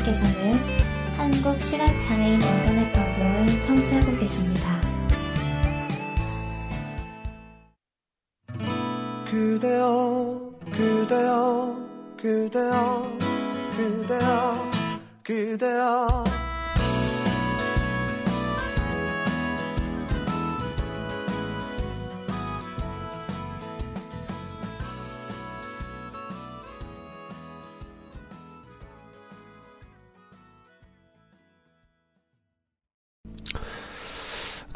여러분께서는 0.00 0.54
한국 1.16 1.60
시각장애인 1.60 2.40
인터넷 2.40 2.92
방송을 2.92 3.62
청취하고 3.62 4.16
계십니다. 4.16 4.80
그대여 9.30 10.52
그대여 10.70 11.76
그대여 12.16 13.18
그대여 13.76 14.70
그대여 15.22 16.39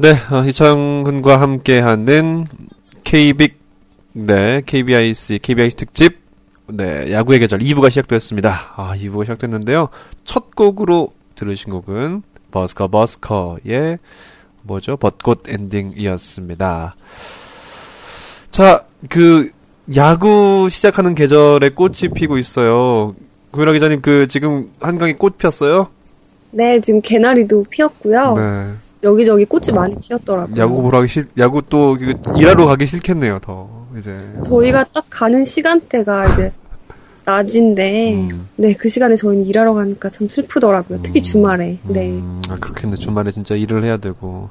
네, 0.05 0.11
어, 0.29 0.43
이창훈과 0.43 1.41
함께하는 1.41 2.45
KBIC, 3.03 3.55
네, 4.13 4.61
KBIC, 4.63 5.39
KBIC 5.39 5.77
특집, 5.77 6.19
네, 6.67 7.11
야구의 7.11 7.39
계절 7.39 7.57
2부가 7.61 7.89
시작되었습니다. 7.89 8.73
아, 8.75 8.95
2부가 8.95 9.23
시작됐는데요. 9.23 9.89
첫 10.23 10.55
곡으로 10.55 11.09
들으신 11.33 11.71
곡은 11.71 12.21
버스커 12.51 12.89
버스커의 12.89 13.97
뭐죠? 14.61 14.95
벚꽃 14.97 15.49
엔딩이었습니다. 15.49 16.95
자, 18.51 18.85
그 19.09 19.49
야구 19.95 20.67
시작하는 20.69 21.15
계절에 21.15 21.69
꽃이 21.69 22.09
피고 22.13 22.37
있어요. 22.37 23.15
고현아 23.49 23.71
기자님, 23.71 24.01
그 24.01 24.27
지금 24.27 24.71
한강에 24.79 25.13
꽃 25.13 25.39
폈어요? 25.39 25.87
네, 26.51 26.79
지금 26.79 27.01
개나리도 27.01 27.65
피었고요. 27.71 28.35
네. 28.37 28.84
여기저기 29.05 29.45
꽃이 29.45 29.67
많이 29.73 29.95
피었더라고요. 30.01 30.57
야구 30.57 30.81
보러 30.81 30.97
가기 30.97 31.07
싫, 31.07 31.27
야구 31.37 31.61
또 31.69 31.95
그, 31.97 32.13
일하러 32.37 32.65
가기 32.65 32.87
싫겠네요, 32.87 33.39
더 33.39 33.69
이제. 33.97 34.17
저희가 34.45 34.83
딱 34.85 35.05
가는 35.09 35.43
시간대가 35.45 36.25
이제 36.33 36.51
낮인데, 37.23 38.15
음. 38.15 38.47
네, 38.55 38.73
그 38.73 38.89
시간에 38.89 39.15
저희는 39.15 39.45
일하러 39.45 39.73
가니까 39.73 40.09
참 40.09 40.27
슬프더라고요. 40.27 40.99
특히 41.01 41.21
주말에. 41.21 41.77
네. 41.87 42.09
음, 42.09 42.41
아 42.49 42.55
그렇겠네. 42.59 42.95
주말에 42.97 43.31
진짜 43.31 43.55
일을 43.55 43.83
해야 43.83 43.97
되고. 43.97 44.49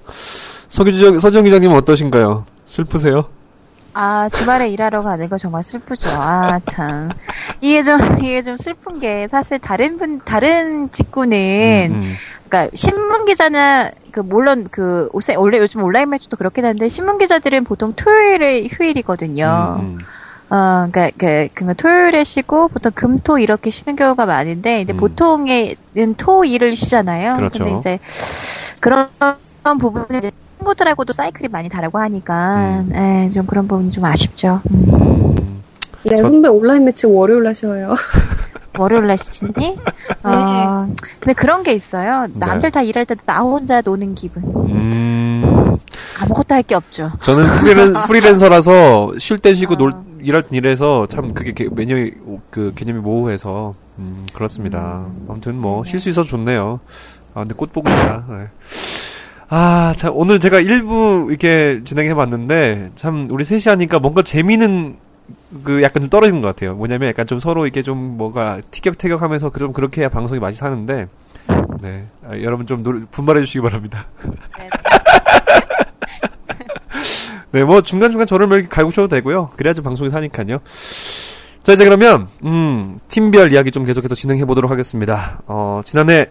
서기정 0.69 1.19
서정 1.19 1.45
기자님은 1.45 1.77
어떠신가요? 1.77 2.47
슬프세요? 2.65 3.27
아, 3.97 4.29
주말에 4.29 4.69
일하러 4.71 5.03
가는 5.03 5.29
거 5.29 5.39
정말 5.39 5.63
슬프죠. 5.63 6.09
아, 6.11 6.59
참. 6.67 7.11
이게 7.61 7.85
좀, 7.85 7.99
이게 8.19 8.43
좀 8.43 8.57
슬픈 8.57 8.99
게, 8.99 9.29
사실 9.31 9.61
다른 9.61 9.99
분, 9.99 10.21
다른 10.25 10.91
직구는, 10.91 11.93
음, 11.93 12.03
음. 12.03 12.15
그니까, 12.49 12.69
신문 12.75 13.25
기자나, 13.25 13.91
그, 14.11 14.19
물론, 14.19 14.67
그, 14.73 15.09
원래 15.37 15.59
요즘 15.59 15.83
온라인 15.85 16.11
매체도 16.11 16.37
그렇긴 16.37 16.65
한데, 16.65 16.89
신문 16.89 17.19
기자들은 17.19 17.63
보통 17.63 17.93
토요일에 17.95 18.67
휴일이거든요. 18.67 19.77
음, 19.79 19.85
음. 19.85 19.99
어, 20.51 20.89
그니까, 20.93 21.11
그, 21.17 21.49
그, 21.55 21.75
토요일에 21.77 22.25
쉬고, 22.25 22.67
보통 22.69 22.91
금, 22.97 23.17
토 23.19 23.39
이렇게 23.39 23.71
쉬는 23.71 23.95
경우가 23.95 24.27
많은데, 24.27 24.81
이제 24.81 24.93
음. 24.93 24.97
보통에는 24.97 26.15
토, 26.17 26.45
일을 26.45 26.77
쉬잖아요. 26.77 27.35
그렇죠. 27.37 27.63
근데 27.65 27.79
이제, 27.79 27.99
그런 28.81 29.09
이제 30.19 30.33
친구들하고도 30.69 31.13
사이클이 31.13 31.49
많이 31.49 31.69
다르고 31.69 31.99
하니까, 31.99 32.81
음. 32.89 32.93
예, 32.95 33.31
좀 33.33 33.47
그런 33.47 33.69
부분이 33.69 33.91
좀 33.93 34.05
아쉽죠. 34.05 34.61
음. 34.71 34.85
음. 34.95 35.63
네, 36.05 36.17
저- 36.17 36.25
선배 36.25 36.49
온라인 36.49 36.85
매체 36.85 37.07
월요일 37.07 37.47
하셔요. 37.47 37.95
월요일 38.79 39.07
날 39.07 39.19
쉬니? 39.19 39.79
어, 40.25 40.89
근데 41.21 41.33
그런 41.35 41.63
게 41.63 41.73
있어요. 41.73 42.27
남들 42.35 42.71
네. 42.71 42.71
다 42.71 42.83
일할 42.83 43.05
때 43.07 43.15
나 43.27 43.41
혼자 43.43 43.81
노는 43.83 44.15
기분. 44.15 44.43
음. 44.71 45.77
아무것도 46.21 46.55
할 46.55 46.63
게 46.63 46.75
없죠. 46.75 47.13
저는 47.21 47.47
프리랜, 47.61 47.93
프리랜서라서 48.09 49.13
쉴땐 49.19 49.55
쉬고 49.55 49.75
아. 49.75 49.77
놀, 49.77 49.93
일할 50.23 50.43
땐 50.43 50.55
일해서 50.55 51.07
참 51.09 51.33
그게 51.35 51.53
개- 51.53 51.69
매년 51.71 52.11
그 52.51 52.73
개념이 52.75 53.01
모호해서 53.01 53.75
음, 53.99 54.27
그렇습니다. 54.33 55.05
아무튼 55.29 55.57
뭐 55.61 55.85
쉴 55.85 56.01
수 56.01 56.09
있어서 56.11 56.29
좋네요. 56.29 56.81
아 57.35 57.41
근데 57.41 57.55
꽃 57.55 57.73
보고 57.73 57.89
싶다. 57.91 58.25
네. 58.29 58.45
아, 59.57 59.95
참 59.97 60.11
오늘 60.17 60.41
제가 60.41 60.59
일부 60.59 61.27
이렇게 61.31 61.81
진행해 61.85 62.13
봤는데 62.13 62.89
참 62.97 63.29
우리 63.31 63.45
셋이 63.45 63.63
하니까 63.67 64.01
뭔가 64.01 64.21
재미는 64.23 64.97
그 65.63 65.81
약간 65.85 66.01
좀 66.03 66.11
떨어지는 66.11 66.43
것 66.43 66.49
같아요. 66.49 66.75
뭐냐면 66.75 67.09
약간 67.09 67.25
좀 67.29 67.39
서로 67.39 67.65
이렇게 67.65 67.81
좀 67.81 67.97
뭐가 68.17 68.61
티격태격 68.73 69.23
하면서 69.23 69.51
그좀 69.51 69.73
그렇게 69.73 70.01
해야 70.01 70.09
방송이 70.09 70.41
맛이 70.41 70.59
사는데 70.59 71.07
네 71.81 72.05
아, 72.29 72.37
여러분 72.43 72.67
좀 72.67 72.83
노- 72.83 73.07
분발해 73.13 73.43
주시기 73.43 73.61
바랍니다. 73.61 74.07
네. 74.59 74.71
네, 77.53 77.63
뭐 77.63 77.81
중간중간 77.81 78.27
저를 78.27 78.49
뭐 78.49 78.57
이렇게 78.57 78.69
갈구셔도 78.69 79.07
되고요. 79.07 79.51
그래야지 79.57 79.83
방송이 79.83 80.11
사니까요. 80.11 80.59
자, 81.63 81.73
이제 81.75 81.85
그러면 81.85 82.27
음, 82.43 82.99
팀별 83.07 83.53
이야기 83.53 83.71
좀 83.71 83.85
계속해서 83.85 84.17
진행해 84.17 84.45
보도록 84.47 84.73
하겠습니다. 84.73 85.41
어, 85.47 85.81
지난해 85.85 86.27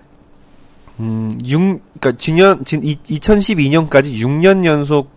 음, 0.99 1.31
6 1.45 1.59
그러니까 1.99 2.11
지년 2.17 2.63
진 2.63 2.81
2012년까지 2.81 4.13
6년 4.19 4.65
연속 4.65 5.09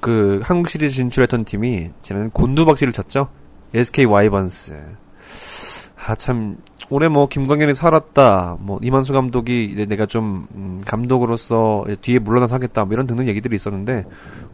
그 0.00 0.40
한국 0.42 0.68
시리즈 0.68 0.96
진출했던 0.96 1.44
팀이 1.44 1.90
지난해 2.02 2.28
곤두박질을 2.32 2.92
쳤죠. 2.92 3.28
SK 3.74 4.04
와이번스. 4.06 4.74
아, 6.06 6.14
참 6.14 6.56
올해 6.88 7.08
뭐 7.08 7.28
김광현이 7.28 7.74
살았다. 7.74 8.56
뭐 8.60 8.78
이만수 8.82 9.12
감독이 9.12 9.64
이제 9.64 9.86
내가 9.86 10.06
좀 10.06 10.46
음, 10.54 10.80
감독으로서 10.84 11.86
뒤에 12.00 12.18
물러나서 12.18 12.54
하겠다. 12.54 12.84
뭐 12.84 12.94
이런 12.94 13.06
등등 13.06 13.28
얘기들이 13.28 13.54
있었는데 13.54 14.04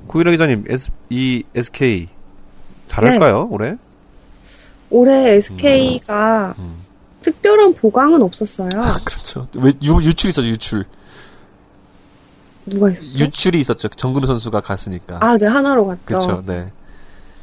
구일아 0.06 0.30
기자님, 0.30 0.64
S, 0.68 0.90
이 1.08 1.44
SK 1.54 2.08
잘할까요 2.88 3.48
올해? 3.50 3.76
올해 4.90 5.32
SK가 5.36 6.54
음. 6.58 6.85
특별한 7.26 7.74
보강은 7.74 8.22
없었어요. 8.22 8.68
아, 8.76 9.00
그렇죠. 9.04 9.48
왜 9.56 9.72
유, 9.82 9.96
유출 9.96 10.30
있었죠 10.30 10.46
유출. 10.46 10.84
누가 12.64 12.90
있었죠? 12.90 13.08
유출이 13.08 13.60
있었죠. 13.60 13.88
정근우 13.88 14.26
선수가 14.26 14.60
갔으니까. 14.60 15.18
아, 15.20 15.36
네, 15.36 15.46
한화로 15.46 15.86
갔죠. 15.88 15.98
그렇죠. 16.06 16.42
네. 16.46 16.72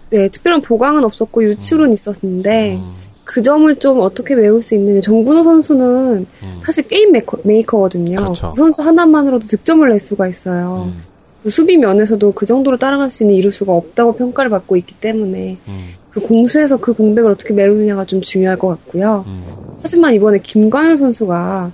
네, 0.10 0.30
특별한 0.30 0.62
보강은 0.62 1.04
없었고 1.04 1.44
유출은 1.44 1.92
있었는데 1.92 2.76
음, 2.76 2.96
그 3.26 3.42
점을 3.42 3.74
좀 3.78 4.00
어떻게 4.00 4.36
메울 4.36 4.62
수 4.62 4.76
있느냐. 4.76 5.02
정근우 5.02 5.44
선수는 5.44 6.26
음, 6.44 6.62
사실 6.66 6.88
게임 6.88 7.12
메이커, 7.12 7.38
메이커거든요. 7.44 8.16
그렇죠. 8.18 8.52
그 8.52 8.56
선수 8.56 8.82
하나만으로도 8.84 9.48
득점을 9.48 9.88
낼 9.90 10.00
수가 10.00 10.28
있어요. 10.30 10.92
음, 10.94 11.04
그 11.44 11.50
수비 11.50 11.76
면에서도 11.76 12.32
그 12.34 12.46
정도로 12.46 12.78
따라갈 12.78 13.10
수 13.12 13.24
있는 13.24 13.36
이루수가 13.36 13.74
없다고 13.74 14.16
평가를 14.16 14.50
받고 14.50 14.78
있기 14.78 14.96
때문에 14.96 15.58
음, 15.68 15.90
그 16.14 16.22
공수에서 16.22 16.78
그 16.78 16.94
공백을 16.94 17.32
어떻게 17.32 17.54
메우느냐가 17.54 18.06
좀 18.06 18.22
중요할 18.22 18.58
것 18.58 18.68
같고요. 18.68 19.26
음. 19.28 19.44
하지만 19.82 20.14
이번에 20.14 20.38
김광현 20.38 20.98
선수가 20.98 21.72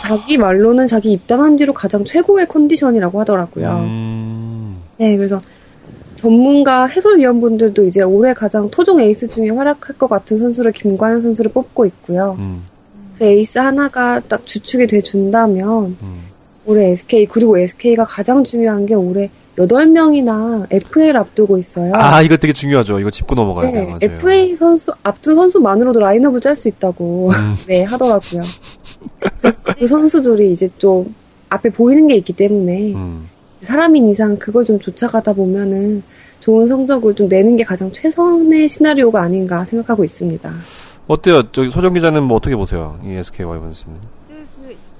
자기 0.00 0.38
말로는 0.38 0.86
자기 0.86 1.12
입단한 1.12 1.56
뒤로 1.56 1.74
가장 1.74 2.04
최고의 2.04 2.46
컨디션이라고 2.46 3.20
하더라고요. 3.20 3.68
음, 3.84 4.76
네, 4.96 5.16
그래서 5.16 5.40
전문가 6.16 6.86
해설위원분들도 6.86 7.84
이제 7.86 8.02
올해 8.02 8.32
가장 8.32 8.70
토종 8.70 9.00
에이스 9.00 9.28
중에 9.28 9.50
활약할 9.50 9.98
것 9.98 10.08
같은 10.08 10.38
선수를 10.38 10.72
김광현 10.72 11.20
선수를 11.20 11.50
뽑고 11.52 11.84
있고요. 11.86 12.36
음, 12.38 12.62
그래서 13.14 13.32
에이스 13.32 13.58
하나가 13.58 14.20
딱 14.20 14.46
주축이 14.46 14.86
돼 14.86 15.02
준다면 15.02 15.96
음. 16.00 16.31
올해 16.64 16.90
SK 16.90 17.26
그리고 17.26 17.58
SK가 17.58 18.04
가장 18.04 18.44
중요한 18.44 18.86
게 18.86 18.94
올해 18.94 19.30
8명이나 19.56 20.66
FA를 20.70 21.18
앞두고 21.18 21.58
있어요. 21.58 21.92
아, 21.94 22.22
이거 22.22 22.36
되게 22.36 22.52
중요하죠. 22.52 22.98
이거 23.00 23.10
짚고 23.10 23.34
넘어가야 23.34 23.70
돼요. 23.70 23.84
네, 24.00 24.06
맞아요. 24.08 24.16
FA 24.16 24.56
선수 24.56 24.92
앞둔 25.02 25.34
선수만으로도 25.34 26.00
라인업을 26.00 26.40
짤 26.40 26.56
수 26.56 26.68
있다고 26.68 27.30
음. 27.34 27.56
네 27.66 27.84
하더라고요. 27.84 28.42
그래서 29.40 29.62
그 29.78 29.86
선수들이 29.86 30.52
이제 30.52 30.68
좀 30.78 31.14
앞에 31.50 31.70
보이는 31.70 32.06
게 32.06 32.16
있기 32.16 32.32
때문에 32.32 32.94
음. 32.94 33.28
사람인 33.62 34.08
이상 34.08 34.36
그걸 34.38 34.64
좀 34.64 34.78
쫓아가다 34.80 35.34
보면은 35.34 36.02
좋은 36.40 36.66
성적을 36.66 37.14
좀 37.14 37.28
내는 37.28 37.56
게 37.56 37.62
가장 37.62 37.92
최선의 37.92 38.68
시나리오가 38.68 39.22
아닌가 39.22 39.64
생각하고 39.64 40.02
있습니다. 40.02 40.52
어때요? 41.06 41.52
저기 41.52 41.70
서정 41.70 41.94
기자는 41.94 42.22
뭐 42.22 42.36
어떻게 42.36 42.56
보세요? 42.56 42.98
이 43.04 43.12
SK 43.12 43.44
와이번스는. 43.46 43.96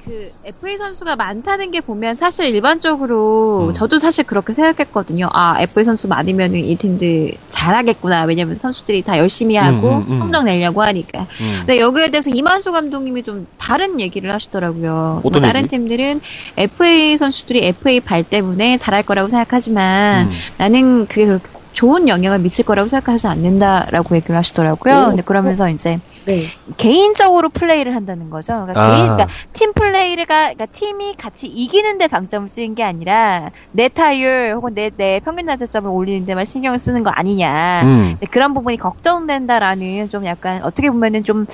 그, 0.04 0.32
FA 0.44 0.76
선수가 0.78 1.14
많다는 1.16 1.70
게 1.70 1.80
보면 1.80 2.16
사실 2.16 2.46
일반적으로 2.46 3.68
음. 3.68 3.74
저도 3.74 3.98
사실 3.98 4.24
그렇게 4.24 4.52
생각했거든요. 4.52 5.28
아, 5.32 5.60
FA 5.60 5.84
선수 5.84 6.08
많으면 6.08 6.54
이 6.56 6.74
팀들 6.76 7.32
잘하겠구나. 7.50 8.24
왜냐면 8.24 8.56
선수들이 8.56 9.02
다 9.02 9.18
열심히 9.18 9.56
하고 9.56 9.90
음, 9.90 10.04
음, 10.08 10.12
음. 10.12 10.18
성적 10.18 10.44
내려고 10.44 10.82
하니까. 10.82 11.26
음. 11.40 11.56
근데 11.58 11.78
여기에 11.78 12.10
대해서 12.10 12.30
이만수 12.30 12.72
감독님이 12.72 13.22
좀 13.22 13.46
다른 13.58 14.00
얘기를 14.00 14.32
하시더라고요. 14.32 15.20
뭐 15.22 15.32
다른? 15.40 15.66
팀들은 15.68 16.20
FA 16.56 17.16
선수들이 17.16 17.66
FA 17.68 18.00
발 18.00 18.24
때문에 18.24 18.78
잘할 18.78 19.04
거라고 19.04 19.28
생각하지만 19.28 20.26
음. 20.26 20.32
나는 20.58 21.06
그게 21.06 21.26
그렇게 21.26 21.48
좋은 21.72 22.08
영향을 22.08 22.38
미칠 22.38 22.64
거라고 22.64 22.88
생각하지 22.88 23.26
않는다라고 23.28 24.16
얘기를 24.16 24.36
하시더라고요. 24.36 24.94
오. 24.94 25.06
근데 25.08 25.22
그러면서 25.22 25.70
이제 25.70 26.00
네. 26.24 26.48
개인적으로 26.76 27.48
플레이를 27.48 27.94
한다는 27.94 28.30
거죠. 28.30 28.52
그러니까, 28.66 28.82
아. 28.82 28.90
개인, 28.94 29.06
그러니까 29.06 29.26
팀 29.52 29.72
플레이가 29.72 30.52
그러니까 30.52 30.66
팀이 30.66 31.14
같이 31.16 31.46
이기는데 31.46 32.06
방점을 32.06 32.48
쓰는 32.48 32.74
게 32.74 32.84
아니라 32.84 33.50
내 33.72 33.88
타율 33.88 34.54
혹은 34.54 34.74
내, 34.74 34.90
내 34.96 35.20
평균 35.20 35.46
자체점을 35.46 35.90
올리는 35.90 36.24
데만 36.24 36.44
신경을 36.46 36.78
쓰는 36.78 37.02
거 37.02 37.10
아니냐. 37.10 37.82
음. 37.84 38.16
네, 38.20 38.26
그런 38.30 38.54
부분이 38.54 38.76
걱정된다라는 38.76 40.08
좀 40.10 40.24
약간 40.26 40.62
어떻게 40.62 40.90
보면은 40.90 41.24
좀 41.24 41.46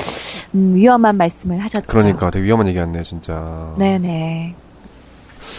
음, 0.55 0.75
위험한 0.75 1.17
말씀을 1.17 1.59
하셨죠. 1.61 1.87
그러니까 1.87 2.31
되게 2.31 2.45
위험한 2.47 2.69
얘기 2.69 2.79
같네요, 2.79 3.03
진짜. 3.03 3.73
네네. 3.79 4.55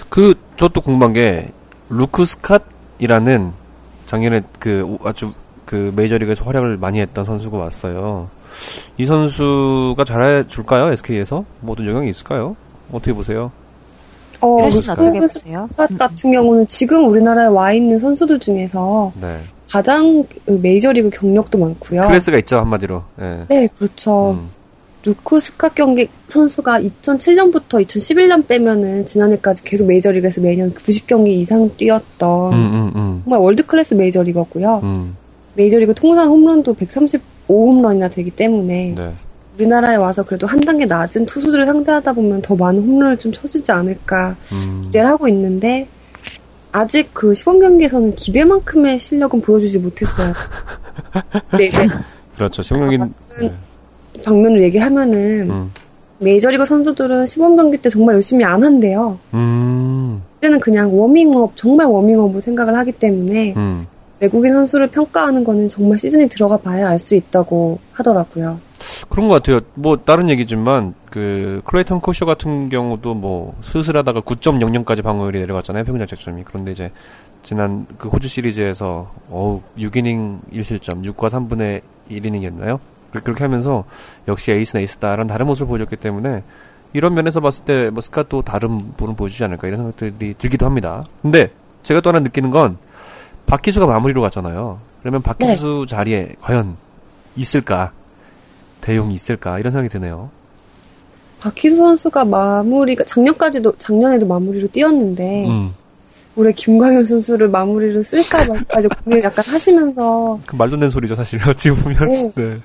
그 0.09 0.35
저도 0.57 0.81
궁금한 0.81 1.13
게 1.13 1.51
루크 1.89 2.23
스캇이라는 2.23 3.51
작년에 4.05 4.41
그 4.59 4.83
오- 4.83 5.07
아주 5.07 5.33
그 5.65 5.91
메이저리그에서 5.95 6.43
활약을 6.43 6.77
많이 6.77 6.99
했던 6.99 7.23
선수가 7.23 7.57
왔어요. 7.57 8.29
이 8.97 9.05
선수가 9.05 10.03
잘해줄까요? 10.03 10.91
SK에서 10.91 11.45
모든 11.61 11.87
영향이 11.87 12.09
있을까요? 12.09 12.55
어떻게 12.91 13.13
보세요? 13.13 13.51
어, 14.41 14.67
어떻게 14.67 15.19
보세요? 15.19 15.67
스캇 15.75 15.97
같은 15.97 16.31
경우는 16.31 16.67
지금 16.67 17.07
우리나라에 17.09 17.47
와 17.47 17.73
있는 17.73 17.99
선수들 17.99 18.39
중에서 18.39 19.11
네. 19.19 19.37
가장 19.69 20.25
그 20.45 20.59
메이저리그 20.61 21.09
경력도 21.09 21.57
많고요. 21.57 22.01
클래스가 22.01 22.37
있죠 22.39 22.57
한마디로. 22.57 23.01
예. 23.21 23.45
네, 23.49 23.67
그렇죠. 23.77 24.31
음. 24.31 24.49
루크 25.03 25.37
스캇 25.37 25.75
경기 25.75 26.09
선수가 26.27 26.81
2007년부터 26.81 27.85
2011년 27.85 28.47
빼면은 28.47 29.05
지난해까지 29.05 29.63
계속 29.63 29.87
메이저리그에서 29.87 30.41
매년 30.41 30.73
90경기 30.73 31.29
이상 31.29 31.69
뛰었던 31.77 32.53
음, 32.53 32.57
음, 32.57 32.91
음. 32.95 33.21
정말 33.23 33.39
world 33.39 33.65
class 33.65 33.93
메이저리거고요. 33.93 34.81
음. 34.83 35.15
메이저리그 35.55 35.93
통산 35.93 36.27
홈런도 36.27 36.73
135홈런이나 37.49 38.11
되기 38.11 38.31
때문에 38.31 38.93
네. 38.95 39.13
우리나라에 39.55 39.97
와서 39.97 40.23
그래도 40.23 40.47
한 40.47 40.61
단계 40.61 40.85
낮은 40.85 41.25
투수들을 41.25 41.65
상대하다 41.65 42.13
보면 42.13 42.41
더 42.41 42.55
많은 42.55 42.81
홈런을 42.81 43.17
좀 43.17 43.31
쳐주지 43.31 43.71
않을까 43.71 44.35
음. 44.53 44.81
기대를 44.85 45.09
하고 45.09 45.27
있는데 45.27 45.87
아직 46.71 47.09
그 47.13 47.33
시범 47.33 47.59
경기에서는 47.59 48.15
기대만큼의 48.15 48.99
실력은 48.99 49.41
보여주지 49.41 49.79
못했어요. 49.79 50.33
네, 51.57 51.65
이제 51.65 51.87
그렇죠. 52.35 52.61
시범 52.61 52.81
경기. 52.81 52.97
네. 52.97 53.51
반면으로 54.23 54.61
얘기를 54.61 54.85
하면은 54.85 55.49
음. 55.49 55.71
메이저리그 56.19 56.65
선수들은 56.65 57.25
시범 57.25 57.55
경기 57.55 57.77
때 57.77 57.89
정말 57.89 58.15
열심히 58.15 58.45
안 58.45 58.63
한대요. 58.63 59.17
음. 59.33 60.21
그때는 60.35 60.59
그냥 60.59 60.97
워밍업, 60.97 61.53
정말 61.55 61.87
워밍업으로 61.87 62.39
생각을 62.39 62.75
하기 62.77 62.93
때문에 62.93 63.53
음. 63.57 63.87
외국인 64.19 64.53
선수를 64.53 64.87
평가하는 64.87 65.43
거는 65.43 65.69
정말 65.69 65.97
시즌에 65.97 66.27
들어가 66.27 66.57
봐야 66.57 66.89
알 66.89 66.99
수 66.99 67.15
있다고 67.15 67.79
하더라고요. 67.93 68.59
그런 69.09 69.27
것 69.27 69.35
같아요. 69.35 69.61
뭐 69.75 69.97
다른 69.97 70.29
얘기지만 70.29 70.93
그 71.09 71.61
클레이턴 71.65 71.99
커쇼 72.01 72.25
같은 72.25 72.69
경우도 72.69 73.13
뭐 73.13 73.55
슬슬하다가 73.61 74.21
9.00까지 74.21 75.03
방어율이 75.03 75.39
내려갔잖아요. 75.39 75.83
평균 75.85 76.05
자책점이. 76.05 76.43
그런데 76.45 76.71
이제 76.73 76.91
지난 77.43 77.85
그 77.97 78.09
호주 78.09 78.27
시리즈에서 78.27 79.09
어우 79.29 79.61
6이닝 79.77 80.39
1실점, 80.53 81.05
6과 81.05 81.29
3분의 81.29 81.81
1이닝이었나요? 82.11 82.79
그렇게 83.23 83.43
하면서 83.43 83.85
역시 84.27 84.51
에이스는 84.51 84.81
에이스다라는 84.81 85.27
다른 85.27 85.47
모습을 85.47 85.67
보여줬기 85.69 85.95
때문에 85.95 86.43
이런 86.93 87.13
면에서 87.13 87.39
봤을 87.39 87.65
때 87.65 87.89
뭐 87.91 88.01
스카도 88.01 88.41
다른 88.41 88.77
부분 88.97 89.15
보여주지 89.15 89.43
않을까 89.45 89.67
이런 89.67 89.77
생각들이 89.77 90.35
들기도 90.37 90.65
합니다. 90.65 91.05
근데 91.21 91.51
제가 91.83 92.01
또 92.01 92.09
하나 92.09 92.19
느끼는 92.19 92.49
건 92.49 92.77
박희수가 93.49 93.87
마무리로 93.87 94.21
갔잖아요. 94.21 94.79
그러면 95.01 95.21
박희수 95.21 95.85
자리에 95.89 96.35
과연 96.41 96.77
있을까? 97.35 97.91
대용이 98.81 99.13
있을까? 99.13 99.59
이런 99.59 99.71
생각이 99.71 99.89
드네요. 99.89 100.29
박희수 101.39 101.77
선수가 101.77 102.25
마무리가 102.25 103.03
작년까지도 103.05 103.73
작년에도 103.77 104.27
마무리로 104.27 104.67
뛰었는데 104.67 105.47
음. 105.47 105.73
올해 106.35 106.51
김광현 106.51 107.03
선수를 107.03 107.47
마무리로 107.47 108.03
쓸까 108.03 108.45
말까지 108.45 108.87
고민을 109.03 109.23
약간 109.23 109.43
하시면서 109.45 110.39
그 110.45 110.55
말도 110.55 110.75
안 110.75 110.79
되는 110.81 110.89
소리죠, 110.89 111.15
사실. 111.15 111.39
어찌 111.47 111.71
보면. 111.71 112.07
네. 112.09 112.31
네. 112.35 112.57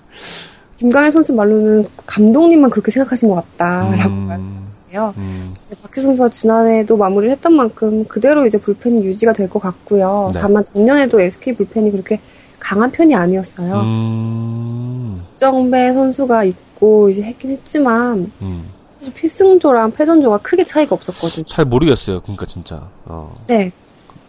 김광현 0.76 1.10
선수 1.12 1.32
말로는 1.32 1.86
감독님만 2.04 2.70
그렇게 2.70 2.90
생각하신 2.90 3.28
것 3.28 3.36
같다라고 3.36 4.10
음. 4.10 4.64
말했어요. 4.94 5.14
음. 5.16 5.54
네, 5.68 5.76
박희수 5.82 6.06
선수가 6.06 6.28
지난해도 6.30 6.96
마무리를 6.96 7.32
했던 7.32 7.54
만큼 7.56 8.04
그대로 8.06 8.46
이제 8.46 8.58
불펜이 8.58 9.04
유지가 9.04 9.32
될 9.32 9.48
것 9.48 9.60
같고요. 9.60 10.30
네. 10.32 10.40
다만 10.40 10.64
작년에도 10.64 11.20
SK 11.20 11.54
불펜이 11.54 11.90
그렇게 11.90 12.20
강한 12.58 12.90
편이 12.90 13.14
아니었어요. 13.14 13.80
음. 13.80 15.22
정배 15.36 15.92
선수가 15.92 16.44
있고 16.44 17.10
이제 17.10 17.22
했긴 17.22 17.50
했지만 17.50 18.30
음. 18.40 18.64
사실 18.98 19.12
필승조랑 19.12 19.90
패전조가 19.92 20.38
크게 20.38 20.64
차이가 20.64 20.94
없었거든요. 20.94 21.44
잘 21.46 21.64
모르겠어요. 21.66 22.20
그러니까 22.20 22.46
진짜. 22.46 22.88
어. 23.04 23.34
네, 23.48 23.70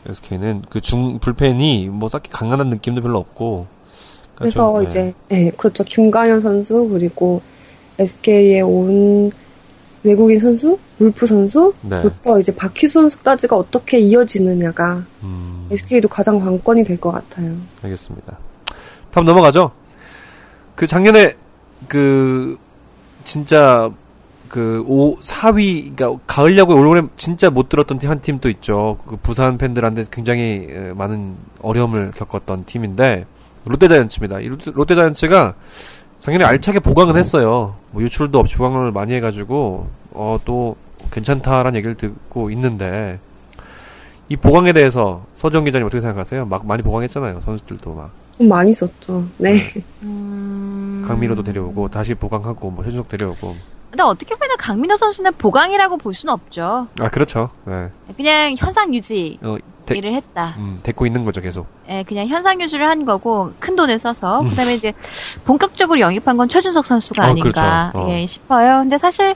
SK는 0.08 0.64
그 0.70 0.82
중 0.82 1.20
불펜이 1.20 1.88
뭐 1.90 2.10
딱히 2.10 2.30
강한 2.32 2.60
느낌도 2.70 3.02
별로 3.02 3.20
없고. 3.20 3.68
그러니까 4.36 4.38
그래서 4.38 4.74
좀, 4.74 4.84
네. 4.84 4.90
이제 4.90 5.14
네, 5.30 5.52
그렇죠. 5.56 5.84
김광현 5.86 6.42
선수 6.42 6.88
그리고 6.90 7.42
SK에 7.98 8.60
온 8.62 9.32
외국인 10.06 10.40
선수 10.40 10.78
물프 10.98 11.26
선수부터 11.26 12.36
네. 12.36 12.40
이제 12.40 12.56
박희수 12.56 12.94
선수까지가 13.02 13.56
어떻게 13.58 13.98
이어지느냐가 14.00 15.04
음. 15.24 15.68
SK도 15.72 16.08
가장 16.08 16.40
관건이 16.40 16.84
될 16.84 16.98
것 17.00 17.12
같아요. 17.12 17.56
알겠습니다. 17.84 18.38
다음 19.12 19.26
넘어가죠. 19.26 19.72
그 20.76 20.86
작년에 20.86 21.34
그 21.88 22.58
진짜 23.24 23.90
그 24.48 24.84
5, 24.88 25.18
4위, 25.18 25.96
그러니까 25.96 26.22
가을 26.28 26.58
야구에 26.58 26.76
올 26.78 26.88
한해 26.88 27.08
진짜 27.18 27.50
못 27.50 27.68
들었던 27.68 27.98
팀 27.98 28.10
한 28.12 28.22
팀도 28.22 28.50
있죠. 28.52 28.98
그 29.08 29.16
부산 29.18 29.58
팬들한테 29.58 30.06
굉장히 30.12 30.68
에, 30.70 30.94
많은 30.94 31.36
어려움을 31.62 32.12
겪었던 32.12 32.66
팀인데 32.66 33.26
롯데자이언츠입니다. 33.66 34.42
이 34.42 34.48
롯데- 34.50 34.72
롯데자이언츠가 34.76 35.56
작년에 36.20 36.46
알차게 36.46 36.80
보강은 36.80 37.18
했어요. 37.18 37.76
뭐 37.92 38.02
유출도 38.02 38.40
없이 38.40 38.56
보강을 38.56 38.92
많이 38.92 39.14
해가지고 39.14 39.88
어 40.14 40.40
또 40.46 40.76
괜찮다라는 41.12 41.76
얘기를 41.76 41.96
듣고 41.96 42.50
있는데 42.52 43.20
이 44.28 44.36
보강에 44.36 44.74
대해서 44.74 45.24
서정 45.36 45.66
기자님 45.66 45.86
어떻게 45.86 46.02
생각하세요? 46.02 46.46
막 46.46 46.66
많이 46.66 46.82
보강했잖아요. 46.82 47.42
선수들도 47.46 47.94
막좀 47.94 48.50
많이 48.50 48.74
썼죠. 48.74 49.24
네. 49.38 49.58
음... 50.02 51.04
강민호도 51.08 51.44
데려오고 51.44 51.90
다시 51.90 52.16
보강하고 52.16 52.72
뭐 52.72 52.84
최준석 52.84 53.10
데려오고 53.10 53.56
근데 53.92 54.04
어떻게 54.04 54.36
보면 54.36 54.58
강민호 54.58 54.98
선수는 54.98 55.34
보강이라고 55.38 55.98
볼 55.98 56.14
수는 56.14 56.34
없죠. 56.34 56.88
아 57.00 57.10
그렇죠. 57.10 57.50
네. 57.66 57.90
그냥 58.18 58.56
현상 58.58 58.94
유지 58.94 59.38
어, 59.44 59.58
데, 59.86 59.96
일을 59.98 60.14
했다. 60.14 60.56
음, 60.58 60.80
데리고 60.84 61.06
있는 61.06 61.26
거죠 61.26 61.42
계속. 61.42 61.68
예, 61.90 62.04
그냥 62.04 62.28
현상 62.28 62.60
유지를 62.62 62.88
한 62.88 63.06
거고 63.06 63.52
큰 63.60 63.76
돈을 63.76 64.00
써서 64.00 64.42
음. 64.42 64.50
그다음에 64.50 64.74
이제 64.76 64.94
본격적으로 65.46 66.00
영입한 66.00 66.36
건 66.36 66.50
최준석 66.50 66.86
선수가 66.86 67.24
어, 67.24 67.30
아닌가 67.30 67.92
그렇죠. 67.94 68.08
어. 68.08 68.12
예, 68.14 68.26
싶어요. 68.26 68.82
근데 68.82 68.98
사실 68.98 69.34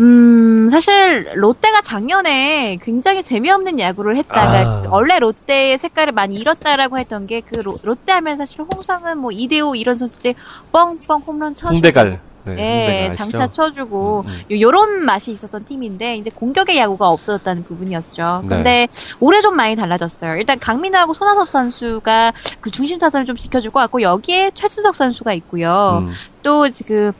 음 0.00 0.70
사실 0.70 1.24
롯데가 1.36 1.80
작년에 1.80 2.78
굉장히 2.82 3.22
재미없는 3.22 3.78
야구를 3.78 4.16
했다. 4.16 4.40
아. 4.42 4.84
원래 4.88 5.18
롯데의 5.20 5.78
색깔을 5.78 6.12
많이 6.12 6.34
잃었다라고 6.34 6.98
했던 6.98 7.26
게 7.26 7.40
그 7.42 7.60
롯데 7.60 8.10
하면 8.12 8.36
사실 8.38 8.60
홍상은 8.60 9.18
뭐 9.18 9.30
이대호 9.30 9.76
이런 9.76 9.94
선수들이 9.96 10.34
뻥뻥 10.72 11.20
홈런 11.26 11.54
쳐주고 11.54 11.74
홍대갈. 11.74 12.20
네, 12.46 13.08
예? 13.10 13.14
장타 13.16 13.52
쳐주고 13.52 14.24
음, 14.26 14.28
음. 14.30 14.40
요- 14.56 14.60
요런 14.60 15.04
맛이 15.04 15.32
있었던 15.32 15.64
팀인데 15.64 16.16
이제 16.16 16.30
공격의 16.30 16.76
야구가 16.76 17.08
없어졌다는 17.08 17.64
부분이었죠. 17.64 18.40
네. 18.42 18.48
근데 18.48 18.88
올해 19.20 19.40
좀 19.40 19.56
많이 19.56 19.76
달라졌어요. 19.76 20.36
일단 20.36 20.58
강민호하고 20.58 21.14
손아섭 21.14 21.48
선수가 21.50 22.32
그 22.60 22.70
중심 22.70 22.98
타선을 22.98 23.26
좀 23.26 23.36
지켜줄 23.36 23.70
것 23.70 23.80
같고 23.80 24.02
여기에 24.02 24.50
최준석 24.54 24.96
선수가 24.96 25.32
있고요. 25.34 26.00
음. 26.02 26.12
또그 26.42 27.12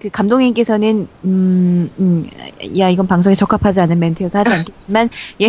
그 0.00 0.08
감독님께서는 0.10 1.08
음, 1.24 1.90
음, 1.98 2.30
야 2.78 2.88
이건 2.88 3.06
방송에 3.06 3.34
적합하지 3.34 3.80
않은 3.80 3.98
멘트여서 3.98 4.38
하지 4.38 4.50
않겠지만 4.52 5.10
예, 5.40 5.48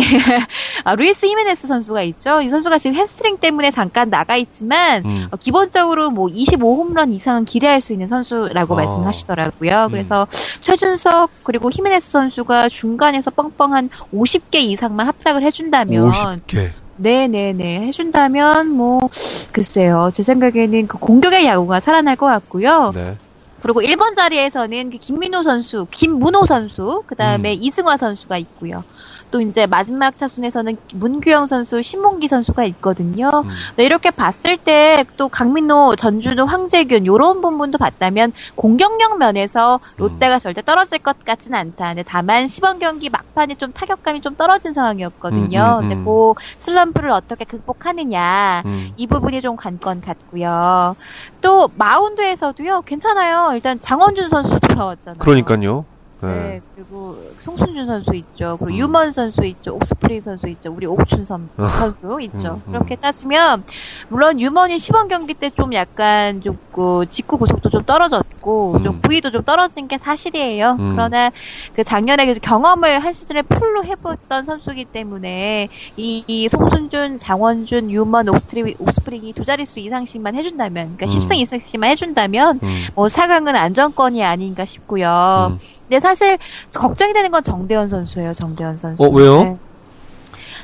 아, 0.84 0.94
루이스 0.96 1.26
히메네스 1.26 1.68
선수가 1.68 2.02
있죠. 2.02 2.42
이 2.42 2.50
선수가 2.50 2.78
지금 2.78 2.96
햄스트링 2.96 3.38
때문에 3.38 3.70
잠깐 3.70 4.10
나가 4.10 4.36
있지만 4.36 5.04
음. 5.04 5.28
어, 5.30 5.36
기본적으로 5.36 6.10
뭐 6.10 6.26
25홈런 6.26 7.12
이상은 7.12 7.44
기대할 7.44 7.80
수 7.80 7.92
있는 7.92 8.08
선수라고 8.08 8.74
어. 8.74 8.76
말씀하시더라고요. 8.76 9.84
음. 9.84 9.90
그래서 9.90 10.26
최준석 10.62 11.30
그리고 11.44 11.70
히메네스 11.72 12.10
선수가 12.10 12.70
중간에서 12.70 13.30
뻥뻥한 13.30 13.88
50개 14.12 14.56
이상만 14.56 15.06
합작을 15.06 15.44
해준다면 15.44 16.10
50개. 16.10 16.70
네네네 16.96 17.86
해준다면 17.86 18.76
뭐 18.76 19.00
글쎄요 19.52 20.10
제 20.12 20.22
생각에는 20.22 20.86
그 20.86 20.98
공격의 20.98 21.46
야구가 21.46 21.80
살아날 21.80 22.16
것 22.16 22.26
같고요. 22.26 22.90
네. 22.94 23.16
그리고 23.62 23.82
1번 23.82 24.16
자리에서는 24.16 24.90
그 24.90 24.98
김민호 24.98 25.42
선수, 25.42 25.86
김문호 25.90 26.46
선수, 26.46 27.02
그 27.06 27.14
다음에 27.14 27.54
음. 27.54 27.62
이승화 27.62 27.96
선수가 27.96 28.38
있고요. 28.38 28.84
또 29.30 29.40
이제 29.40 29.66
마지막 29.66 30.18
타순에서는 30.18 30.76
문규영 30.94 31.46
선수, 31.46 31.82
신몽기 31.82 32.28
선수가 32.28 32.64
있거든요. 32.64 33.28
음. 33.44 33.48
네, 33.76 33.84
이렇게 33.84 34.10
봤을 34.10 34.56
때 34.56 35.04
또 35.16 35.28
강민호, 35.28 35.96
전준우, 35.96 36.44
황재균 36.44 37.06
요런 37.06 37.40
부분도 37.40 37.78
봤다면 37.78 38.32
공격력 38.54 39.18
면에서 39.18 39.80
롯데가 39.98 40.38
절대 40.38 40.62
떨어질 40.62 40.98
것 40.98 41.22
같지는 41.24 41.58
않다. 41.58 41.88
근데 41.88 42.02
다만 42.02 42.46
시범 42.46 42.78
경기 42.78 43.10
막판에 43.10 43.56
좀 43.56 43.72
타격감이 43.72 44.20
좀 44.22 44.34
떨어진 44.36 44.72
상황이었거든요. 44.72 45.60
음, 45.60 45.84
음, 45.84 45.88
근데 45.88 45.94
음. 45.96 46.04
그 46.04 46.34
슬럼프를 46.58 47.10
어떻게 47.10 47.44
극복하느냐. 47.44 48.62
음. 48.66 48.92
이 48.96 49.06
부분이 49.06 49.42
좀 49.42 49.56
관건 49.56 50.00
같고요. 50.00 50.94
또 51.40 51.68
마운드에서도요 51.76 52.82
괜찮아요. 52.82 53.50
일단 53.54 53.80
장원준 53.80 54.28
선수 54.28 54.58
돌아왔잖아요. 54.60 55.18
그러니까요. 55.18 55.84
네. 56.22 56.28
네, 56.28 56.60
그리고 56.74 57.16
송승준 57.38 57.86
선수 57.86 58.14
있죠. 58.14 58.56
그리고 58.58 58.66
음. 58.66 58.78
유먼 58.78 59.12
선수 59.12 59.44
있죠. 59.44 59.74
옥스프링 59.74 60.20
선수 60.20 60.48
있죠. 60.48 60.72
우리 60.72 60.86
옥춘 60.86 61.24
선, 61.24 61.48
어. 61.56 61.68
선수 61.68 62.20
있죠. 62.22 62.54
음, 62.54 62.62
음. 62.66 62.72
그렇게 62.72 62.96
따지면 62.96 63.62
물론 64.08 64.40
유먼이 64.40 64.78
시범 64.78 65.08
경기 65.08 65.34
때 65.34 65.50
좀 65.50 65.72
약간 65.74 66.40
좀 66.40 66.56
그 66.72 67.04
직구 67.10 67.36
구속도 67.38 67.68
좀 67.68 67.82
떨어졌고 67.84 68.74
음. 68.78 68.84
좀 68.84 69.00
구위도 69.00 69.30
좀 69.30 69.42
떨어진 69.42 69.88
게 69.88 69.98
사실이에요. 69.98 70.76
음. 70.78 70.92
그러나 70.92 71.30
그 71.74 71.84
작년에 71.84 72.26
그 72.26 72.34
경험을 72.40 73.00
한 73.00 73.12
시즌에 73.12 73.42
풀로 73.42 73.84
해봤던 73.84 74.44
선수기 74.44 74.86
때문에 74.86 75.68
이, 75.96 76.24
이 76.26 76.48
송승준, 76.48 77.18
장원준, 77.18 77.90
유먼, 77.90 78.28
옥스프링, 78.28 78.76
옥스프링이 78.78 79.32
두 79.34 79.44
자릿수 79.44 79.80
이상씩만 79.80 80.34
해준다면, 80.34 80.96
그러니까 80.96 81.06
음. 81.06 81.20
10승 81.20 81.36
이상씩만 81.36 81.90
해준다면 81.90 82.60
음. 82.62 82.84
뭐 82.94 83.06
4강은 83.06 83.54
안정권이 83.54 84.22
아닌가 84.24 84.64
싶고요. 84.64 85.50
음. 85.90 85.98
근데 85.98 85.98
사실 86.00 86.38
걱정이 86.72 87.12
되는 87.12 87.30
건 87.32 87.42
정대현 87.42 87.88
선수예요. 87.88 88.32
정대현 88.32 88.76
선수. 88.76 89.02
어, 89.02 89.08
왜요? 89.08 89.42
네. 89.42 89.56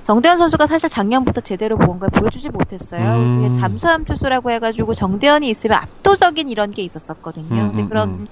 정대현 0.06 0.36
선수가 0.36 0.68
사실 0.68 0.88
작년부터 0.88 1.40
제대로 1.40 1.76
뭔가 1.76 2.06
보여주지 2.06 2.50
못했어요. 2.50 3.16
음. 3.16 3.56
잠수함 3.58 4.04
투수라고 4.04 4.52
해가지고 4.52 4.94
정대현이 4.94 5.48
있으면 5.50 5.78
압도적인 5.78 6.48
이런 6.48 6.70
게 6.70 6.82
있었었거든요. 6.82 7.62
음, 7.62 7.68
근데 7.70 7.82
음, 7.82 7.88
그런 7.88 8.08
음. 8.10 8.26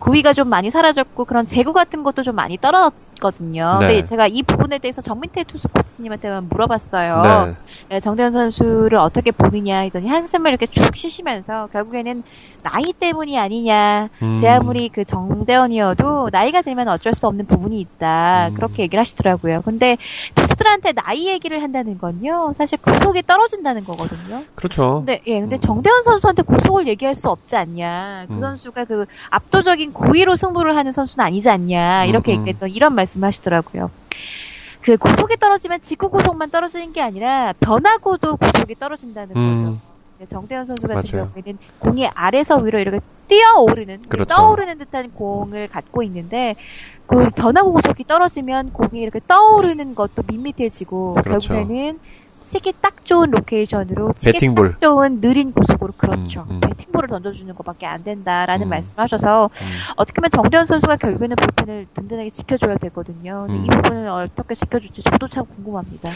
구위가 0.00 0.32
좀 0.32 0.48
많이 0.48 0.72
사라졌고 0.72 1.26
그런 1.26 1.46
재구 1.46 1.72
같은 1.72 2.02
것도 2.02 2.24
좀 2.24 2.34
많이 2.34 2.58
떨어졌거든요. 2.58 3.76
네. 3.78 3.86
근데 3.86 4.06
제가 4.06 4.26
이 4.26 4.42
부분에 4.42 4.78
대해서 4.78 5.00
정민태 5.02 5.44
투수 5.44 5.68
코치님한테만 5.68 6.48
물어봤어요. 6.48 7.22
네. 7.22 7.52
네, 7.90 8.00
정대현 8.00 8.32
선수를 8.32 8.98
어떻게 8.98 9.30
보느냐 9.30 9.82
했더니 9.82 10.08
한숨을 10.08 10.50
이렇게 10.50 10.66
쭉 10.66 10.96
쉬시면서 10.96 11.68
결국에는 11.68 12.24
나이 12.64 12.82
때문이 12.98 13.38
아니냐. 13.38 14.08
음. 14.22 14.36
제 14.40 14.48
아무리 14.48 14.88
그 14.88 15.04
정대현이어도 15.04 16.30
나이가 16.32 16.60
들면 16.62 16.88
어쩔 16.88 17.14
수 17.14 17.28
없는 17.28 17.46
부분이 17.46 17.78
있다. 17.80 18.48
음. 18.48 18.54
그렇게 18.54 18.82
얘기를 18.82 19.00
하시더라고요. 19.00 19.62
근데 19.62 19.96
투수 20.34 20.49
들한테 20.60 20.92
나이 20.92 21.26
얘기를 21.26 21.62
한다는 21.62 21.96
건요. 21.96 22.52
사실 22.54 22.76
구속이 22.78 23.22
떨어진다는 23.26 23.82
거거든요. 23.84 24.44
그렇죠. 24.54 24.96
근데 24.98 25.22
예, 25.26 25.40
근데 25.40 25.56
음. 25.56 25.60
정대현 25.60 26.02
선수한테 26.02 26.42
구속을 26.42 26.86
얘기할 26.86 27.14
수 27.14 27.30
없지 27.30 27.56
않냐. 27.56 28.26
그 28.28 28.34
음. 28.34 28.40
선수가 28.40 28.84
그 28.84 29.06
압도적인 29.30 29.94
고위로 29.94 30.36
승부를 30.36 30.76
하는 30.76 30.92
선수는 30.92 31.24
아니지 31.24 31.48
않냐. 31.48 32.04
이렇게 32.04 32.32
음, 32.32 32.34
음. 32.34 32.40
얘기했던 32.40 32.68
이런 32.70 32.94
말씀을 32.94 33.26
하시더라고요. 33.28 33.90
그 34.82 34.98
구속이 34.98 35.38
떨어지면 35.38 35.80
직구 35.80 36.10
구속만 36.10 36.50
떨어지는 36.50 36.92
게 36.92 37.00
아니라 37.00 37.54
변화구도 37.60 38.36
구속이 38.36 38.74
떨어진다는 38.78 39.34
거죠. 39.34 39.78
음. 40.20 40.24
네, 40.24 40.26
정대현 40.28 40.66
선수 40.66 40.86
같은 40.86 41.18
맞아요. 41.18 41.30
경우에는 41.32 41.58
공이 41.78 42.06
아래서 42.08 42.58
위로 42.58 42.78
이렇게 42.78 43.00
뛰어오르는 43.28 44.02
그렇죠. 44.08 44.34
떠오르는 44.34 44.78
듯한 44.78 45.12
공을 45.12 45.68
갖고 45.68 46.02
있는데 46.02 46.56
그 47.06 47.30
변화구 47.30 47.72
구속이 47.72 48.04
떨어지면 48.04 48.72
공이 48.72 49.00
이렇게 49.00 49.20
떠오르는 49.26 49.94
것도 49.94 50.22
밋밋해지고 50.28 51.14
그렇죠. 51.14 51.48
결국에는 51.48 51.98
치기 52.46 52.72
딱 52.80 53.04
좋은 53.04 53.30
로케이션으로 53.30 54.12
배팅볼. 54.22 54.72
딱 54.72 54.80
좋은 54.80 55.20
느린 55.20 55.52
구속으로 55.52 55.92
그렇죠. 55.96 56.46
음, 56.50 56.56
음. 56.56 56.60
배팅볼을 56.60 57.08
던져주는 57.08 57.54
것밖에 57.54 57.86
안 57.86 58.02
된다라는 58.02 58.66
음. 58.66 58.70
말씀하셔서 58.70 59.44
음. 59.52 59.66
어떻게 59.96 60.20
보면 60.20 60.30
정대현 60.32 60.66
선수가 60.66 60.96
결국에는 60.96 61.36
불펜을 61.36 61.86
든든하게 61.94 62.30
지켜줘야 62.30 62.76
되거든요. 62.76 63.46
근데 63.46 63.62
이 63.62 63.68
음. 63.70 63.82
부분을 63.82 64.08
어떻게 64.08 64.56
지켜줄지 64.56 65.02
저도 65.04 65.28
참 65.28 65.44
궁금합니다. 65.46 66.10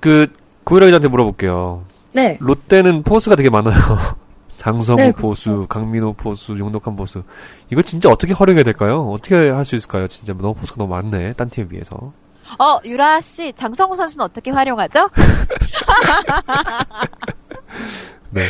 그 0.00 0.32
고일아 0.64 0.86
기자한테 0.86 1.08
물어볼게요. 1.08 1.84
네. 2.12 2.36
롯데는 2.40 3.02
포수가 3.02 3.36
되게 3.36 3.50
많아요. 3.50 3.74
장성우 4.56 4.96
네, 4.98 5.12
포수, 5.12 5.66
강민호 5.68 6.14
포수, 6.14 6.58
용덕한 6.58 6.94
포수. 6.96 7.22
이거 7.72 7.80
진짜 7.82 8.10
어떻게 8.10 8.34
활용해야 8.34 8.62
될까요? 8.64 9.08
어떻게 9.10 9.34
할 9.48 9.64
수 9.64 9.74
있을까요? 9.76 10.06
진짜 10.06 10.34
너무 10.34 10.54
포수가 10.54 10.76
너무 10.78 10.90
많네. 10.94 11.32
딴 11.32 11.48
팀에 11.48 11.66
비해서. 11.68 11.96
어, 12.58 12.78
유라 12.84 13.20
씨, 13.22 13.52
장성우 13.56 13.96
선수는 13.96 14.24
어떻게 14.24 14.50
활용하죠? 14.50 15.08
네. 18.30 18.42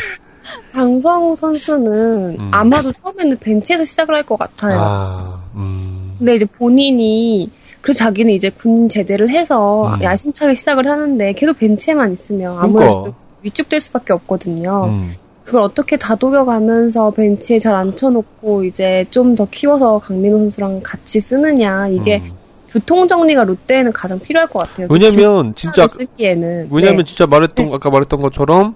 장성우 0.73 1.37
선수는 1.37 2.37
음. 2.41 2.51
아마도 2.53 2.93
처음에는 2.93 3.39
벤치에서 3.39 3.85
시작을 3.85 4.15
할 4.15 4.25
것 4.25 4.39
같아요. 4.39 4.79
아, 4.81 5.43
음. 5.55 6.15
근데 6.19 6.35
이제 6.37 6.45
본인이 6.45 7.51
그리고 7.83 7.97
자기는 7.97 8.33
이제 8.33 8.51
군 8.51 8.89
제대를 8.89 9.31
해서 9.31 9.95
음. 9.95 10.03
야심차게 10.03 10.55
시작을 10.55 10.89
하는데 10.89 11.33
계속 11.35 11.59
벤치에만 11.59 12.13
있으면 12.13 12.59
아무래도 12.59 13.03
그러니까. 13.03 13.19
위축될 13.43 13.81
수밖에 13.81 14.13
없거든요. 14.15 14.85
음. 14.87 15.13
그걸 15.45 15.63
어떻게 15.63 15.97
다독여가면서 15.97 17.11
벤치에 17.11 17.59
잘 17.59 17.75
앉혀놓고 17.75 18.65
이제 18.65 19.05
좀 19.11 19.35
더 19.35 19.47
키워서 19.51 19.99
강민호 19.99 20.39
선수랑 20.39 20.81
같이 20.83 21.21
쓰느냐 21.21 21.89
이게 21.89 22.19
음. 22.25 22.31
교통 22.69 23.09
정리가 23.09 23.43
롯데에는 23.45 23.93
가장 23.93 24.19
필요할 24.21 24.49
것 24.49 24.61
같아요. 24.61 24.87
왜냐면 24.91 25.53
진짜 25.57 25.89
쓰기에는 25.89 26.69
왜냐면 26.71 26.99
네. 26.99 27.05
진짜 27.05 27.27
말했던 27.27 27.67
아까 27.73 27.91
말했던 27.91 28.21
것처럼 28.21 28.75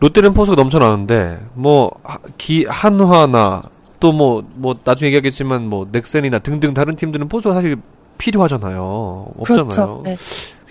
롯데는 0.00 0.32
포수가 0.32 0.56
넘쳐나는데 0.56 1.38
뭐 1.54 1.90
기 2.38 2.64
한화나 2.66 3.62
또뭐뭐 4.00 4.76
나중에 4.84 5.08
얘기하겠지만 5.08 5.68
뭐 5.68 5.84
넥센이나 5.92 6.38
등등 6.38 6.72
다른 6.72 6.96
팀들은 6.96 7.28
포수가 7.28 7.54
사실 7.54 7.76
필요하잖아요. 8.16 9.24
없잖아요. 9.38 9.64
그렇죠. 9.68 10.00
네. 10.04 10.16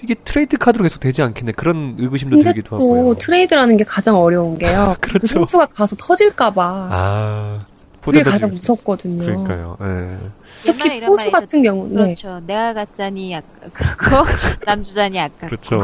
이게 0.03 0.13
트레이드 0.13 0.57
카드로 0.57 0.83
계속 0.83 0.99
되지 0.99 1.21
않겠네. 1.21 1.53
그런 1.53 1.95
의구심도 1.97 2.35
근데 2.37 2.51
들기도 2.53 2.77
또 2.77 2.83
하고요. 2.97 3.15
트레이드라는 3.15 3.77
게 3.77 3.83
가장 3.83 4.15
어려운 4.15 4.57
게요. 4.57 4.95
그 5.01 5.09
그렇죠. 5.09 5.39
선수가 5.39 5.65
가서 5.67 5.95
터질까봐 5.95 6.89
아, 6.91 7.65
그게 8.03 8.21
가장 8.21 8.49
무섭거든요. 8.51 9.25
그러니까요. 9.25 9.77
예. 9.81 10.17
특히 10.63 10.99
포수 11.01 11.29
같은 11.31 11.61
경우는 11.61 11.95
네. 11.95 12.03
그렇죠. 12.15 12.39
내가 12.45 12.73
갖자니 12.73 13.33
약간 13.33 13.43
그렇고 13.73 14.25
남 14.65 14.83
주자니 14.83 15.17
약간. 15.17 15.49
그렇죠. 15.49 15.81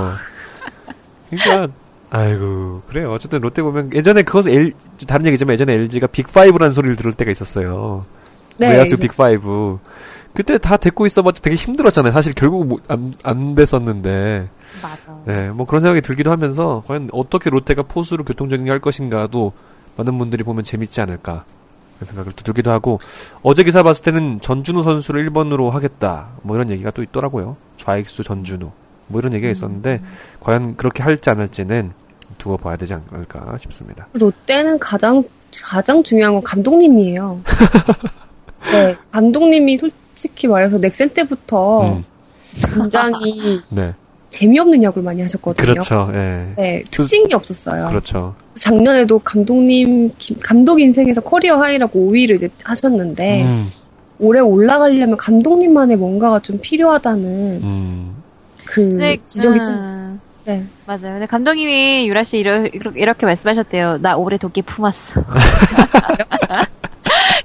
그러니까 1.29 1.74
아이고 2.10 2.82
그래요. 2.88 3.12
어쨌든 3.12 3.41
롯데 3.41 3.62
보면 3.62 3.91
예전에 3.93 4.22
그것은 4.22 4.51
L 4.51 4.74
다른 5.08 5.25
얘기지만 5.27 5.53
예전에 5.53 5.74
LG가 5.74 6.08
빅 6.08 6.27
5라는 6.27 6.72
소리를 6.72 6.96
들을 6.96 7.13
때가 7.13 7.32
있었어요. 7.32 8.05
네, 8.58 8.70
외야수 8.70 8.96
이제 8.96 9.08
빅5. 9.08 9.79
그때 10.33 10.57
다 10.57 10.77
데리고 10.77 11.05
있어봤자 11.05 11.41
되게 11.41 11.55
힘들었잖아요. 11.55 12.11
사실 12.11 12.33
결국 12.33 12.65
뭐 12.65 12.79
안, 12.87 13.13
안 13.23 13.55
됐었는데. 13.55 14.49
맞아. 14.81 15.19
네, 15.25 15.49
뭐 15.49 15.65
그런 15.65 15.81
생각이 15.81 16.01
들기도 16.01 16.31
하면서 16.31 16.83
과연 16.87 17.09
어떻게 17.11 17.49
롯데가 17.49 17.83
포수를 17.83 18.25
교통정리할 18.25 18.79
것인가도 18.79 19.51
많은 19.97 20.17
분들이 20.17 20.43
보면 20.43 20.63
재밌지 20.63 21.01
않을까. 21.01 21.45
그런 21.95 22.07
생각을 22.07 22.31
또 22.31 22.43
들기도 22.43 22.71
하고 22.71 22.99
어제 23.43 23.63
기사 23.63 23.83
봤을 23.83 24.03
때는 24.03 24.39
전준우 24.41 24.81
선수를 24.83 25.29
1번으로 25.29 25.69
하겠다. 25.69 26.29
뭐 26.41 26.55
이런 26.55 26.69
얘기가 26.71 26.89
또 26.91 27.03
있더라고요. 27.03 27.55
좌익수 27.77 28.23
전준우. 28.23 28.71
뭐 29.07 29.19
이런 29.19 29.33
얘기가 29.33 29.51
있었는데 29.51 30.01
과연 30.39 30.75
그렇게 30.75 31.03
할지 31.03 31.29
안 31.29 31.39
할지는 31.39 31.91
두고 32.39 32.57
봐야 32.57 32.75
되지 32.75 32.95
않을까 32.95 33.57
싶습니다. 33.59 34.07
롯데는 34.13 34.79
가장 34.79 35.23
가장 35.63 36.01
중요한 36.01 36.33
건 36.33 36.43
감독님이에요. 36.43 37.41
네, 38.71 38.95
감독님이 39.11 39.77
솔 39.77 39.91
직히 40.15 40.48
말해서 40.48 40.77
넥센 40.77 41.10
때부터 41.10 41.88
음, 41.88 42.03
굉장히 42.74 43.62
네. 43.70 43.93
재미없는 44.29 44.82
역을 44.84 45.03
많이 45.03 45.22
하셨거든요. 45.22 45.74
그렇죠. 45.74 46.10
예. 46.13 46.53
네, 46.58 46.84
특징이 46.89 47.32
없었어요. 47.34 47.88
그렇죠. 47.89 48.34
작년에도 48.58 49.20
감독님 49.20 50.12
김- 50.17 50.39
감독 50.39 50.79
인생에서 50.82 51.22
커리어 51.22 51.58
하이라고 51.58 52.12
5위를 52.12 52.36
이제 52.38 52.50
하셨는데 52.63 53.43
음, 53.43 53.72
올해 54.20 54.39
올라가려면 54.39 55.17
감독님만의 55.17 55.98
뭔가가 55.98 56.39
좀 56.39 56.60
필요하다는 56.62 57.24
음. 57.63 58.15
그 58.65 58.98
지적이 59.25 59.60
좀 59.60 59.67
음, 59.75 60.20
네. 60.46 60.63
맞아요. 60.88 61.01
근데 61.13 61.25
감독님이 61.27 62.08
유라 62.08 62.24
씨 62.24 62.38
이러, 62.38 62.65
이렇게 62.65 63.25
말씀하셨대요. 63.27 64.00
나 64.01 64.15
올해 64.17 64.38
도끼 64.38 64.62
품었어. 64.63 65.22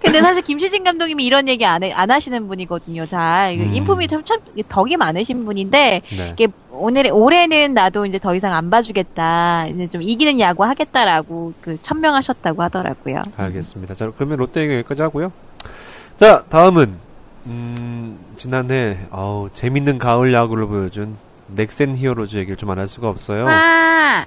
근데 0.02 0.20
사실 0.20 0.42
김시진 0.42 0.84
감독님이 0.84 1.24
이런 1.26 1.48
얘기 1.48 1.64
안, 1.64 1.82
해- 1.82 1.92
안 1.92 2.10
하시는 2.10 2.46
분이거든요. 2.46 3.06
잘 3.06 3.54
음. 3.54 3.74
인품이 3.74 4.08
참, 4.08 4.24
참 4.24 4.38
덕이 4.68 4.96
많으신 4.96 5.44
분인데 5.44 6.00
네. 6.16 6.30
이게 6.34 6.46
오늘 6.70 7.10
올해는 7.12 7.74
나도 7.74 8.06
이제 8.06 8.18
더 8.18 8.34
이상 8.34 8.52
안 8.52 8.70
봐주겠다. 8.70 9.66
이제 9.66 9.86
좀 9.88 10.00
이기는 10.02 10.38
야구 10.40 10.64
하겠다라고 10.64 11.52
그 11.60 11.78
천명하셨다고 11.82 12.62
하더라고요. 12.62 13.22
알겠습니다. 13.36 13.94
자, 13.94 14.10
그러면 14.16 14.38
롯데 14.38 14.62
얘기 14.62 14.74
여기까지 14.74 15.02
하고요. 15.02 15.32
자, 16.16 16.44
다음은 16.48 16.94
음, 17.46 18.18
지난해 18.36 18.98
아우 19.10 19.48
재밌는 19.52 19.98
가을 19.98 20.32
야구를 20.32 20.66
보여준 20.66 21.16
넥센 21.48 21.94
히어로즈 21.96 22.36
얘기를 22.36 22.56
좀 22.56 22.70
안 22.70 22.78
할 22.78 22.86
수가 22.88 23.08
없어요. 23.08 23.48
아, 23.48 24.22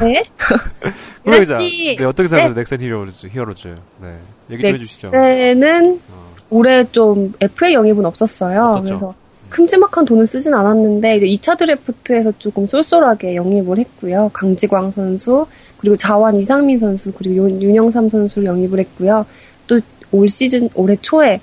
네? 0.00 0.22
그렇지. 1.24 1.96
네 1.98 2.04
어떻게 2.04 2.28
생각하세요? 2.28 2.54
넥센 2.54 2.80
히어로즈, 2.80 3.26
히어로즈. 3.28 3.74
네, 4.00 4.14
얘기 4.50 4.62
좀 4.62 4.74
해주시죠. 4.74 5.10
넥센은 5.10 6.00
어, 6.10 6.34
올해 6.50 6.84
좀 6.90 7.32
FA 7.40 7.74
영입은 7.74 8.04
없었어요. 8.04 8.62
없었죠. 8.76 8.98
그래서 8.98 9.14
큼지막한 9.50 10.04
돈을 10.06 10.26
쓰진 10.26 10.54
않았는데 10.54 11.16
이제 11.16 11.26
2차 11.26 11.58
드래프트에서 11.58 12.32
조금 12.38 12.66
쏠쏠하게 12.66 13.36
영입을 13.36 13.78
했고요. 13.78 14.30
강지광 14.32 14.90
선수 14.90 15.46
그리고 15.78 15.96
좌완 15.96 16.36
이상민 16.36 16.78
선수 16.78 17.12
그리고 17.12 17.48
윤- 17.48 17.60
윤영삼 17.62 18.08
선수를 18.08 18.46
영입을 18.48 18.78
했고요. 18.80 19.26
또 19.66 19.78
올 20.14 20.28
시즌 20.28 20.68
올해 20.74 20.94
초에 21.00 21.40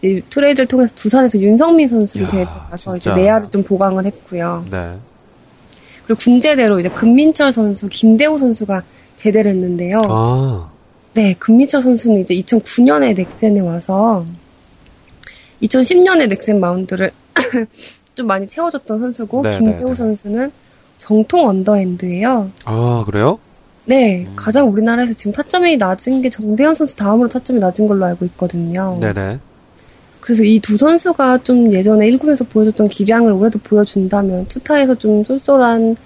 이 0.00 0.20
트레이드를 0.30 0.66
통해서 0.66 0.94
두산에서 0.94 1.38
윤석민 1.40 1.88
선수를 1.88 2.26
야, 2.26 2.30
데려와서 2.30 2.96
이제. 2.96 3.12
내야를 3.12 3.50
좀 3.50 3.64
보강을 3.64 4.04
했고요. 4.06 4.64
네. 4.70 4.96
그리고 6.12 6.18
군제대로 6.18 6.80
이제 6.80 6.88
금민철 6.88 7.52
선수, 7.52 7.88
김대우 7.88 8.38
선수가 8.38 8.82
제대를 9.16 9.50
했는데요. 9.52 10.02
아, 10.04 10.70
네, 11.14 11.34
금민철 11.38 11.82
선수는 11.82 12.20
이제 12.20 12.34
2009년에 12.34 13.16
넥센에 13.16 13.60
와서 13.60 14.24
2010년에 15.62 16.28
넥센 16.28 16.60
마운드를 16.60 17.12
좀 18.14 18.26
많이 18.26 18.46
채워줬던 18.46 19.00
선수고 19.00 19.42
네, 19.42 19.58
김대우 19.58 19.78
네, 19.78 19.88
네. 19.88 19.94
선수는 19.94 20.52
정통 20.98 21.48
언더핸드예요. 21.48 22.50
아 22.64 23.04
그래요? 23.06 23.38
네, 23.84 24.24
음. 24.26 24.32
가장 24.36 24.68
우리나라에서 24.68 25.14
지금 25.14 25.32
타점이 25.32 25.76
낮은 25.76 26.22
게 26.22 26.30
정대현 26.30 26.74
선수 26.74 26.94
다음으로 26.94 27.28
타점이 27.28 27.58
낮은 27.58 27.88
걸로 27.88 28.04
알고 28.04 28.24
있거든요. 28.26 28.98
네네. 29.00 29.38
그래서 30.22 30.44
이 30.44 30.60
두 30.60 30.76
선수가 30.78 31.38
좀 31.38 31.72
예전에 31.72 32.08
1군에서 32.10 32.48
보여줬던 32.48 32.88
기량을 32.88 33.32
올해도 33.32 33.58
보여준다면 33.58 34.46
투타에서 34.46 34.94
좀 34.94 35.22
쏠쏠한 35.24 35.96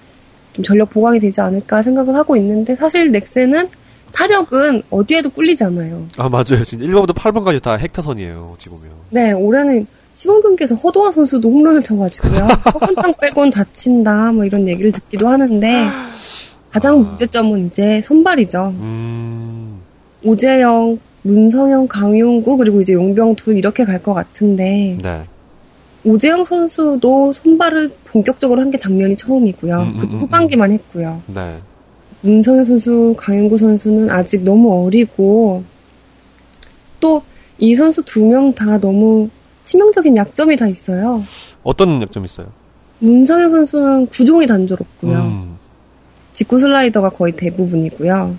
좀 0.53 0.63
전력 0.65 0.89
보강이 0.89 1.19
되지 1.19 1.39
않을까 1.39 1.83
생각을 1.83 2.15
하고 2.15 2.35
있는데 2.35 2.75
사실 2.75 3.11
넥센은 3.11 3.69
타력은 4.13 4.81
어디에도 4.89 5.29
꿀리지 5.29 5.63
않아요. 5.65 6.07
아 6.17 6.27
맞아요. 6.27 6.63
진짜 6.65 6.85
1번부터 6.85 7.13
8번까지 7.13 7.61
다 7.61 7.75
헥타선이에요. 7.77 8.51
어찌 8.53 8.69
보면. 8.69 8.89
네, 9.11 9.31
올해는 9.33 9.85
시범 10.15 10.41
경기에서 10.41 10.73
허도화 10.73 11.11
선수도 11.11 11.47
홈런을 11.51 11.81
쳐가지고요. 11.83 12.47
허건창 12.73 13.11
빼곤 13.21 13.51
다친다, 13.51 14.31
뭐 14.31 14.45
이런 14.45 14.67
얘기를 14.67 14.91
듣기도 14.91 15.27
하는데 15.27 15.85
가장 16.71 17.01
문제점은 17.01 17.67
이제 17.67 18.01
선발이죠. 18.01 18.73
음, 18.79 19.79
오재영, 20.23 20.97
문성영, 21.31 21.87
강용구 21.87 22.57
그리고 22.57 22.79
이제 22.81 22.93
용병 22.93 23.35
둘 23.35 23.57
이렇게 23.57 23.83
갈 23.85 24.01
것 24.01 24.13
같은데 24.13 24.97
네. 25.01 25.23
오재영 26.05 26.45
선수도 26.45 27.33
선발을 27.33 27.91
본격적으로 28.05 28.61
한 28.61 28.71
게 28.71 28.77
작년이 28.77 29.15
처음이고요. 29.17 29.77
음, 29.79 29.87
음, 29.87 29.97
그 29.97 30.05
음, 30.05 30.19
후반기만 30.19 30.71
했고요. 30.71 31.21
네. 31.27 31.57
문성현 32.21 32.65
선수, 32.65 33.13
강용구 33.17 33.57
선수는 33.57 34.09
아직 34.09 34.43
너무 34.43 34.85
어리고 34.85 35.63
또 36.99 37.21
이 37.59 37.73
선수 37.75 38.03
두 38.03 38.23
명 38.23 38.53
다 38.53 38.77
너무 38.79 39.29
치명적인 39.63 40.15
약점이 40.15 40.55
다 40.57 40.67
있어요. 40.67 41.23
어떤 41.63 41.99
약점 42.03 42.23
있어요? 42.23 42.45
문성현 42.99 43.49
선수는 43.49 44.05
구종이 44.07 44.45
단조롭고요. 44.45 45.17
음, 45.17 45.57
직구 46.33 46.59
슬라이더가 46.59 47.09
거의 47.09 47.35
대부분이고요. 47.35 48.35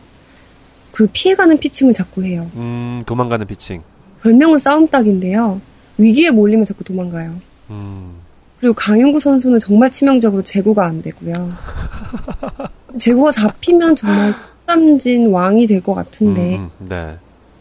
그리고 0.93 1.11
피해가는 1.13 1.59
피칭을 1.59 1.93
자꾸 1.93 2.25
해요. 2.25 2.51
음, 2.57 3.03
도망가는 3.07 3.47
피칭. 3.47 3.83
별명은 4.23 4.59
싸움닭인데요. 4.59 5.61
위기에 5.99 6.31
몰리면 6.31 6.65
자꾸 6.65 6.83
도망가요. 6.85 7.35
음, 7.71 8.15
그리고 8.59 8.75
강윤구 8.75 9.21
선수는 9.21 9.59
정말 9.61 9.91
치명적으로 9.91 10.43
제구가 10.43 10.85
안 10.87 11.03
되고요. 11.03 11.33
제구가 12.99 13.31
잡히면 13.31 13.95
정말 13.97 14.35
삼진 14.67 15.31
왕이 15.31 15.67
될 15.67 15.81
것 15.83 15.95
같은데 15.95 16.57
음, 16.57 16.71
네. 16.81 17.17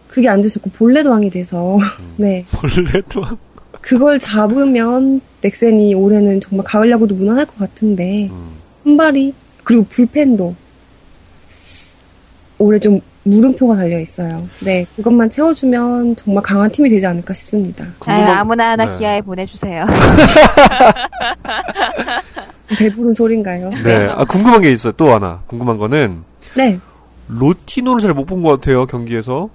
그게 0.07 0.29
안 0.29 0.41
되셨고 0.41 0.71
볼넷 0.71 1.05
왕이 1.05 1.29
돼서 1.29 1.77
네 2.17 2.45
원래도 2.61 3.21
그걸 3.81 4.17
잡으면 4.19 5.21
넥센이 5.41 5.93
올해는 5.93 6.39
정말 6.41 6.65
가을 6.65 6.89
야구도 6.89 7.15
무난할 7.15 7.45
것 7.45 7.57
같은데 7.59 8.29
음, 8.31 8.49
선발이 8.83 9.33
그리고 9.63 9.85
불펜도 9.89 10.55
올해 12.57 12.79
좀 12.79 12.99
물음표가 13.29 13.75
달려 13.75 13.99
있어요. 13.99 14.47
네 14.63 14.85
그것만 14.95 15.29
채워주면 15.29 16.15
정말 16.15 16.41
강한 16.43 16.69
팀이 16.71 16.89
되지 16.89 17.05
않을까 17.05 17.33
싶습니다. 17.33 17.83
아유, 18.05 18.25
궁금한- 18.25 18.37
아무나 18.37 18.71
하나 18.71 18.85
네. 18.85 18.97
기아에 18.97 19.21
보내주세요. 19.21 19.85
배부른 22.77 23.13
소린가요? 23.13 23.69
네. 23.83 24.07
아, 24.07 24.25
궁금한 24.25 24.61
게 24.61 24.71
있어요. 24.71 24.93
또 24.93 25.13
하나. 25.13 25.39
궁금한 25.47 25.77
거는 25.77 26.21
네 26.55 26.79
로티노를 27.27 28.01
잘 28.01 28.13
못 28.13 28.25
본 28.25 28.41
것 28.43 28.49
같아요. 28.59 28.85
경기에서. 28.85 29.49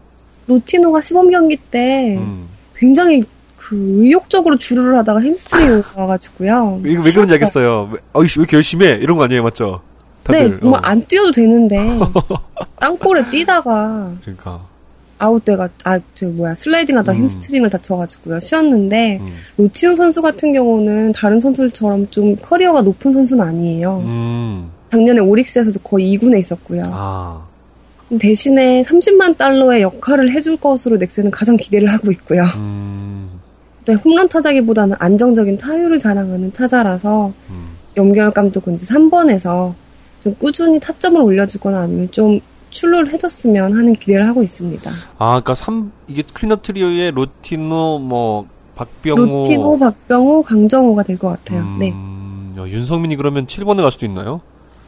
로티노가 0.46 1.00
시범 1.00 1.30
경기 1.30 1.56
때 1.56 2.16
음. 2.18 2.46
굉장히 2.76 3.24
그 3.56 3.76
의욕적으로 4.02 4.56
주루를 4.58 4.96
하다가 4.98 5.20
햄스트링이 5.20 5.82
와가지고요. 5.96 6.80
이거 6.84 7.02
왜 7.04 7.10
그런지 7.12 7.34
알겠어요. 7.34 7.90
왜, 7.92 7.98
어이씨, 8.12 8.40
왜 8.40 8.42
이렇게 8.42 8.56
열심히 8.56 8.86
해? 8.86 8.92
이런 8.94 9.16
거 9.16 9.24
아니에요, 9.24 9.42
맞죠? 9.44 9.80
다들. 10.24 10.50
네, 10.50 10.56
정말 10.60 10.80
어. 10.80 10.82
안 10.84 11.04
뛰어도 11.06 11.32
되는데 11.32 11.76
땅볼에 12.80 13.28
뛰다가 13.30 14.12
그러니까. 14.22 14.60
아웃돼가 15.18 15.68
아저 15.84 16.26
뭐야 16.26 16.54
슬라이딩하다 16.54 17.12
가 17.12 17.16
음. 17.16 17.22
햄스트링을 17.24 17.70
다쳐가지고요 17.70 18.40
쉬었는데 18.40 19.18
음. 19.20 19.26
로티노 19.56 19.94
선수 19.94 20.20
같은 20.20 20.52
경우는 20.52 21.12
다른 21.12 21.40
선수들처럼 21.40 22.08
좀 22.10 22.36
커리어가 22.36 22.82
높은 22.82 23.12
선수는 23.12 23.44
아니에요. 23.44 24.02
음. 24.04 24.70
작년에 24.90 25.20
오릭스에서도 25.20 25.78
거의 25.80 26.16
2군에 26.16 26.38
있었고요. 26.38 26.82
아. 26.86 27.42
대신에 28.18 28.82
30만 28.82 29.38
달러의 29.38 29.82
역할을 29.82 30.32
해줄 30.32 30.58
것으로 30.58 30.98
넥센은 30.98 31.30
가장 31.30 31.56
기대를 31.56 31.90
하고 31.90 32.10
있고요. 32.10 32.42
음. 32.56 33.40
네, 33.86 33.94
홈런 33.94 34.28
타자기보다는 34.28 34.96
안정적인 34.98 35.56
타율을 35.56 35.98
자랑하는 35.98 36.52
타자라서 36.52 37.32
음. 37.50 37.64
염경엽 37.96 38.34
감독은 38.34 38.74
이제 38.74 38.86
3번에서 38.86 39.74
좀 40.22 40.34
꾸준히 40.38 40.78
타점을 40.80 41.20
올려주거나 41.20 41.80
아니면 41.80 42.08
좀 42.10 42.40
출루를 42.70 43.12
해줬으면 43.12 43.76
하는 43.76 43.92
기대를 43.94 44.26
하고 44.26 44.42
있습니다. 44.42 44.90
아, 45.18 45.32
그니까 45.34 45.54
삼 45.54 45.92
이게 46.08 46.22
클린업 46.32 46.62
트리오의 46.62 47.10
로티노, 47.12 47.98
뭐, 47.98 48.42
박병호. 48.76 49.20
로티노, 49.26 49.78
박병호, 49.78 50.42
강정호가 50.42 51.02
될 51.02 51.18
것 51.18 51.28
같아요. 51.28 51.60
음, 51.60 51.76
네. 51.78 51.88
야, 52.60 52.66
윤석민이 52.66 53.16
그러면 53.16 53.46
7번에 53.46 53.82
갈 53.82 53.92
수도 53.92 54.06
있나요? 54.06 54.40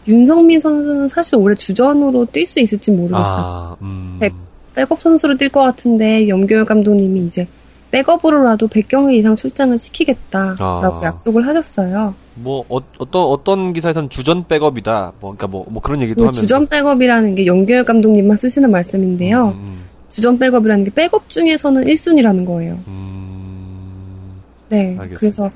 윤성민 0.09 0.61
선수는 0.61 1.09
사실 1.09 1.37
올해 1.37 1.55
주전으로 1.57 2.27
뛸 2.27 2.47
수 2.47 2.61
있을지 2.61 2.91
모르겠어요. 2.91 3.25
아, 3.27 3.77
음. 3.83 4.17
네. 4.21 4.31
백업 4.75 5.01
선수로 5.01 5.37
뛸 5.37 5.51
것 5.51 5.61
같은데 5.61 6.29
염경엽 6.29 6.67
감독님이 6.67 7.27
이제 7.27 7.47
백업으로라도 7.95 8.67
100경기 8.67 9.15
이상 9.15 9.37
출장을 9.37 9.79
시키겠다라고 9.79 10.65
아. 10.65 11.01
약속을 11.05 11.47
하셨어요. 11.47 12.15
뭐, 12.35 12.65
어, 12.69 12.81
어떤, 12.99 13.23
어떤 13.23 13.73
기사에서는 13.73 14.11
주전 14.11 14.49
백업이다. 14.49 15.13
뭐, 15.21 15.31
그니까 15.31 15.47
뭐, 15.47 15.65
뭐 15.69 15.81
그런 15.81 16.01
얘기도 16.03 16.23
그 16.23 16.25
하면서. 16.25 16.41
주전 16.41 16.67
백업이라는 16.67 17.37
게 17.37 17.47
염경엽 17.47 17.87
감독님만 17.87 18.37
쓰시는 18.37 18.73
말씀인데요. 18.73 19.55
음, 19.57 19.85
주전 20.11 20.41
백업이라는 20.41 20.85
게 20.85 20.91
백업 20.91 21.29
중에서는 21.29 21.85
1순위라는 21.85 22.45
거예요. 22.45 22.81
음, 22.89 24.41
네. 24.71 24.97
알겠습니다. 24.99 25.19
그래서 25.21 25.51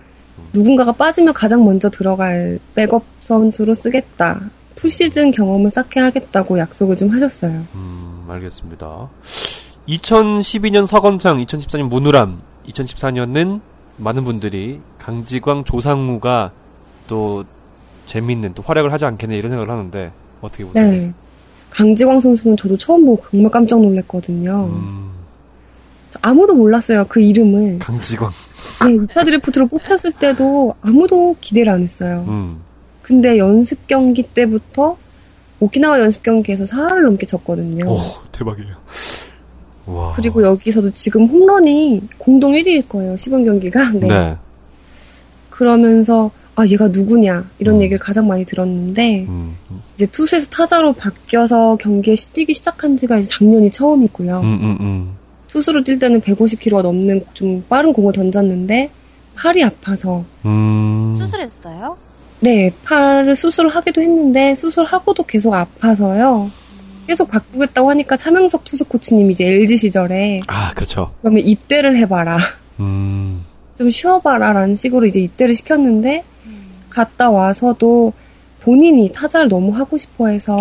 누군가가 0.52 0.92
빠지면 0.92 1.34
가장 1.34 1.64
먼저 1.64 1.90
들어갈 1.90 2.60
백업 2.76 3.02
선수로 3.20 3.74
쓰겠다. 3.74 4.40
풀시즌 4.76 5.32
경험을 5.32 5.70
쌓게 5.70 5.98
하겠다고 5.98 6.56
약속을 6.56 6.96
좀 6.96 7.08
하셨어요. 7.08 7.64
음, 7.74 8.26
알겠습니다. 8.28 9.08
2012년 9.88 10.86
서건창, 10.86 11.38
2014년 11.44 11.88
문우람, 11.88 12.40
2014년은 12.68 13.60
많은 13.96 14.24
분들이 14.24 14.80
강지광, 14.98 15.64
조상우가 15.64 16.52
또 17.06 17.44
재밌는 18.06 18.54
또 18.54 18.62
활약을 18.62 18.92
하지 18.92 19.06
않겠네 19.06 19.36
이런 19.36 19.50
생각을 19.50 19.70
하는데 19.70 20.12
어떻게 20.40 20.64
보세요? 20.64 20.86
네. 20.86 21.12
강지광 21.70 22.20
선수는 22.20 22.56
저도 22.56 22.76
처음 22.76 23.04
보고 23.04 23.22
정말 23.30 23.50
깜짝 23.50 23.80
놀랐거든요. 23.80 24.66
음, 24.66 25.10
아무도 26.22 26.54
몰랐어요, 26.54 27.04
그 27.08 27.20
이름을. 27.20 27.78
강지광. 27.78 28.30
네, 28.84 28.92
2차 28.92 29.24
드래프트로 29.24 29.66
뽑혔을 29.68 30.12
때도 30.12 30.74
아무도 30.82 31.36
기대를 31.40 31.72
안 31.72 31.82
했어요. 31.82 32.24
음, 32.28 32.60
근데 33.02 33.38
연습 33.38 33.86
경기 33.86 34.22
때부터 34.22 34.96
오키나와 35.60 36.00
연습 36.00 36.22
경기에서 36.22 36.64
4할을 36.64 37.02
넘게 37.02 37.26
쳤거든요. 37.26 37.90
오, 37.90 37.98
대박이에요. 38.32 38.76
와. 39.88 40.12
그리고 40.14 40.42
여기서도 40.42 40.90
지금 40.92 41.26
홈런이 41.26 42.02
공동 42.18 42.52
1위일 42.52 42.88
거예요, 42.88 43.16
시범 43.16 43.44
경기가. 43.44 43.90
네. 43.92 44.08
네. 44.08 44.36
그러면서 45.50 46.30
아 46.54 46.66
얘가 46.66 46.88
누구냐 46.88 47.48
이런 47.58 47.76
음. 47.76 47.82
얘기를 47.82 47.98
가장 47.98 48.26
많이 48.26 48.44
들었는데 48.44 49.26
음, 49.28 49.56
음, 49.70 49.82
이제 49.94 50.06
투수에서 50.06 50.48
타자로 50.50 50.92
바뀌어서 50.92 51.76
경기에 51.76 52.16
뛰기 52.32 52.52
시작한 52.52 52.96
지가 52.96 53.18
이제 53.18 53.28
작년이 53.28 53.70
처음이고요. 53.70 54.40
음, 54.40 54.58
음, 54.60 54.76
음. 54.80 55.16
투수로 55.46 55.84
뛸 55.84 56.00
때는 56.00 56.20
150km가 56.20 56.82
넘는 56.82 57.24
좀 57.34 57.64
빠른 57.68 57.92
공을 57.92 58.12
던졌는데 58.12 58.90
팔이 59.36 59.62
아파서 59.62 60.24
음. 60.44 61.16
수술했어요? 61.18 61.96
네 62.40 62.72
팔을 62.84 63.36
수술을 63.36 63.70
하기도 63.70 64.00
했는데 64.00 64.54
수술하고도 64.56 65.22
계속 65.24 65.54
아파서요. 65.54 66.50
계속 67.08 67.28
바꾸겠다고 67.28 67.88
하니까 67.90 68.18
차명석 68.18 68.64
투수 68.64 68.84
코치님이 68.84 69.32
이제 69.32 69.46
LG 69.46 69.78
시절에 69.78 70.40
아, 70.46 70.72
그렇죠. 70.74 71.10
그러면 71.22 71.42
입대를 71.42 71.96
해봐라. 71.96 72.36
음. 72.80 73.44
좀 73.78 73.90
쉬어봐라라는 73.90 74.74
식으로 74.74 75.06
이제 75.06 75.20
입대를 75.20 75.54
시켰는데 75.54 76.22
갔다 76.90 77.30
와서도 77.30 78.12
본인이 78.60 79.10
타자를 79.10 79.48
너무 79.48 79.74
하고 79.74 79.96
싶어해서 79.96 80.58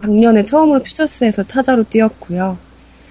작년에 0.00 0.44
처음으로 0.44 0.82
퓨처스에서 0.82 1.42
타자로 1.42 1.84
뛰었고요. 1.84 2.56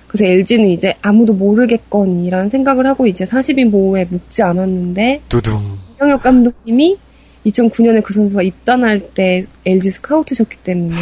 그래서 0.08 0.26
LG는 0.26 0.70
이제 0.70 0.96
아무도 1.04 1.34
모르겠거니라는 1.34 2.50
생각을 2.50 2.88
하고 2.88 3.06
이제 3.06 3.26
40인 3.26 3.72
보호에 3.72 4.06
묵지 4.06 4.42
않았는데 4.42 5.22
두둥. 5.30 5.78
황혁 6.00 6.24
감독님이 6.24 6.98
2009년에 7.46 8.02
그 8.04 8.14
선수가 8.14 8.42
입단할 8.42 9.14
때 9.14 9.46
LG 9.66 9.92
스카우트셨기 9.92 10.58
때문에 10.58 10.96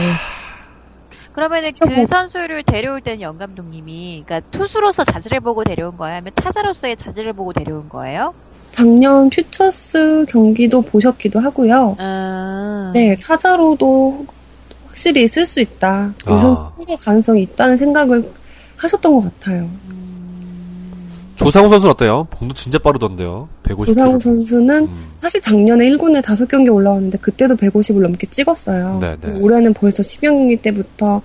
그러면은 1.33 1.69
그 1.79 1.87
뭐- 1.87 2.05
선수를 2.07 2.63
데려올 2.63 3.01
때는 3.01 3.21
영 3.21 3.37
감독님이 3.37 4.23
그러니까 4.25 4.49
투수로서 4.51 5.03
자질을 5.05 5.39
보고 5.39 5.63
데려온 5.63 5.97
거예요? 5.97 6.15
아니면 6.17 6.31
타자로서의 6.35 6.97
자질을 6.97 7.33
보고 7.33 7.53
데려온 7.53 7.87
거예요? 7.89 8.33
작년 8.71 9.29
퓨처스 9.29 10.25
경기도 10.29 10.81
보셨기도 10.81 11.39
하고요. 11.39 11.95
음. 11.99 12.91
네, 12.93 13.15
타자로도 13.21 14.25
확실히 14.87 15.27
쓸 15.27 15.45
수 15.45 15.59
있다. 15.61 16.13
아. 16.25 16.33
이 16.33 16.37
선수 16.37 16.63
승부 16.77 16.97
가능성이 16.97 17.43
있다는 17.43 17.77
생각을 17.77 18.29
하셨던 18.77 19.13
것 19.13 19.21
같아요. 19.39 19.69
조상우 21.41 21.69
선수는 21.69 21.91
어때요? 21.91 22.27
봉도 22.29 22.53
진짜 22.53 22.77
빠르던데요. 22.77 23.49
150km. 23.63 23.85
조상우 23.87 24.19
선수는 24.19 24.83
음. 24.83 25.09
사실 25.13 25.41
작년에 25.41 25.89
1군에 25.89 26.21
5경기 26.21 26.73
올라왔는데 26.73 27.17
그때도 27.17 27.55
150을 27.55 28.01
넘게 28.01 28.27
찍었어요. 28.27 28.99
네, 29.01 29.17
네. 29.19 29.39
올해는 29.39 29.73
벌써 29.73 30.03
10경기 30.03 30.61
때부터 30.61 31.21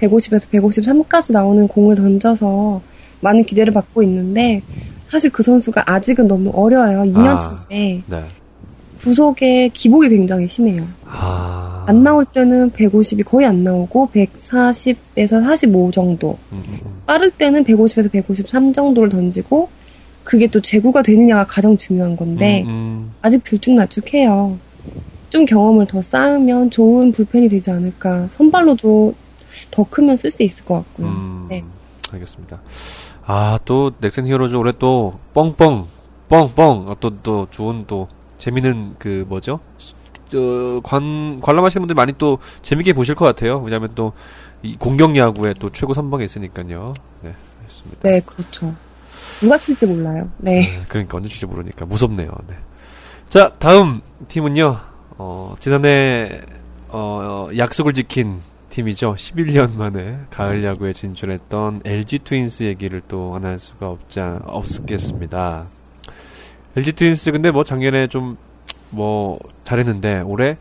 150에서 0.00 0.48
153까지 0.50 1.32
나오는 1.32 1.68
공을 1.68 1.96
던져서 1.96 2.80
많은 3.20 3.44
기대를 3.44 3.72
받고 3.72 4.02
있는데 4.04 4.62
사실 5.08 5.30
그 5.30 5.42
선수가 5.42 5.84
아직은 5.86 6.28
너무 6.28 6.50
어려요. 6.54 7.02
2년 7.02 7.36
아. 7.36 7.38
차인데 7.38 8.02
네. 8.06 8.24
구속에 9.02 9.68
기복이 9.68 10.08
굉장히 10.08 10.46
심해요. 10.46 10.86
아. 11.04 11.84
안 11.86 12.02
나올 12.02 12.24
때는 12.24 12.70
150이 12.72 13.24
거의 13.24 13.46
안 13.46 13.64
나오고 13.64 14.10
140에서 14.12 15.42
45 15.42 15.90
정도. 15.90 16.38
음, 16.52 16.62
음, 16.68 16.78
음. 16.84 17.02
빠를 17.06 17.30
때는 17.30 17.64
150에서 17.64 18.10
153 18.10 18.72
정도를 18.72 19.08
던지고 19.08 19.68
그게 20.24 20.46
또 20.46 20.60
제구가 20.60 21.02
되느냐가 21.02 21.46
가장 21.46 21.76
중요한 21.76 22.14
건데 22.16 22.62
음, 22.66 22.68
음. 22.68 23.12
아직 23.22 23.42
들쭉날쭉해요. 23.44 24.58
좀 25.30 25.44
경험을 25.44 25.86
더 25.86 26.02
쌓으면 26.02 26.70
좋은 26.70 27.12
불펜이 27.12 27.48
되지 27.48 27.70
않을까. 27.70 28.28
선발로도 28.32 29.14
더 29.70 29.84
크면 29.84 30.16
쓸 30.16 30.30
수 30.30 30.42
있을 30.42 30.64
것 30.64 30.74
같고요. 30.74 31.06
음, 31.06 31.46
네. 31.48 31.62
알겠습니다. 32.12 32.60
아, 33.24 33.58
또, 33.66 33.92
넥센 34.00 34.26
히어로즈 34.26 34.54
올해 34.54 34.72
또, 34.78 35.14
뻥뻥, 35.34 35.86
뻥뻥, 36.28 36.86
어떤 36.88 37.18
또 37.22 37.46
좋은 37.50 37.84
또, 37.86 38.08
재밌는 38.38 38.96
그, 38.98 39.24
뭐죠? 39.28 39.60
저, 40.30 40.80
관, 40.84 41.40
관람하시는 41.40 41.80
분들 41.82 41.94
많이 41.94 42.12
또 42.18 42.38
재밌게 42.62 42.92
보실 42.92 43.14
것 43.14 43.24
같아요. 43.24 43.58
왜냐면 43.58 43.90
또, 43.94 44.12
이 44.62 44.76
공격 44.76 45.16
야구에 45.16 45.54
또 45.60 45.70
최고 45.70 45.94
선방에 45.94 46.24
있으니까요. 46.24 46.94
네, 47.22 47.32
알겠습니다. 47.62 48.00
네, 48.08 48.20
그렇죠. 48.20 48.74
누가 49.40 49.56
칠지 49.56 49.86
몰라요. 49.86 50.28
네. 50.38 50.60
네, 50.74 50.82
그러니까 50.88 51.16
언제 51.16 51.28
칠지 51.28 51.46
모르니까 51.46 51.86
무섭네요. 51.86 52.30
네. 52.48 52.56
자, 53.28 53.52
다음 53.58 54.00
팀은요. 54.28 54.76
어, 55.18 55.54
지난해 55.60 56.40
어, 56.88 57.48
약속을 57.56 57.92
지킨 57.92 58.40
팀이죠. 58.70 59.14
11년 59.14 59.76
만에 59.76 60.18
가을 60.30 60.64
야구에 60.64 60.92
진출했던 60.92 61.82
LG 61.84 62.20
트윈스 62.20 62.64
얘기를 62.64 63.00
또 63.08 63.34
안 63.34 63.44
할 63.44 63.58
수가 63.58 63.88
없지 63.90 64.20
않, 64.20 64.40
없겠습니다. 64.44 65.64
LG 66.78 66.92
트윈스 66.92 67.32
근데 67.32 67.50
뭐 67.50 67.64
작년에 67.64 68.06
좀 68.08 68.36
뭐 68.90 69.38
잘했는데 69.64 70.20
올해 70.20 70.56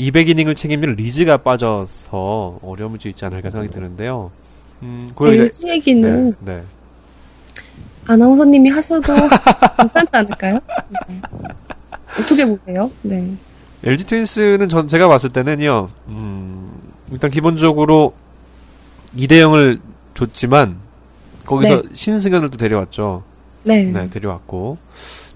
200이닝을 0.00 0.56
책임질 0.56 0.94
리즈가 0.94 1.36
빠져서 1.36 2.56
어려움을 2.64 2.98
수 2.98 3.06
있지 3.06 3.24
않을까 3.24 3.50
생각이 3.50 3.72
드는데요. 3.72 4.32
음, 4.82 5.12
이제- 5.20 5.42
LG 5.42 5.68
얘기는 5.68 6.34
네, 6.40 6.54
네. 6.54 6.62
아나운서님이 8.04 8.68
하셔도 8.70 9.14
괜찮지 9.76 10.08
않을까요? 10.10 10.54
네. 10.88 11.20
어떻게 12.20 12.44
보세요? 12.44 12.90
네. 13.02 13.32
LG 13.84 14.04
트윈스는 14.04 14.68
전 14.68 14.88
제가 14.88 15.06
봤을 15.06 15.30
때는요. 15.30 15.88
음, 16.08 16.72
일단 17.12 17.30
기본적으로 17.30 18.12
이대영을 19.14 19.78
줬지만 20.14 20.78
거기서 21.44 21.82
네. 21.82 21.88
신승현을 21.94 22.50
또 22.50 22.56
데려왔죠. 22.56 23.22
네. 23.68 23.84
네, 23.84 24.10
데려왔고 24.10 24.78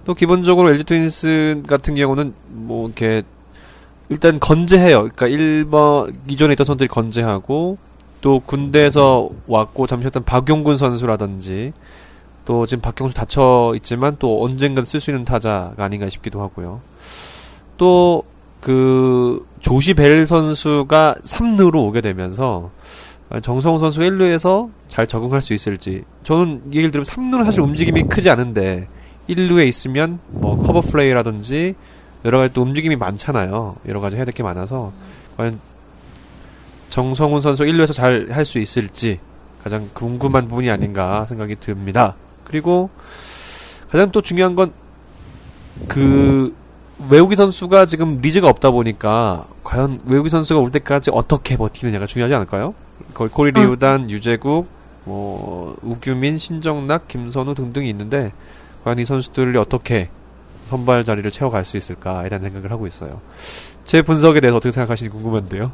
또 0.04 0.14
기본적으로 0.14 0.70
LG 0.70 0.84
트윈스 0.84 1.62
같은 1.68 1.94
경우는 1.94 2.34
뭐 2.48 2.86
이렇게 2.86 3.22
일단 4.08 4.40
건재해요. 4.40 5.08
그러니까 5.08 5.26
1번 5.26 6.28
기존에 6.28 6.52
있던 6.54 6.66
선수들이 6.66 6.88
건재하고 6.88 7.78
또 8.20 8.40
군대에서 8.40 9.30
왔고 9.48 9.86
잠시 9.86 10.06
했던 10.06 10.24
박용근 10.24 10.76
선수라든지 10.76 11.72
또 12.44 12.66
지금 12.66 12.82
박경수 12.82 13.14
다쳐 13.14 13.72
있지만 13.76 14.16
또 14.18 14.44
언젠간 14.44 14.84
쓸 14.84 15.00
수 15.00 15.10
있는 15.10 15.24
타자가 15.24 15.84
아닌가 15.84 16.08
싶기도 16.10 16.40
하고요. 16.42 16.80
또 17.78 18.22
그 18.62 19.44
조시 19.60 19.92
벨 19.94 20.24
선수가 20.24 21.16
3루로 21.24 21.84
오게 21.84 22.00
되면서 22.00 22.70
정성호 23.40 23.78
선수 23.78 24.00
1루에서 24.00 24.70
잘 24.78 25.06
적응할 25.06 25.40
수 25.40 25.54
있을지 25.54 26.02
저는 26.22 26.62
얘기를 26.68 26.90
들으면 26.90 27.04
3루는 27.06 27.44
사실 27.44 27.60
움직임이 27.60 28.02
크지 28.04 28.28
않은데 28.30 28.88
1루에 29.28 29.66
있으면 29.68 30.18
뭐 30.32 30.60
커버 30.62 30.80
플레이라든지 30.80 31.74
여러 32.24 32.38
가지 32.38 32.52
또 32.54 32.62
움직임이 32.62 32.94
많잖아요. 32.96 33.74
여러 33.88 34.00
가지 34.00 34.16
해야 34.16 34.24
될 34.24 34.34
게 34.34 34.42
많아서 34.42 34.92
과연 35.36 35.58
정성훈 36.90 37.40
선수 37.40 37.64
1루에서 37.64 37.92
잘 37.94 38.28
할 38.30 38.44
수 38.44 38.58
있을지 38.58 39.18
가장 39.62 39.88
궁금한 39.94 40.48
부분이 40.48 40.70
아닌가 40.70 41.24
생각이 41.26 41.56
듭니다. 41.56 42.14
그리고 42.44 42.90
가장 43.90 44.10
또 44.10 44.20
중요한 44.20 44.54
건 44.54 44.72
그 45.88 46.54
외국인 47.10 47.36
선수가 47.36 47.86
지금 47.86 48.08
리즈가 48.20 48.48
없다 48.48 48.70
보니까 48.70 49.44
과연 49.64 50.00
외국인 50.04 50.28
선수가 50.28 50.60
올 50.60 50.70
때까지 50.70 51.10
어떻게 51.12 51.56
버티느냐가 51.56 52.06
중요하지 52.06 52.34
않을까요? 52.34 52.74
거의 53.14 53.30
코리 53.30 53.50
리우단, 53.52 54.10
유재국, 54.10 54.66
뭐 55.04 55.76
우규민, 55.82 56.38
신정락, 56.38 57.08
김선우 57.08 57.54
등등이 57.54 57.88
있는데 57.90 58.32
과연 58.84 58.98
이 58.98 59.04
선수들이 59.04 59.58
어떻게 59.58 60.08
선발 60.68 61.04
자리를 61.04 61.30
채워갈 61.30 61.64
수 61.64 61.76
있을까에 61.76 62.28
대한 62.28 62.42
생각을 62.42 62.70
하고 62.70 62.86
있어요. 62.86 63.20
제 63.84 64.02
분석에 64.02 64.40
대해서 64.40 64.56
어떻게 64.56 64.72
생각하시는지 64.72 65.14
궁금한데요. 65.14 65.72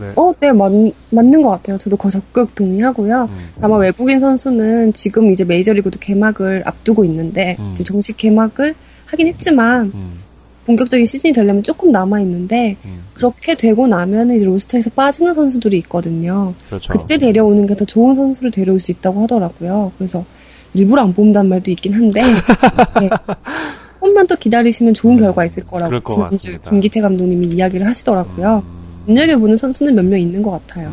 네. 0.00 0.12
어, 0.16 0.32
네, 0.40 0.52
맞, 0.52 0.72
맞는 1.10 1.42
것 1.42 1.50
같아요. 1.50 1.78
저도 1.78 1.96
거 1.96 2.10
적극 2.10 2.54
동의하고요. 2.54 3.28
음. 3.30 3.48
아마 3.60 3.76
외국인 3.76 4.18
선수는 4.20 4.94
지금 4.94 5.30
이제 5.30 5.44
메이저리그도 5.44 6.00
개막을 6.00 6.62
앞두고 6.64 7.04
있는데, 7.04 7.56
음. 7.60 7.70
이제 7.72 7.84
정식 7.84 8.16
개막을 8.16 8.74
하긴 9.06 9.28
했지만, 9.28 9.92
음, 9.94 10.18
본격적인 10.66 11.04
시즌이 11.06 11.32
되려면 11.32 11.62
조금 11.62 11.90
남아 11.90 12.20
있는데, 12.20 12.76
음, 12.84 13.04
그렇게 13.14 13.54
되고 13.54 13.86
나면 13.86 14.30
이제 14.34 14.44
로스터에서 14.44 14.90
빠지는 14.90 15.34
선수들이 15.34 15.78
있거든요. 15.78 16.54
그렇죠. 16.66 16.92
그때 16.92 17.18
데려오는 17.18 17.66
게 17.66 17.74
더 17.74 17.84
좋은 17.84 18.14
선수를 18.14 18.50
데려올 18.50 18.78
수 18.80 18.92
있다고 18.92 19.22
하더라고요. 19.22 19.90
그래서 19.98 20.24
일부러 20.74 21.02
안 21.02 21.12
뽑는다는 21.12 21.50
말도 21.50 21.70
있긴 21.72 21.94
한데, 21.94 22.20
네. 23.00 23.08
조금만 24.00 24.26
더 24.26 24.34
기다리시면 24.34 24.94
좋은 24.94 25.16
결과 25.16 25.44
있을 25.44 25.64
거라고 25.64 26.00
지난주. 26.38 26.58
김기태 26.70 27.00
감독님이 27.00 27.46
이야기를 27.48 27.86
하시더라고요. 27.86 28.62
음. 28.64 28.82
눈여겨보는 29.06 29.56
선수는 29.56 29.94
몇 29.94 30.04
명 30.04 30.20
있는 30.20 30.42
것 30.42 30.50
같아요. 30.66 30.92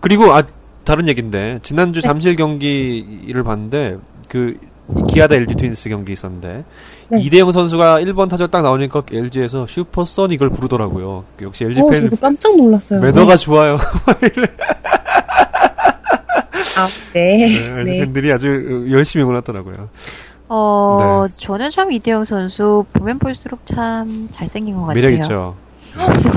그리고 0.00 0.32
아 0.32 0.42
다른 0.84 1.08
얘기인데 1.08 1.58
지난주 1.62 2.00
네. 2.00 2.06
잠실 2.06 2.36
경기를 2.36 3.42
봤는데 3.42 3.96
그 4.28 4.56
기아다 5.08 5.34
LG 5.36 5.54
트윈스 5.56 5.88
경기 5.88 6.12
있었는데 6.12 6.64
네. 7.08 7.20
이대영 7.20 7.52
선수가 7.52 8.00
1번 8.00 8.28
타자 8.28 8.46
딱 8.46 8.62
나오니까 8.62 9.02
LG에서 9.10 9.66
슈퍼선 9.66 10.32
이걸 10.32 10.50
부르더라고요. 10.50 11.24
역시 11.42 11.64
LG 11.64 11.80
어, 11.82 11.88
팬 11.88 12.02
저도 12.02 12.16
깜짝 12.16 12.56
놀랐어요. 12.56 13.00
매너가 13.00 13.36
좋아요. 13.36 13.76
아, 16.76 16.86
네. 17.12 17.36
네, 17.36 17.80
LG 17.80 17.90
네. 17.90 17.98
팬들이 18.00 18.32
아주 18.32 18.86
열심히 18.90 19.22
응원하더라고요. 19.24 19.88
어, 20.48 21.26
네. 21.28 21.34
저는 21.40 21.70
참 21.70 21.92
이대영 21.92 22.24
선수 22.24 22.84
보면 22.92 23.18
볼수록 23.18 23.60
참 23.66 24.28
잘생긴 24.32 24.76
것 24.76 24.86
같아요. 24.86 25.02
매력 25.02 25.12
있죠. 25.20 25.56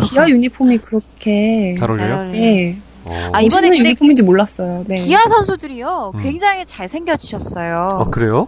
기아 0.05 0.27
유니폼이 0.27 0.77
그렇게 0.79 1.75
잘 1.77 1.89
어울려요? 1.89 2.07
잘 2.07 2.17
어울려요. 2.17 2.31
네. 2.31 2.77
어. 3.05 3.29
아, 3.33 3.41
이번에 3.41 3.69
유니폼인지 3.69 4.23
몰랐어요. 4.23 4.83
네. 4.87 5.05
기아 5.05 5.19
선수들이요 5.29 6.11
음. 6.13 6.23
굉장히 6.23 6.65
잘 6.65 6.87
생겨지셨어요. 6.89 7.99
아, 8.01 8.03
그래요? 8.11 8.47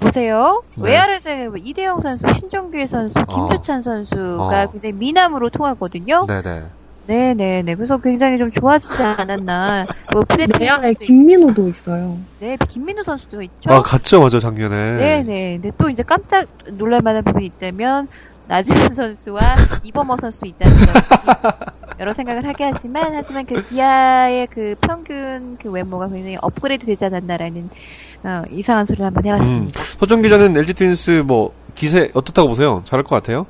보세요. 0.00 0.60
네. 0.82 0.90
외야를 0.90 1.48
뭐 1.48 1.56
이대영 1.58 2.00
선수, 2.00 2.26
신종규 2.34 2.86
선수, 2.86 3.14
김주찬 3.26 3.82
선수가 3.82 4.62
어. 4.62 4.70
굉장히 4.70 4.94
미남으로 4.94 5.50
통하거든요. 5.50 6.26
네네. 6.26 6.64
네네네. 7.06 7.74
그래서 7.74 7.98
굉장히 7.98 8.38
좀 8.38 8.50
좋아지지 8.50 9.02
않았나. 9.02 9.84
뭐 10.12 10.22
프레드 10.28 10.56
내야에 10.58 10.80
선수도 10.80 11.04
김민호도 11.04 11.68
있어요. 11.68 12.16
네, 12.38 12.56
김민우 12.68 13.02
선수도 13.02 13.42
있죠. 13.42 13.70
아, 13.70 13.82
갔죠, 13.82 14.20
맞아, 14.20 14.38
작년에. 14.38 14.96
네네. 14.96 15.58
근데 15.58 15.72
또 15.76 15.90
이제 15.90 16.02
깜짝 16.02 16.46
놀랄만한 16.68 17.24
부분이 17.24 17.46
있다면 17.46 18.06
나지만 18.46 18.94
선수와 18.94 19.40
이범호 19.84 20.16
선수 20.20 20.46
있다는 20.46 20.76
점 20.78 20.94
여러 22.00 22.12
생각을 22.12 22.46
하게 22.48 22.64
하지만 22.64 23.14
하지만 23.14 23.46
그 23.46 23.62
기아의 23.68 24.46
그 24.48 24.74
평균 24.80 25.56
그 25.60 25.70
외모가 25.70 26.08
굉장히 26.08 26.36
업그레이드 26.40 26.86
되지 26.86 27.04
않았나라는 27.04 27.70
어, 28.24 28.42
이상한 28.50 28.86
소리를 28.86 29.04
한번 29.04 29.24
해봤습니다. 29.24 29.80
서정 29.98 30.22
기자는 30.22 30.56
LG 30.56 30.74
트윈스 30.74 31.24
뭐 31.26 31.52
기세 31.74 32.10
어떻다고 32.14 32.48
보세요? 32.48 32.82
잘할 32.84 33.04
것 33.04 33.16
같아요? 33.16 33.46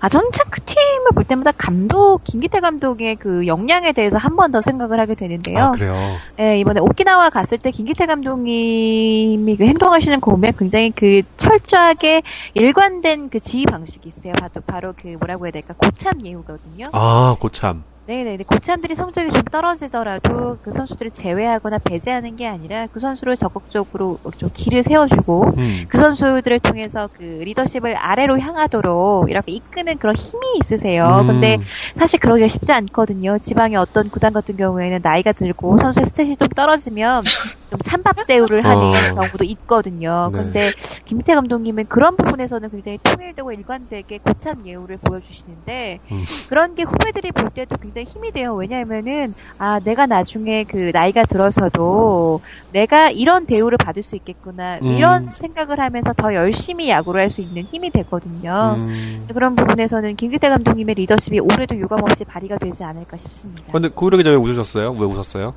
아, 0.00 0.08
저는 0.08 0.30
참그 0.32 0.60
팀을 0.60 1.10
볼 1.14 1.24
때마다 1.24 1.50
감독, 1.52 2.22
김기태 2.22 2.60
감독의 2.60 3.16
그 3.16 3.46
역량에 3.48 3.90
대해서 3.92 4.16
한 4.16 4.32
번 4.36 4.52
더 4.52 4.60
생각을 4.60 5.00
하게 5.00 5.14
되는데요. 5.16 5.58
아, 5.58 5.70
그래요. 5.72 6.16
예, 6.38 6.56
이번에 6.60 6.78
오키나와 6.80 7.30
갔을 7.30 7.58
때 7.58 7.72
김기태 7.72 8.06
감독님이 8.06 9.56
그 9.56 9.64
행동하시는 9.64 10.20
거 10.20 10.30
보면 10.30 10.52
굉장히 10.56 10.92
그 10.94 11.22
철저하게 11.36 12.22
일관된 12.54 13.28
그 13.30 13.40
지휘 13.40 13.66
방식이 13.66 14.08
있어요. 14.08 14.32
바로, 14.38 14.52
바로 14.66 14.92
그 14.96 15.08
뭐라고 15.18 15.46
해야 15.46 15.50
될까? 15.52 15.74
고참 15.76 16.24
예우거든요. 16.24 16.86
아, 16.92 17.34
고참. 17.40 17.82
네네. 18.06 18.38
고참들이 18.46 18.94
성적이 18.94 19.32
좀 19.32 19.42
떨어지더라도 19.42 20.58
그 20.62 20.72
선수들을 20.72 21.10
제외하거나 21.10 21.78
배제하는 21.78 22.36
게 22.36 22.46
아니라 22.46 22.86
그 22.92 23.00
선수를 23.00 23.36
적극적으로 23.36 24.18
좀 24.38 24.48
길을 24.54 24.84
세워주고 24.84 25.44
음. 25.58 25.84
그 25.88 25.98
선수들을 25.98 26.60
통해서 26.60 27.08
그 27.18 27.22
리더십을 27.22 27.96
아래로 27.96 28.38
향하도록 28.38 29.28
이렇게 29.28 29.52
이끄는 29.52 29.98
그런 29.98 30.14
힘이 30.14 30.60
있으세요. 30.62 31.20
음. 31.22 31.26
근데 31.26 31.58
사실 31.96 32.20
그러기가 32.20 32.46
쉽지 32.46 32.70
않거든요. 32.72 33.38
지방의 33.38 33.76
어떤 33.76 34.08
구단 34.08 34.32
같은 34.32 34.56
경우에는 34.56 35.00
나이가 35.02 35.32
들고 35.32 35.78
선수의 35.78 36.06
스탯이 36.06 36.38
좀 36.38 36.48
떨어지면 36.48 37.24
좀 37.70 37.80
찬밥 37.84 38.26
대우를 38.28 38.64
하는 38.64 38.84
어. 38.84 38.90
경우도 38.90 39.44
있거든요. 39.44 40.28
네. 40.32 40.38
근데 40.38 40.72
김태 41.06 41.34
감독님은 41.34 41.86
그런 41.88 42.16
부분에서는 42.16 42.70
굉장히 42.70 42.98
통일되고 43.02 43.52
일관되게 43.52 44.18
고참 44.18 44.64
예우를 44.64 44.98
보여주시는데 44.98 45.98
음. 46.12 46.24
그런 46.48 46.76
게 46.76 46.84
후배들이 46.84 47.32
볼 47.32 47.50
때도 47.50 47.76
굉장히 47.96 48.06
힘이 48.12 48.30
돼요. 48.30 48.54
왜냐하면은 48.54 49.32
아 49.58 49.80
내가 49.80 50.04
나중에 50.04 50.64
그 50.64 50.90
나이가 50.92 51.22
들어서도 51.22 52.40
내가 52.72 53.10
이런 53.10 53.46
대우를 53.46 53.78
받을 53.78 54.02
수 54.02 54.16
있겠구나 54.16 54.78
음. 54.82 54.96
이런 54.96 55.24
생각을 55.24 55.80
하면서 55.80 56.12
더 56.12 56.34
열심히 56.34 56.90
야구를 56.90 57.22
할 57.22 57.26
수 57.30 57.40
있는 57.40 57.64
힘이 57.64 57.90
되거든요. 57.90 58.74
음. 58.78 59.26
그런 59.32 59.56
부분에서는 59.56 60.14
김기태 60.14 60.48
감독님의 60.48 60.94
리더십이 60.94 61.40
올해도 61.40 61.74
유감없이 61.76 62.24
발휘가 62.24 62.56
되지 62.56 62.84
않을까 62.84 63.16
싶습니다. 63.16 63.64
근데 63.72 63.88
고우려 63.88 64.16
기자 64.18 64.30
왜 64.30 64.36
웃으셨어요? 64.36 64.92
왜 64.92 65.04
웃었어요? 65.06 65.54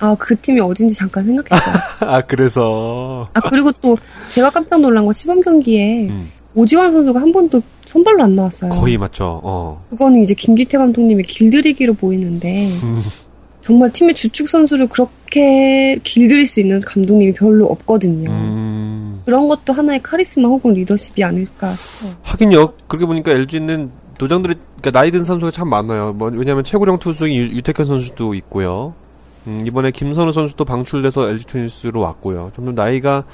아, 0.00 0.14
그 0.18 0.36
팀이 0.36 0.60
어딘지 0.60 0.94
잠깐 0.94 1.24
생각했어요. 1.24 1.74
아, 2.00 2.20
그래서. 2.20 3.26
아, 3.34 3.40
그리고 3.48 3.72
또 3.80 3.96
제가 4.28 4.50
깜짝 4.50 4.80
놀란 4.80 5.04
건 5.04 5.12
시범 5.12 5.40
경기에 5.40 6.08
음. 6.08 6.30
오지환 6.58 6.92
선수가 6.92 7.20
한 7.20 7.32
번도 7.32 7.62
선발로 7.86 8.22
안 8.24 8.34
나왔어요. 8.34 8.70
거의 8.70 8.98
맞죠. 8.98 9.40
어. 9.42 9.78
그거는 9.90 10.22
이제 10.22 10.34
김기태 10.34 10.76
감독님의 10.78 11.24
길들이기로 11.24 11.94
보이는데 11.94 12.68
음. 12.82 13.02
정말 13.62 13.92
팀의 13.92 14.14
주축 14.14 14.48
선수를 14.48 14.86
그렇게 14.88 15.98
길들일 16.02 16.46
수 16.46 16.60
있는 16.60 16.80
감독님이 16.80 17.32
별로 17.34 17.66
없거든요. 17.66 18.30
음. 18.30 19.20
그런 19.24 19.46
것도 19.46 19.72
하나의 19.74 20.02
카리스마 20.02 20.48
혹은 20.48 20.72
리더십이 20.72 21.22
아닐까 21.22 21.74
싶어요. 21.74 22.14
하긴요. 22.22 22.72
그렇게 22.88 23.04
보니까 23.06 23.30
LG는 23.32 23.90
노장들이 24.18 24.54
그러니까 24.80 24.90
나이 24.90 25.10
든 25.10 25.22
선수가 25.22 25.50
참 25.52 25.68
많아요. 25.68 26.12
뭐, 26.14 26.30
왜냐하면 26.34 26.64
최고령 26.64 26.98
투수인 26.98 27.34
유- 27.34 27.56
유태현 27.56 27.86
선수도 27.86 28.34
있고요. 28.34 28.94
음, 29.46 29.60
이번에 29.64 29.90
김선우 29.90 30.32
선수도 30.32 30.64
방출돼서 30.64 31.28
LG 31.28 31.46
트윈스로 31.46 32.00
왔고요. 32.00 32.50
점점 32.56 32.74
나이가 32.74 33.24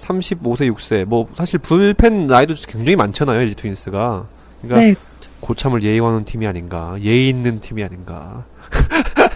35세, 0.00 0.72
6세. 0.74 1.04
뭐 1.04 1.28
사실 1.34 1.58
불펜 1.58 2.26
나이도 2.26 2.54
굉장히 2.68 2.96
많잖아요. 2.96 3.40
LG 3.40 3.54
트윈스가. 3.56 4.26
그러니까 4.62 4.80
네, 4.80 4.94
고참을 5.40 5.82
예의하는 5.82 6.24
팀이 6.24 6.46
아닌가, 6.46 6.94
예의 7.00 7.28
있는 7.28 7.60
팀이 7.60 7.82
아닌가. 7.82 8.44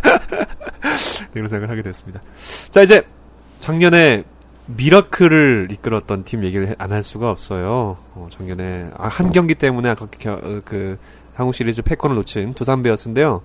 네, 0.82 1.30
그런 1.32 1.48
생각을 1.48 1.70
하게 1.70 1.82
됐습니다. 1.82 2.20
자, 2.70 2.82
이제 2.82 3.02
작년에 3.60 4.24
미라클을 4.66 5.68
이끌었던 5.72 6.24
팀 6.24 6.44
얘기를 6.44 6.74
안 6.78 6.92
할 6.92 7.02
수가 7.02 7.30
없어요. 7.30 7.96
어, 8.14 8.28
작년에 8.30 8.90
아, 8.96 9.08
한 9.08 9.30
경기 9.32 9.54
때문에 9.54 9.88
아까 9.90 10.06
그, 10.10 10.62
그 10.64 10.98
한국 11.34 11.54
시리즈 11.54 11.82
패권을 11.82 12.16
놓친 12.16 12.54
두산 12.54 12.82
베어스인데요. 12.82 13.42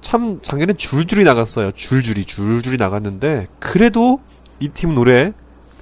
참 0.00 0.40
작년에 0.40 0.72
줄줄이 0.74 1.22
나갔어요. 1.24 1.70
줄줄이 1.72 2.24
줄줄이 2.24 2.76
나갔는데 2.76 3.46
그래도 3.60 4.20
이팀 4.60 4.94
노래 4.94 5.32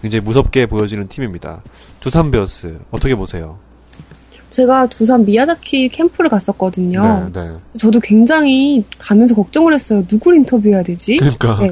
굉장히 0.02 0.24
무섭게 0.24 0.66
보여지는 0.66 1.08
팀입니다. 1.08 1.62
두산 2.00 2.30
베어스 2.30 2.78
어떻게 2.90 3.14
보세요? 3.14 3.58
제가 4.48 4.86
두산 4.88 5.24
미야자키 5.24 5.90
캠프를 5.90 6.28
갔었거든요. 6.28 7.30
네, 7.32 7.40
네. 7.40 7.56
저도 7.78 8.00
굉장히 8.00 8.84
가면서 8.98 9.34
걱정을 9.34 9.74
했어요. 9.74 10.04
누굴 10.08 10.34
인터뷰해야 10.36 10.82
되지? 10.82 11.16
그러니까 11.18 11.60
네. 11.60 11.70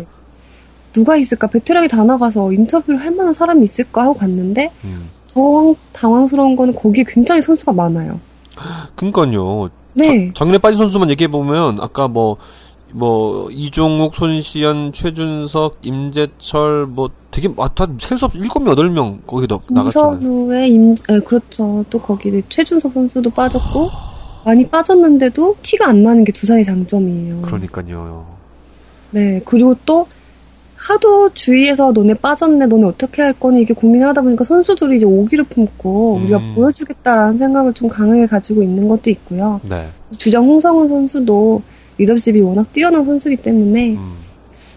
누가 0.92 1.16
있을까? 1.16 1.46
베테랑이 1.48 1.88
다 1.88 2.04
나가서 2.04 2.52
인터뷰를 2.52 3.00
할 3.00 3.10
만한 3.10 3.34
사람이 3.34 3.64
있을까 3.64 4.02
하고 4.02 4.14
갔는데 4.14 4.70
음. 4.84 5.08
더 5.32 5.40
황- 5.56 5.74
당황스러운 5.92 6.54
거는 6.54 6.74
거기에 6.74 7.04
굉장히 7.06 7.42
선수가 7.42 7.72
많아요. 7.72 8.20
그러니까요. 8.96 9.70
네. 9.94 10.32
작년에 10.34 10.58
빠진 10.58 10.78
선수만 10.78 11.10
얘기해 11.10 11.28
보면 11.28 11.78
아까 11.80 12.08
뭐 12.08 12.36
뭐 12.92 13.50
이종욱, 13.50 14.14
손시현, 14.14 14.92
최준석, 14.92 15.78
임재철 15.82 16.86
뭐 16.86 17.06
되게 17.30 17.48
다셀수 17.74 18.24
없 18.24 18.34
일곱 18.34 18.60
명 18.62 18.72
여덟 18.72 18.90
명 18.90 19.20
거기 19.26 19.46
나- 19.46 19.58
나갔잖아요. 19.70 20.14
이선우의 20.16 20.70
임, 20.70 20.94
네, 20.94 21.20
그렇죠. 21.20 21.84
또 21.90 21.98
거기 22.00 22.42
최준석 22.48 22.92
선수도 22.92 23.30
빠졌고 23.30 23.88
많이 24.44 24.66
빠졌는데도 24.66 25.56
티가 25.62 25.88
안 25.88 26.02
나는 26.02 26.24
게 26.24 26.32
두산의 26.32 26.64
장점이에요. 26.64 27.42
그러니까요. 27.42 28.24
네. 29.10 29.42
그리고 29.44 29.74
또 29.84 30.06
하도 30.76 31.28
주위에서 31.34 31.92
너네 31.92 32.14
빠졌네, 32.14 32.66
너네 32.66 32.84
어떻게 32.86 33.20
할 33.20 33.32
거니 33.32 33.62
이게 33.62 33.74
고민을 33.74 34.08
하다 34.08 34.22
보니까 34.22 34.44
선수들이 34.44 34.96
이제 34.98 35.04
오기를 35.04 35.44
품고 35.44 36.20
우리가 36.22 36.38
음. 36.38 36.54
보여주겠다라는 36.54 37.36
생각을 37.36 37.74
좀 37.74 37.88
강하게 37.88 38.26
가지고 38.26 38.62
있는 38.62 38.88
것도 38.88 39.10
있고요. 39.10 39.60
네. 39.68 39.88
주장 40.16 40.44
홍성훈 40.46 40.88
선수도 40.88 41.60
리더십이 41.98 42.40
워낙 42.40 42.72
뛰어난 42.72 43.04
선수이기 43.04 43.42
때문에 43.42 43.92
음. 43.94 44.12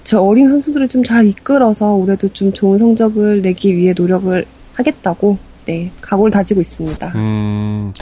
저 0.04 0.20
어린 0.22 0.50
선수들을 0.50 0.88
좀 0.90 1.04
잘 1.04 1.26
이끌어서 1.28 1.94
올해도 1.94 2.30
좀 2.34 2.52
좋은 2.52 2.78
성적을 2.78 3.42
내기 3.42 3.76
위해 3.76 3.94
노력을 3.96 4.46
하겠다고 4.74 5.38
네 5.66 5.92
각오를 6.02 6.32
다지고 6.32 6.62
있습니다. 6.62 7.12
음. 7.16 7.94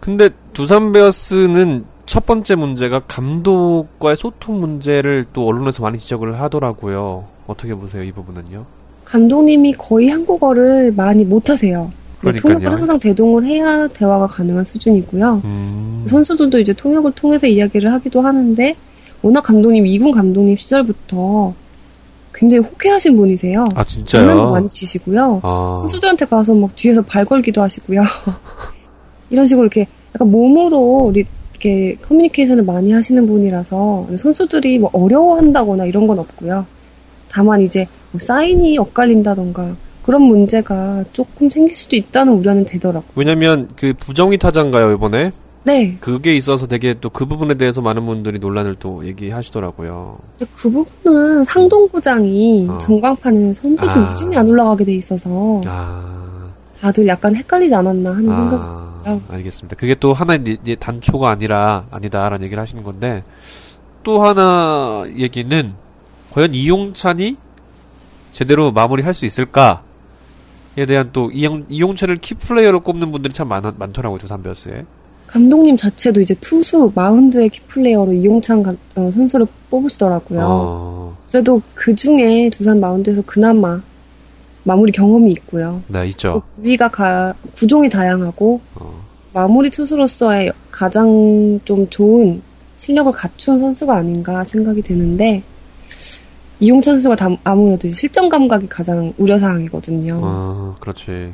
근데 0.00 0.30
두산 0.52 0.92
베어스는 0.92 1.84
첫 2.06 2.26
번째 2.26 2.56
문제가 2.56 3.00
감독과의 3.06 4.16
소통 4.16 4.60
문제를 4.60 5.24
또 5.32 5.46
언론에서 5.46 5.82
많이 5.82 5.98
지적을 5.98 6.40
하더라고요. 6.40 7.22
어떻게 7.46 7.74
보세요, 7.74 8.02
이 8.02 8.10
부분은요? 8.12 8.64
감독님이 9.04 9.74
거의 9.74 10.08
한국어를 10.08 10.92
많이 10.96 11.24
못하세요. 11.24 11.92
네, 12.22 12.38
그러니까요. 12.40 12.54
통역을 12.54 12.78
항상 12.80 12.98
대동을 12.98 13.44
해야 13.44 13.86
대화가 13.88 14.26
가능한 14.26 14.64
수준이고요. 14.64 15.42
음. 15.44 16.06
선수들도 16.08 16.58
이제 16.60 16.72
통역을 16.72 17.12
통해서 17.12 17.46
이야기를 17.46 17.92
하기도 17.92 18.20
하는데 18.20 18.74
워낙 19.22 19.40
감독님 19.42 19.86
이군 19.86 20.10
감독님 20.12 20.56
시절부터 20.56 21.54
굉장히 22.34 22.62
호쾌하신 22.64 23.16
분이세요. 23.16 23.62
아, 23.74 23.84
장난도 23.84 23.90
진짜요? 23.90 24.50
많이 24.50 24.66
치시고요. 24.66 25.40
아. 25.42 25.74
선수들한테 25.82 26.24
가서 26.26 26.54
막 26.54 26.74
뒤에서 26.74 27.02
발 27.02 27.24
걸기도 27.24 27.60
하시고요. 27.62 28.02
이런 29.30 29.46
식으로 29.46 29.66
이렇게 29.66 29.86
약간 30.14 30.30
몸으로 30.30 31.10
리- 31.14 31.24
이렇게 31.52 31.96
커뮤니케이션을 32.02 32.64
많이 32.64 32.90
하시는 32.92 33.24
분이라서 33.26 34.08
선수들이 34.18 34.78
뭐 34.80 34.90
어려워한다거나 34.92 35.84
이런 35.86 36.06
건 36.06 36.18
없고요. 36.18 36.66
다만 37.30 37.60
이제 37.60 37.86
뭐 38.10 38.18
사인이 38.20 38.76
엇갈린다던가 38.78 39.76
그런 40.02 40.22
문제가 40.22 41.04
조금 41.12 41.48
생길 41.48 41.74
수도 41.74 41.96
있다는 41.96 42.32
우려는 42.34 42.64
되더라고요. 42.64 43.10
왜냐면 43.14 43.68
그 43.76 43.92
부정위 43.98 44.38
타자인가요, 44.38 44.92
이번에? 44.92 45.30
네. 45.64 45.96
그게 46.00 46.34
있어서 46.36 46.66
되게 46.66 46.94
또 46.94 47.08
그 47.08 47.24
부분에 47.26 47.54
대해서 47.54 47.80
많은 47.80 48.04
분들이 48.04 48.38
논란을 48.40 48.74
또 48.76 49.06
얘기하시더라고요. 49.06 50.18
그 50.56 50.70
부분은 50.70 51.44
상동구장이 51.44 52.66
어. 52.68 52.78
전광판에 52.78 53.54
선수들 53.54 53.88
아. 53.88 54.08
이름이 54.20 54.36
안 54.36 54.48
올라가게 54.50 54.84
돼 54.84 54.94
있어서 54.94 55.60
아, 55.66 56.48
다들 56.80 57.06
약간 57.06 57.36
헷갈리지 57.36 57.74
않았나 57.74 58.10
하는 58.10 58.24
생각이 58.24 58.64
아, 59.04 59.20
알겠습니다. 59.30 59.76
그게 59.76 59.94
또 59.94 60.12
하나의 60.12 60.58
단초가 60.80 61.30
아니라 61.30 61.80
아니다라는 61.94 62.44
얘기를 62.44 62.60
하시는 62.60 62.82
건데 62.82 63.22
또 64.02 64.24
하나 64.24 65.04
얘기는 65.16 65.74
과연 66.32 66.54
이용찬이 66.54 67.36
제대로 68.32 68.72
마무리할 68.72 69.12
수 69.12 69.26
있을까 69.26 69.82
에 70.78 70.86
대한 70.86 71.10
또 71.12 71.30
이용, 71.30 71.64
이용찬을 71.68 72.16
키플레이어로 72.16 72.80
꼽는 72.80 73.12
분들이 73.12 73.32
참 73.34 73.48
많, 73.48 73.62
많더라고요 73.78 74.18
두산 74.18 74.42
베어스에. 74.42 74.84
감독님 75.26 75.76
자체도 75.76 76.20
이제 76.20 76.34
투수 76.40 76.90
마운드의 76.94 77.48
키플레이어로 77.50 78.12
이용찬 78.12 78.62
가- 78.62 78.74
어, 78.96 79.10
선수를 79.10 79.46
꼽으시더라고요. 79.70 80.40
어, 80.42 81.16
그래도 81.30 81.60
그 81.74 81.94
중에 81.94 82.50
두산 82.50 82.80
마운드에서 82.80 83.22
그나마 83.26 83.80
마무리 84.64 84.92
경험이 84.92 85.32
있고요. 85.32 85.82
네 85.88 86.06
있죠. 86.08 86.42
위가 86.62 86.88
가, 86.88 87.34
구종이 87.56 87.88
다양하고 87.88 88.60
어, 88.76 88.94
마무리 89.34 89.70
투수로서의 89.70 90.52
가장 90.70 91.60
좀 91.64 91.88
좋은 91.90 92.40
실력을 92.78 93.10
갖춘 93.12 93.58
선수가 93.60 93.94
아닌가 93.94 94.44
생각이 94.44 94.82
드는데 94.82 95.42
이용찬 96.62 96.94
선수가 96.94 97.16
다- 97.16 97.36
아무래도 97.42 97.88
실전 97.88 98.28
감각이 98.28 98.68
가장 98.68 99.12
우려 99.18 99.36
사항이거든요. 99.36 100.20
어, 100.22 100.76
그렇지. 100.78 101.32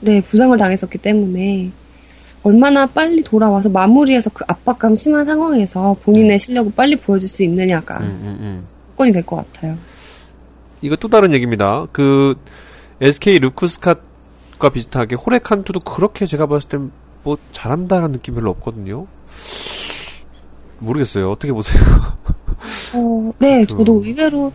네, 0.00 0.20
부상을 0.20 0.56
당했었기 0.58 0.98
때문에 0.98 1.70
얼마나 2.42 2.84
빨리 2.86 3.22
돌아와서 3.22 3.68
마무리해서 3.70 4.28
그 4.30 4.44
압박감 4.46 4.94
심한 4.94 5.24
상황에서 5.24 5.96
본인의 6.02 6.38
실력을 6.38 6.70
빨리 6.76 6.96
보여줄 6.96 7.28
수 7.28 7.42
있느냐가 7.42 7.96
음, 7.98 8.04
음, 8.22 8.38
음. 8.40 8.64
조건이 8.90 9.10
될 9.12 9.22
것 9.24 9.36
같아요. 9.36 9.76
이거 10.82 10.96
또 10.96 11.08
다른 11.08 11.32
얘기입니다. 11.32 11.86
그 11.90 12.34
SK 13.00 13.38
루크스캇과 13.40 14.72
비슷하게 14.72 15.16
호레칸투도 15.16 15.80
그렇게 15.80 16.26
제가 16.26 16.46
봤을 16.46 16.68
땐 16.68 16.90
뭐 17.24 17.36
잘한다는 17.52 18.12
느낌 18.12 18.34
별로 18.36 18.50
없거든요. 18.50 19.06
모르겠어요. 20.78 21.30
어떻게 21.30 21.52
보세요? 21.52 21.82
어, 22.94 23.32
네, 23.38 23.60
그- 23.64 23.78
저도 23.78 24.00
의외로 24.04 24.52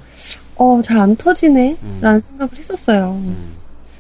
어, 0.56 0.82
잘 0.84 0.98
안 0.98 1.16
터지네 1.16 1.78
음. 1.82 1.98
라는 2.02 2.22
생각을 2.22 2.52
했었어요. 2.58 3.12
음, 3.24 3.54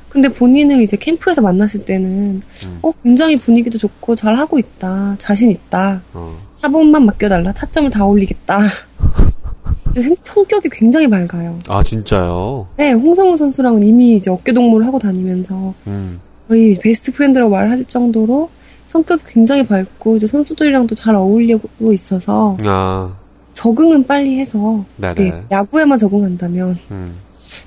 근데 0.10 0.30
본인을 0.30 0.82
이제 0.84 0.96
캠프에서 0.98 1.42
만났을 1.42 1.84
때는 1.86 2.42
음, 2.66 2.80
어, 2.82 2.92
굉장히 3.04 3.36
분위기도 3.38 3.78
좋고 3.78 4.16
잘 4.16 4.36
하고 4.36 4.60
있다. 4.60 5.16
자신 5.18 5.50
있다. 5.50 6.02
어, 6.14 6.38
4번만 6.62 7.04
맡겨달라. 7.04 7.52
타점을 7.54 7.90
다 7.90 8.06
올리겠다. 8.06 8.60
성격이 10.24 10.70
굉장히 10.72 11.08
밝아요. 11.08 11.60
아 11.68 11.84
진짜요? 11.84 12.68
네, 12.78 12.92
홍성흔 12.93 13.38
선수랑은 13.38 13.84
이미 13.84 14.16
이제 14.16 14.32
어깨 14.32 14.52
동무를 14.52 14.88
하고 14.88 14.98
다니면서 14.98 15.74
음, 15.88 16.20
거의 16.48 16.78
best 16.82 17.12
friend라고 17.12 17.52
말할 17.52 17.86
정도로 17.86 18.50
성격이 18.93 19.23
굉장히 19.27 19.65
밝고 19.65 20.17
이제 20.17 20.27
선수들이랑도 20.27 20.93
잘 20.93 21.15
어울리고 21.15 21.91
있어서 21.93 22.56
아, 22.63 23.12
적응은 23.53 24.06
빨리 24.06 24.39
해서. 24.39 24.86
네, 24.97 25.43
야구에만 25.49 25.97
적응한다면 25.97 26.77
음, 26.91 27.15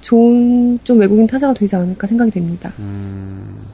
좋은 0.02 0.78
좀 0.84 1.00
외국인 1.00 1.26
타자가 1.26 1.52
되지 1.52 1.74
않을까 1.74 2.06
생각이 2.06 2.30
됩니다. 2.30 2.72
음. 2.78 3.66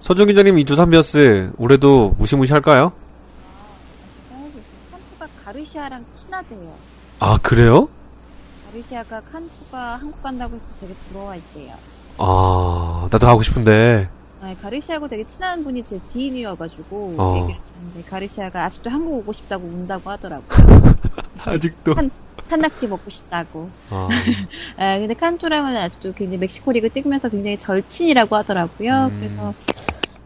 서준 0.00 0.26
기자님 0.26 0.58
이 0.58 0.64
두산 0.64 0.88
베어스 0.88 1.52
올해도 1.58 2.14
무시무시할까요? 2.18 2.88
칸투가 4.90 5.28
가르시아랑 5.44 6.02
친하대요. 6.18 6.72
아 7.20 7.36
그래요? 7.42 7.88
가르시아가 8.72 9.20
칸투가 9.20 9.96
한국 9.96 10.22
간다고 10.22 10.54
해서 10.54 10.64
되게 10.80 10.94
부러워했대요. 11.10 11.74
아 12.16 13.06
나도 13.10 13.26
가고 13.26 13.42
싶은데. 13.42 14.08
아, 14.42 14.56
가르시아하고 14.60 15.06
되게 15.06 15.22
친한 15.22 15.62
분이 15.62 15.84
제 15.86 16.00
지인이어가지고 16.12 17.14
어. 17.16 17.36
얘기를 17.36 17.60
했는데 17.76 18.02
가르시아가 18.10 18.64
아직도 18.64 18.90
한국 18.90 19.18
오고 19.18 19.32
싶다고 19.34 19.64
운다고 19.64 20.10
하더라고요. 20.10 20.48
아직도. 21.46 21.94
산낙지 22.48 22.88
먹고 22.88 23.08
싶다고. 23.08 23.70
아, 23.90 24.08
아, 24.76 24.98
근데 24.98 25.14
칸투랑은 25.14 25.76
아직도 25.76 26.12
굉장히 26.14 26.38
멕시코 26.38 26.72
리그 26.72 26.88
뛰면서 26.88 27.28
굉장히 27.28 27.56
절친이라고 27.58 28.34
하더라고요. 28.34 29.10
음. 29.12 29.16
그래서 29.18 29.54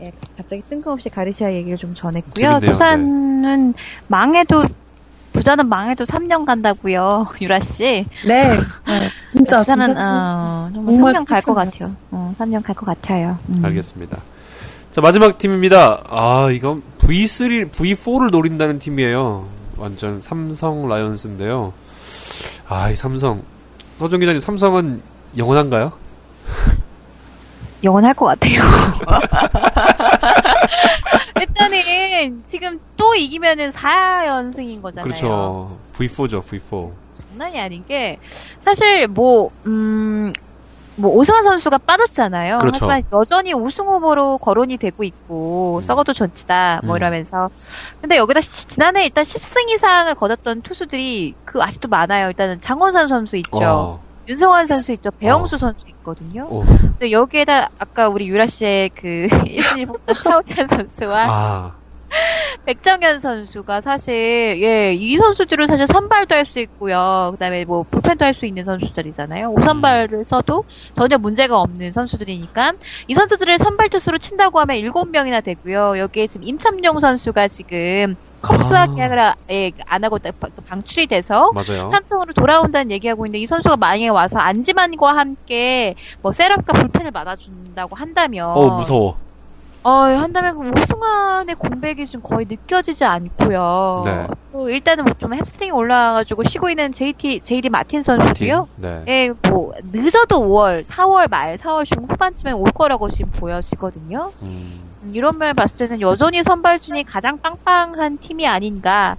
예, 0.00 0.12
갑자기 0.36 0.62
뜬금없이 0.62 1.10
가르시아 1.10 1.52
얘기를 1.52 1.76
좀 1.76 1.94
전했고요. 1.94 2.60
재밌네요. 2.60 2.72
두산은 2.72 3.74
망해도 4.08 4.62
부자는 5.36 5.68
망해도 5.68 6.04
3년 6.04 6.44
간다고요, 6.46 7.26
유라 7.40 7.60
씨. 7.60 8.06
네, 8.26 8.58
진짜 9.28 9.58
부자는 9.58 9.94
진짜 9.94 10.02
어, 10.02 10.70
정말 10.74 10.94
정말 10.94 11.12
3년 11.14 11.26
갈 11.26 11.40
것. 11.42 11.54
같아요. 11.54 11.94
어, 12.10 12.34
3년 12.38 12.62
갈 12.62 12.74
것 12.74 12.86
같아요. 12.86 13.38
음. 13.50 13.62
알겠습니다. 13.64 14.16
자 14.90 15.00
마지막 15.02 15.36
팀입니다. 15.38 16.02
아 16.08 16.48
이건 16.50 16.82
V3, 16.98 17.70
V4를 17.70 18.30
노린다는 18.30 18.78
팀이에요. 18.78 19.46
완전 19.76 20.20
삼성 20.22 20.88
라이온스인데요. 20.88 21.72
아 22.68 22.90
이 22.90 22.96
삼성 22.96 23.42
서준 23.98 24.20
기자님 24.20 24.40
삼성은 24.40 25.00
영원한가요? 25.36 25.92
영원할 27.84 28.14
것 28.14 28.24
같아요. 28.24 28.62
일단은 31.60 32.36
지금 32.46 32.80
또 32.96 33.14
이기면은 33.14 33.68
4연승인 33.70 34.82
거잖아요. 34.82 35.04
그렇죠. 35.04 35.78
V4죠 35.94 36.42
V4. 36.42 36.90
장난이 37.30 37.60
아닌 37.60 37.84
게 37.86 38.18
사실 38.60 39.06
뭐 39.08 39.48
음. 39.66 40.32
뭐 40.98 41.10
오승환 41.12 41.44
선수가 41.44 41.76
빠졌잖아요. 41.78 42.56
그렇죠. 42.58 42.76
하지만 42.76 43.02
여전히 43.12 43.52
우승 43.52 43.86
후보로 43.86 44.38
거론이 44.38 44.78
되고 44.78 45.04
있고 45.04 45.76
음. 45.76 45.80
썩어도 45.82 46.14
좋지다 46.14 46.80
뭐 46.86 46.94
음. 46.94 46.96
이러면서 46.96 47.50
근데 48.00 48.16
여기다 48.16 48.40
시- 48.40 48.66
지난해 48.68 49.04
일단 49.04 49.22
10승 49.24 49.68
이상을 49.72 50.14
거뒀던 50.14 50.62
투수들이 50.62 51.34
그 51.44 51.62
아직도 51.62 51.88
많아요. 51.88 52.28
일단은 52.28 52.62
장원산 52.62 53.08
선수 53.08 53.36
있죠. 53.36 53.50
어. 53.52 54.05
윤성환 54.28 54.66
선수 54.66 54.92
있죠. 54.92 55.10
배영수 55.12 55.56
어. 55.56 55.58
선수 55.58 55.86
있거든요. 55.88 56.44
어. 56.50 56.62
근데 56.98 57.10
여기에다 57.10 57.68
아까 57.78 58.08
우리 58.08 58.28
유라 58.28 58.46
씨의 58.46 58.90
그 58.94 59.28
1순위 59.46 59.86
뽑던 59.86 60.16
차우찬 60.22 60.66
선수와 60.68 61.26
아. 61.28 61.72
백정현 62.64 63.20
선수가 63.20 63.80
사실 63.80 64.60
예 64.62 64.94
이 64.94 65.18
선수들은 65.18 65.66
사실 65.66 65.86
선발도 65.88 66.34
할 66.34 66.46
수 66.46 66.60
있고요. 66.60 67.30
그다음에 67.32 67.64
뭐 67.64 67.82
불펜도 67.90 68.24
할 68.24 68.32
수 68.32 68.46
있는 68.46 68.64
선수들이잖아요. 68.64 69.50
오선발을 69.50 70.16
써도 70.18 70.62
전혀 70.94 71.18
문제가 71.18 71.60
없는 71.60 71.92
선수들이니까 71.92 72.72
이 73.08 73.14
선수들을 73.14 73.58
선발 73.58 73.90
투수로 73.90 74.18
친다고 74.18 74.60
하면 74.60 74.76
7명이나 74.76 75.42
되고요. 75.44 75.98
여기에 75.98 76.28
지금 76.28 76.46
임참용 76.46 77.00
선수가 77.00 77.48
지금 77.48 78.14
컵스와 78.42 78.82
아. 78.82 78.94
계약을 78.94 79.18
아- 79.18 79.34
예, 79.50 79.72
안 79.86 80.04
하고 80.04 80.18
방- 80.40 80.50
방출이 80.68 81.06
돼서 81.08 81.50
맞아요. 81.54 81.90
삼성으로 81.90 82.32
돌아온다는 82.32 82.90
얘기하고 82.90 83.26
있는데 83.26 83.42
이 83.42 83.46
선수가 83.46 83.76
만약에 83.76 84.08
와서 84.08 84.38
안지만과 84.38 85.16
함께 85.16 85.94
뭐 86.22 86.32
셋업과 86.32 86.72
불펜을 86.74 87.10
맡아준다고 87.10 87.96
한다면 87.96 88.46
어 88.46 88.76
무서워. 88.78 89.16
어, 89.82 89.90
한다면 89.90 90.56
그 90.56 90.68
오승환의 90.82 91.54
공백이 91.54 92.08
좀 92.08 92.20
거의 92.20 92.44
느껴지지 92.48 93.04
않고요. 93.04 94.02
네. 94.04 94.26
또 94.52 94.68
일단은 94.68 95.04
뭐 95.04 95.14
좀 95.16 95.32
햄스트링이 95.32 95.70
올라와가지고 95.70 96.42
쉬고 96.48 96.68
있는 96.70 96.92
JT, 96.92 97.40
JD 97.44 97.68
마틴 97.68 98.02
선수도요. 98.02 98.66
네. 98.82 99.04
예, 99.06 99.30
뭐 99.48 99.72
늦어도 99.92 100.40
5월, 100.40 100.80
4월 100.82 101.30
말, 101.30 101.56
4월 101.56 101.84
중후반쯤에 101.86 102.50
올 102.52 102.64
거라고 102.72 103.08
지금 103.10 103.30
보여지거든요. 103.30 104.32
음, 104.42 104.46
음, 104.48 104.85
이런 105.14 105.38
면 105.38 105.54
봤을 105.54 105.76
때는 105.76 106.00
여전히 106.00 106.42
선발진이 106.42 107.04
가장 107.04 107.38
빵빵한 107.40 108.18
팀이 108.18 108.46
아닌가라는 108.46 109.16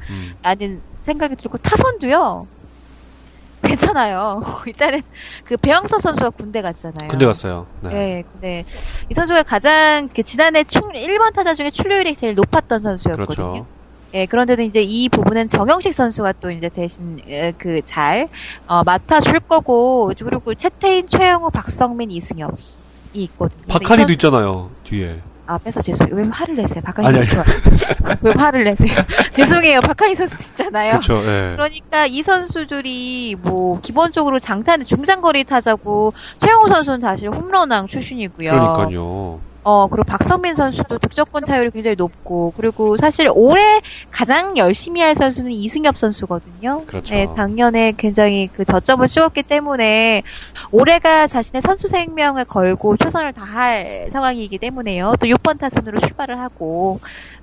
음. 0.62 0.82
생각이 1.06 1.36
들고 1.38 1.58
타선도요. 1.60 2.39
괜찮아요. 3.63 4.41
일단은 4.65 5.02
그 5.43 5.58
배영석 5.58 6.02
선수가 6.02 6.30
군대 6.32 6.62
갔잖아요. 6.62 7.08
군대 7.10 7.26
갔어요. 7.26 7.65
네. 7.82 7.89
네, 7.89 8.23
근데 8.32 8.65
이 9.10 9.13
선수가 9.13 9.43
가장 9.43 10.10
그 10.15 10.23
지난해 10.23 10.63
출 10.63 10.82
1번 10.82 11.34
타자 11.34 11.54
중에 11.54 11.69
출루율이 11.71 12.15
제일 12.15 12.36
높았던 12.36 12.80
선수였거든요. 12.80 13.26
그렇죠. 13.26 13.65
예, 14.13 14.26
그런데도 14.26 14.62
이제 14.62 14.82
이 14.82 15.10
부분은 15.10 15.50
정영식 15.50 15.93
선수가 15.93 16.34
또 16.39 16.50
이제 16.50 16.69
대신 16.69 17.19
그잘 17.58 18.28
맡아줄 18.86 19.39
거고 19.41 20.12
그리고 20.23 20.56
채태인, 20.56 21.10
최영우, 21.10 21.50
박성민, 21.54 22.12
이승엽이 22.12 22.56
있거든요. 23.13 23.63
이 23.67 23.85
선- 23.85 24.10
있잖아요. 24.10 24.69
뒤에. 24.85 25.19
아, 25.48 25.58
뺏어 25.58 25.81
죄송해요. 25.81 26.15
왜 26.15 26.23
화를 26.29 26.56
내세요? 26.56 26.81
박하니 26.83 27.08
아니, 27.08 27.23
선수. 27.23 27.52
왜 28.21 28.31
화를 28.35 28.63
내세요? 28.65 28.93
죄송해요. 29.33 29.79
박하니 29.79 30.13
선수도 30.15 30.43
있잖아요. 30.50 30.91
그렇죠. 30.91 31.17
예. 31.25 31.54
그러니까 31.56 32.06
이 32.06 32.21
선수들이 32.21 33.37
뭐 33.41 33.79
기본적으로 33.81 34.39
장타는 34.39 34.85
중장거리 34.85 35.45
타자고 35.45 36.13
최영호 36.41 36.67
선수는 36.67 36.98
사실 37.00 37.29
홈런왕 37.29 37.87
출신이고요. 37.87 38.52
그러니까요. 38.52 39.39
어 39.70 39.86
그리고 39.90 40.04
박성민 40.08 40.56
선수도 40.56 40.98
득점권 40.98 41.42
차율이 41.42 41.72
굉장히 41.72 41.98
높고 41.98 42.54
그리고 42.56 42.96
사실 42.96 43.28
올해 43.30 43.62
가장 44.12 44.56
열심히 44.56 45.02
할 45.02 45.13
선수는 45.13 45.52
이승엽 45.52 45.98
선수거든요. 45.98 46.86
그렇죠. 46.86 47.13
네, 47.13 47.28
작년에 47.36 47.92
굉장히 47.98 48.48
그 48.48 48.63
저점을 48.63 49.06
씌웠기 49.10 49.42
때문에 49.42 50.22
올해가 50.72 51.28
자신의 51.28 51.63
선수 51.63 51.90
생명을 51.90 52.46
걸고 52.46 52.96
최선을 52.96 53.34
다할 53.34 54.08
상황이기 54.13 54.58
때문에요. 54.58 55.15
또 55.20 55.28
6번 55.28 55.60
타순으로 55.60 56.00
출발을 56.00 56.40
하고 56.40 57.00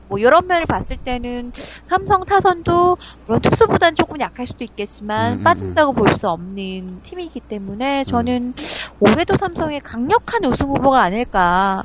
뭐 0.08 0.18
이런 0.18 0.46
면을 0.46 0.64
봤을 0.66 0.96
때는 0.96 1.52
삼성 1.88 2.24
타선도 2.24 2.94
물론 3.26 3.40
투수보다는 3.42 3.96
조금 3.96 4.20
약할 4.20 4.46
수도 4.46 4.64
있겠지만 4.64 5.32
음, 5.34 5.38
음, 5.38 5.44
빠진다고 5.44 5.92
볼 5.92 6.14
수 6.14 6.28
없는 6.28 7.00
팀이기 7.02 7.40
때문에 7.40 8.04
저는 8.04 8.54
올해도 9.00 9.36
삼성의 9.36 9.80
강력한 9.80 10.44
우승 10.44 10.68
후보가 10.68 11.02
아닐까라 11.02 11.82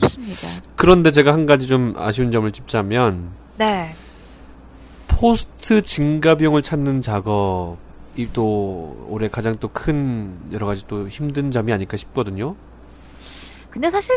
싶습니다. 0.00 0.48
그런데 0.76 1.10
제가 1.10 1.32
한 1.32 1.46
가지 1.46 1.66
좀 1.66 1.94
아쉬운 1.96 2.30
점을 2.30 2.50
짚자면 2.52 3.30
네. 3.58 3.90
포스트 5.08 5.82
증가 5.82 6.36
비용을 6.36 6.62
찾는 6.62 7.00
작업이 7.02 8.28
또 8.32 9.06
올해 9.08 9.28
가장 9.28 9.54
또 9.54 9.68
큰 9.72 10.34
여러 10.52 10.66
가지 10.66 10.86
또 10.86 11.08
힘든 11.08 11.50
점이 11.50 11.72
아닐까 11.72 11.96
싶거든요. 11.96 12.54
근데 13.70 13.90
사실 13.90 14.16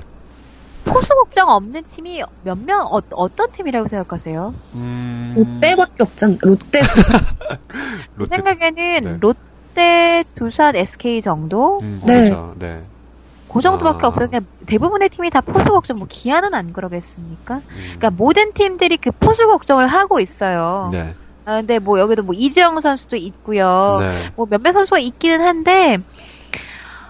포수 0.87 1.09
걱정 1.09 1.49
없는 1.49 1.83
팀이 1.95 2.21
몇명 2.43 2.85
어, 2.87 2.97
어떤 3.17 3.51
팀이라고 3.51 3.87
생각하세요? 3.87 4.53
음, 4.75 5.33
롯데밖에 5.35 6.03
없잖아. 6.03 6.35
롯데 6.41 6.81
두산. 6.81 7.19
롯데. 8.15 8.35
생각에는 8.35 9.01
네. 9.01 9.17
롯데, 9.21 10.21
두산, 10.37 10.75
SK 10.75 11.21
정도? 11.21 11.79
음, 11.79 12.01
네. 12.05 12.29
그렇죠. 12.29 12.55
네. 12.57 12.81
그 13.51 13.61
정도밖에 13.61 13.99
아. 14.03 14.07
없어요. 14.09 14.25
그냥 14.29 14.45
대부분의 14.65 15.09
팀이 15.09 15.29
다 15.29 15.41
포수 15.41 15.69
걱정, 15.69 15.95
뭐 15.99 16.07
기아는 16.09 16.53
안 16.53 16.71
그러겠습니까? 16.71 17.55
음, 17.55 17.61
그러니까 17.97 18.09
모든 18.11 18.51
팀들이 18.53 18.97
그 18.97 19.11
포수 19.11 19.47
걱정을 19.47 19.87
하고 19.87 20.19
있어요. 20.19 20.89
네. 20.91 21.13
아, 21.45 21.55
근데 21.61 21.79
뭐 21.79 21.97
여기도 21.97 22.23
뭐 22.25 22.35
이재영 22.35 22.81
선수도 22.81 23.15
있고요. 23.15 23.99
네. 24.01 24.29
뭐 24.35 24.45
몇몇 24.49 24.73
선수가 24.73 24.99
있기는 24.99 25.39
한데, 25.41 25.95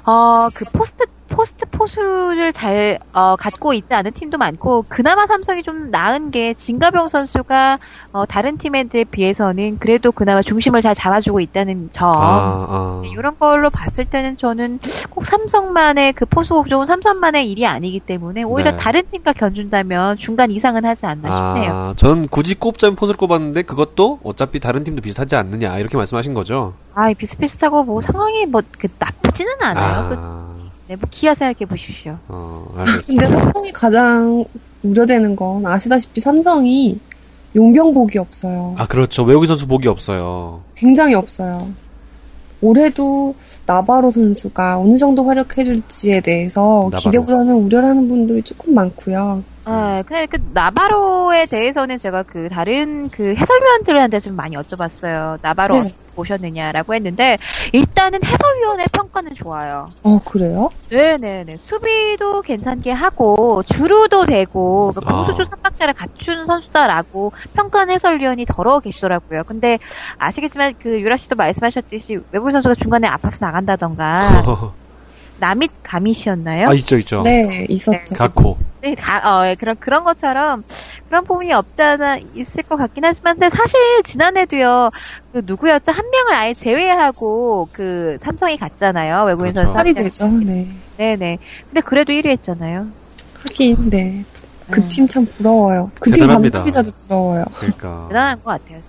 어, 0.08 0.48
그 0.48 0.78
포스트, 0.78 1.06
포스트 1.30 1.66
포수를 1.70 2.54
잘, 2.54 2.98
어, 3.14 3.36
갖고 3.36 3.74
있지 3.74 3.94
않은 3.94 4.12
팀도 4.12 4.38
많고, 4.38 4.86
그나마 4.88 5.28
삼성이 5.28 5.62
좀 5.64 5.92
나은 5.92 6.32
게, 6.32 6.54
진갑용 6.54 7.06
선수가, 7.06 7.76
어, 8.14 8.26
다른 8.26 8.58
팀에 8.58 8.86
비해서는 9.12 9.78
그래도 9.80 10.14
그나마 10.14 10.42
중심을 10.42 10.82
잘 10.82 10.96
잡아주고 10.96 11.42
있다는 11.42 11.90
점. 11.92 12.10
아, 12.16 12.68
아. 12.70 13.02
이런 13.12 13.38
걸로 13.38 13.70
봤을 13.70 14.06
때는 14.06 14.38
저는 14.38 14.80
꼭 15.10 15.26
삼성만의 15.26 16.14
그 16.14 16.26
포수 16.26 16.54
걱정은 16.56 16.86
삼성만의 16.86 17.48
일이 17.50 17.68
아니기 17.68 18.00
때문에 18.00 18.44
오히려 18.44 18.72
네. 18.72 18.78
다른 18.78 19.06
팀과 19.06 19.34
견준다면 19.34 20.16
중간 20.16 20.50
이상은 20.52 20.86
하지 20.86 21.06
않나 21.06 21.30
싶네요. 21.30 21.72
아, 21.74 21.94
저는 21.98 22.30
굳이 22.30 22.56
꼽자면 22.56 22.96
포수를 22.96 23.18
꼽았는데 23.18 23.64
그것도 23.64 24.22
어차피 24.24 24.60
다른 24.62 24.86
팀도 24.86 25.02
비슷하지 25.02 25.36
않느냐 25.36 25.78
이렇게 25.78 25.98
말씀하신 25.98 26.34
거죠? 26.34 26.74
아, 26.96 27.12
비슷비슷하고 27.14 27.84
뭐 27.84 28.00
상황이 28.02 28.46
뭐 28.46 28.62
그 28.80 28.88
나 28.98 29.08
쁘지는 29.38 29.54
않아요. 29.62 30.18
아, 30.18 30.48
네, 30.88 30.96
뭐 30.96 31.08
기아 31.12 31.34
생각해 31.34 31.66
보십시오. 31.66 32.18
어, 32.28 32.66
근데 32.76 32.92
알겠습니다. 32.92 33.28
삼성이 33.28 33.72
가장 33.72 34.46
우려되는 34.84 35.36
건 35.36 35.66
아시다시피 35.66 36.20
삼성이 36.22 37.00
용병 37.56 37.94
복이 37.94 38.18
없어요. 38.18 38.76
아, 38.78 38.86
그렇죠. 38.88 39.24
외국인 39.24 39.48
선수 39.48 39.68
복이 39.68 39.88
없어요. 39.88 40.62
굉장히 40.76 41.14
없어요. 41.16 41.68
올해도 42.62 43.36
나바로 43.66 44.10
선수가 44.12 44.80
어느 44.80 44.98
정도 44.98 45.24
활약해줄지에 45.26 46.22
대해서 46.22 46.90
나바로. 46.92 46.98
기대보다는 47.00 47.54
우려를 47.54 47.90
하는 47.90 48.08
분들이 48.08 48.42
조금 48.42 48.74
많고요. 48.74 49.44
아, 49.70 50.02
근데 50.08 50.26
그 50.28 50.38
나바로에 50.54 51.44
대해서는 51.52 51.98
제가 51.98 52.24
그 52.24 52.48
다른 52.48 53.10
그 53.10 53.36
해설위원들한테 53.36 54.20
좀 54.20 54.36
많이 54.36 54.56
여쭤봤어요. 54.56 55.40
나바로 55.42 55.76
네. 55.76 55.90
보셨느냐라고 56.16 56.96
했는데 56.96 57.38
일단은 57.74 58.20
해설위원의 58.24 58.86
평가는 58.94 59.36
좋아요. 59.36 59.90
어 60.04 60.20
그래요? 60.24 60.70
네네네. 60.90 61.58
수비도 61.58 62.42
괜찮게 62.44 62.92
하고, 62.92 63.62
주루도 63.64 64.24
되고, 64.24 64.94
그 64.94 65.02
아. 65.06 65.26
공수주 65.26 65.44
삼박자를 65.50 65.94
갖춘 65.94 66.46
선수다라고 66.46 67.34
평가한 67.54 67.90
해설위원이 67.92 68.46
더러 68.46 68.80
계시더라고요. 68.80 69.44
근데 69.44 69.80
아시겠지만 70.18 70.76
그 70.82 71.02
유라 71.02 71.18
씨도 71.18 71.36
말씀하셨듯이 71.36 72.20
외국 72.32 72.52
선수가 72.52 72.76
중간에 72.76 73.08
아파서 73.08 73.46
나간다던가, 73.46 74.22
남잇 75.40 75.72
가밋이었나요? 75.84 76.70
아, 76.70 76.74
있죠, 76.74 76.98
있죠. 76.98 77.22
네 77.22 77.66
있었죠. 77.70 78.16
가코. 78.16 78.56
네, 78.82 78.96
가, 78.96 79.18
어, 79.24 79.48
예, 79.48 79.56
그런, 79.60 79.76
그런 79.80 80.04
것처럼 80.04 80.60
그런 81.08 81.24
부분이 81.24 81.54
없지 81.54 81.82
않아 81.82 82.18
있을 82.18 82.64
것 82.68 82.78
같긴 82.78 83.06
하지만, 83.06 83.34
근데 83.34 83.50
사실 83.50 83.80
지난해도요, 84.04 84.90
그 85.34 85.42
누구였죠? 85.46 85.92
한 85.92 86.10
명을 86.10 86.34
아예 86.36 86.54
제외하고 86.54 87.68
그 87.74 88.18
삼성이 88.22 88.58
갔잖아요. 88.58 89.26
외국인 89.26 89.52
그렇죠. 89.52 89.60
선수. 89.60 89.74
살이 89.74 89.94
되죠. 89.94 90.28
네. 90.28 90.68
네네. 90.98 91.38
근데 91.66 91.82
그래도 91.82 92.14
1위 92.14 92.30
했잖아요. 92.30 92.88
하긴 93.50 93.90
네. 93.90 94.24
그 94.70 94.82
음. 94.82 94.88
팀참 94.90 95.26
부러워요. 95.26 95.92
그 96.00 96.12
팀. 96.12 96.28
감독기자도 96.28 96.92
부러워요. 96.92 97.46
그러니까. 97.56 98.06
대단한 98.10 98.36
것 98.38 98.46
같아요. 98.46 98.82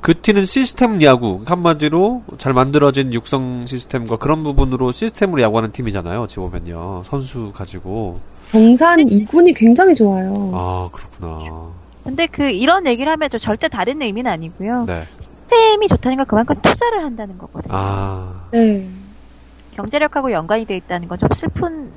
그 0.00 0.20
티는 0.20 0.46
시스템 0.46 1.02
야구. 1.02 1.38
한마디로 1.46 2.22
잘 2.38 2.52
만들어진 2.52 3.12
육성 3.12 3.66
시스템과 3.66 4.16
그런 4.16 4.42
부분으로 4.42 4.92
시스템으로 4.92 5.42
야구하는 5.42 5.72
팀이잖아요. 5.72 6.22
어찌 6.22 6.36
보면요. 6.36 7.02
선수 7.04 7.52
가지고. 7.54 8.18
정산 8.50 9.00
2군이 9.04 9.54
굉장히 9.56 9.94
좋아요. 9.94 10.50
아, 10.54 10.86
그렇구나. 10.92 11.68
근데 12.04 12.26
그 12.26 12.48
이런 12.48 12.86
얘기를 12.86 13.12
하면 13.12 13.28
저 13.30 13.38
절대 13.38 13.68
다른 13.68 14.00
의미는 14.00 14.30
아니고요. 14.30 14.84
네. 14.86 15.04
시스템이 15.20 15.88
좋다는 15.88 16.16
건 16.18 16.26
그만큼 16.26 16.54
투자를 16.62 17.04
한다는 17.04 17.36
거거든요. 17.36 17.74
아, 17.76 18.32
네. 18.52 18.88
경제력하고 19.74 20.32
연관이 20.32 20.64
돼 20.64 20.76
있다는 20.76 21.06
건 21.08 21.18
좀 21.18 21.28
슬픈 21.34 21.90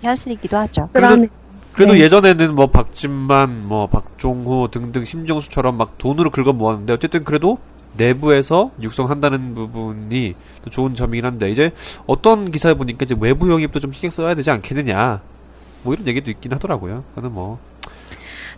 현실이기도 0.00 0.56
하죠. 0.56 0.88
그다음에 0.92 1.28
그래도 1.72 1.94
네. 1.94 2.00
예전에는 2.00 2.54
뭐 2.54 2.66
박진만, 2.66 3.66
뭐 3.66 3.86
박종호 3.86 4.68
등등 4.68 5.04
심정수처럼 5.04 5.76
막 5.76 5.96
돈으로 5.98 6.30
긁어 6.30 6.52
모았는데 6.52 6.92
어쨌든 6.92 7.24
그래도 7.24 7.58
내부에서 7.96 8.70
육성한다는 8.82 9.54
부분이 9.54 10.34
또 10.64 10.70
좋은 10.70 10.94
점이긴 10.94 11.24
한데 11.24 11.50
이제 11.50 11.72
어떤 12.06 12.50
기사에 12.50 12.74
보니까 12.74 13.04
이제 13.04 13.16
외부 13.18 13.50
영입도 13.50 13.80
좀 13.80 13.92
신경 13.92 14.10
써야 14.10 14.34
되지 14.34 14.50
않겠느냐. 14.50 15.22
뭐 15.82 15.94
이런 15.94 16.06
얘기도 16.06 16.30
있긴 16.30 16.52
하더라고요. 16.52 17.02
그거는 17.14 17.32
뭐 17.32 17.58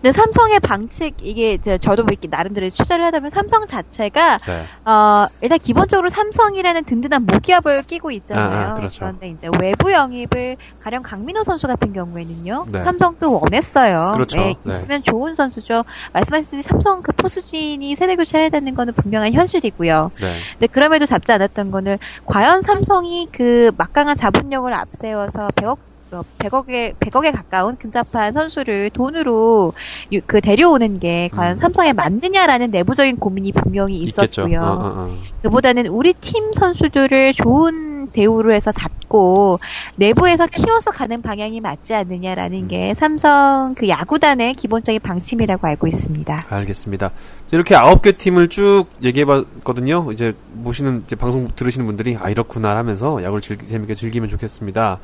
근데 0.05 0.19
삼성의 0.19 0.61
방책 0.61 1.15
이게 1.23 1.57
저- 1.65 1.79
저도 1.79 2.03
뭐 2.03 2.11
이렇게 2.13 2.29
나름대로 2.31 2.69
취재를 2.69 3.07
하다 3.07 3.21
보면 3.21 3.31
삼성 3.31 3.67
자체가 3.67 4.37
네. 4.37 4.67
어, 4.85 5.25
일단 5.41 5.59
기본적으로 5.59 6.11
삼성이라는 6.11 6.85
든든한 6.85 7.25
모기업을 7.25 7.73
끼고 7.89 8.11
있잖아요. 8.11 8.67
아, 8.67 8.71
아, 8.73 8.75
그렇죠. 8.75 9.07
런데 9.07 9.31
이제 9.31 9.49
외부 9.59 9.91
영입을 9.91 10.59
가령 10.83 11.03
강민호 11.03 11.43
선수 11.45 11.67
같은 11.67 11.95
경우에는요. 11.95 12.67
네. 12.71 12.85
삼성도 12.85 13.41
원했어요. 13.41 14.03
그렇죠. 14.13 14.41
네, 14.43 14.55
네. 14.65 14.77
있으면 14.77 15.03
좋은 15.05 15.35
선수죠. 15.35 15.85
말씀하셨듯이 16.13 16.63
삼성 16.65 17.01
그 17.01 17.11
포수진이 17.17 17.97
세대 17.97 18.15
교체해야 18.17 18.51
되는 18.51 18.75
거는 18.75 18.93
분명한 18.93 19.33
현실이고요. 19.33 20.11
네. 20.21 20.39
근데 20.59 20.67
그럼에도 20.67 21.07
잡지 21.07 21.33
않았던 21.33 21.71
거는 21.71 21.97
과연 22.27 22.61
삼성이 22.61 23.27
그 23.33 23.71
막강한 23.79 24.17
자본력을 24.19 24.71
앞세워서 24.75 25.49
100억 25.55 25.79
100억에 26.11 26.95
100억에 26.99 27.33
가까운 27.35 27.77
근접한 27.77 28.33
선수를 28.33 28.91
돈으로 28.91 29.73
유- 30.13 30.21
그 30.27 30.41
데려오는 30.41 30.99
게 31.01 31.29
과연 31.33 31.57
음. 31.57 31.61
삼성에 31.61 31.93
맞느냐라는 31.93 32.69
내부적인 32.71 33.17
고민이 33.17 33.53
분명히. 33.53 33.99
있었고요. 33.99 34.61
어, 34.61 34.65
어, 34.65 34.93
어. 34.97 35.19
그보다는 35.43 35.87
우리 35.89 36.13
팀 36.15 36.53
선수들을 36.53 37.35
좋은 37.35 38.09
대우로 38.13 38.55
해서 38.55 38.71
잡고 38.71 39.57
내부에서 39.97 40.47
키워서 40.47 40.91
가는 40.91 41.21
방향이 41.23 41.61
맞지 41.61 41.95
않느냐라는 41.95 42.63
음. 42.63 42.69
게 42.69 42.95
삼성 42.99 43.75
그 43.77 43.89
야구단의 43.89 44.55
기본적인 44.55 45.01
방침이라고 45.01 45.67
알고 45.67 45.87
있습니다. 45.89 46.37
알겠습니다. 46.49 47.11
이렇게 47.51 47.75
아홉 47.77 48.03
개 48.03 48.13
팀을 48.13 48.49
쭉 48.49 48.85
얘기해봤거든요. 49.03 50.11
이제 50.13 50.35
보시는 50.63 51.03
이제 51.07 51.17
방송 51.17 51.49
들으시는 51.55 51.87
분들이 51.87 52.17
아 52.21 52.29
이렇구나 52.31 52.77
하면서 52.77 53.23
야구를 53.23 53.41
즐기, 53.41 53.67
재밌게 53.67 53.95
즐기면 53.95 54.29
좋겠습니다. 54.29 54.99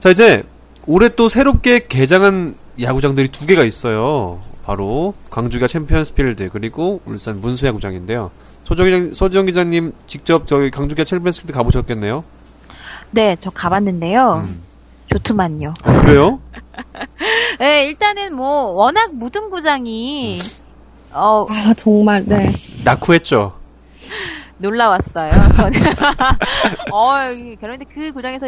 자 0.00 0.10
이제 0.10 0.33
올해 0.86 1.08
또 1.10 1.28
새롭게 1.28 1.86
개장한 1.88 2.54
야구장들이 2.80 3.28
두 3.28 3.46
개가 3.46 3.64
있어요. 3.64 4.40
바로 4.64 5.14
광주가 5.30 5.66
챔피언스필드 5.66 6.50
그리고 6.50 7.00
울산 7.06 7.40
문수야구장인데요. 7.40 8.30
소정 8.64 8.86
기자, 8.86 9.14
소정 9.14 9.46
기자님 9.46 9.92
직접 10.06 10.46
저기 10.46 10.70
광주가 10.70 11.04
챔피언스필드 11.04 11.52
가보셨겠네요. 11.52 12.24
네, 13.10 13.36
저 13.38 13.50
가봤는데요. 13.50 14.34
음. 14.38 14.62
좋더만요. 15.12 15.74
아, 15.82 16.00
그래요? 16.00 16.40
네, 17.60 17.86
일단은 17.86 18.34
뭐 18.34 18.72
워낙 18.74 19.04
무등구장이 19.14 20.40
어 21.12 21.44
아 21.48 21.74
정말 21.76 22.24
네. 22.26 22.52
낙후했죠. 22.84 23.52
놀라웠어요. 24.58 25.30
어, 26.92 27.14
그런데 27.60 27.84
그 27.84 28.12
구장에서 28.12 28.46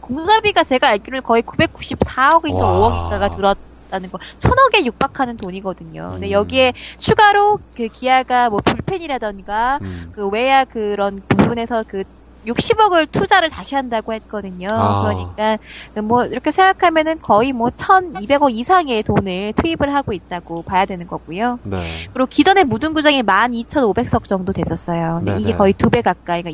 공사비가 0.00 0.64
제가 0.64 0.90
알기로는 0.90 1.22
거의 1.22 1.42
994억인가 1.42 2.60
와. 2.60 3.10
5억인가가 3.10 3.36
들었다는 3.36 4.10
거. 4.10 4.18
천억에 4.38 4.84
육박하는 4.84 5.36
돈이거든요. 5.36 6.10
근데 6.12 6.28
음. 6.28 6.32
여기에 6.32 6.72
추가로 6.98 7.58
그 7.76 7.88
기아가 7.88 8.48
뭐 8.48 8.60
불펜이라던가 8.64 9.78
음. 9.80 10.12
그 10.14 10.28
외야 10.28 10.64
그런 10.64 11.20
부분에서 11.28 11.84
그 11.88 12.04
60억을 12.46 13.10
투자를 13.10 13.50
다시 13.50 13.74
한다고 13.74 14.12
했거든요. 14.12 14.68
아. 14.70 15.02
그러니까 15.34 15.58
뭐 16.02 16.24
이렇게 16.24 16.50
생각하면은 16.50 17.16
거의 17.22 17.50
뭐 17.56 17.70
1,200억 17.70 18.50
이상의 18.54 19.02
돈을 19.02 19.52
투입을 19.54 19.94
하고 19.94 20.12
있다고 20.12 20.62
봐야 20.62 20.84
되는 20.84 21.06
거고요. 21.06 21.58
네. 21.64 22.08
그리고 22.12 22.26
기존의 22.26 22.64
무등구장이 22.64 23.22
12,500석 23.22 24.26
정도 24.28 24.52
됐었어요. 24.52 25.22
네네. 25.24 25.40
이게 25.40 25.54
거의 25.56 25.72
두 25.72 25.88
배 25.94 26.02
가까이, 26.02 26.42
그러니까 26.42 26.50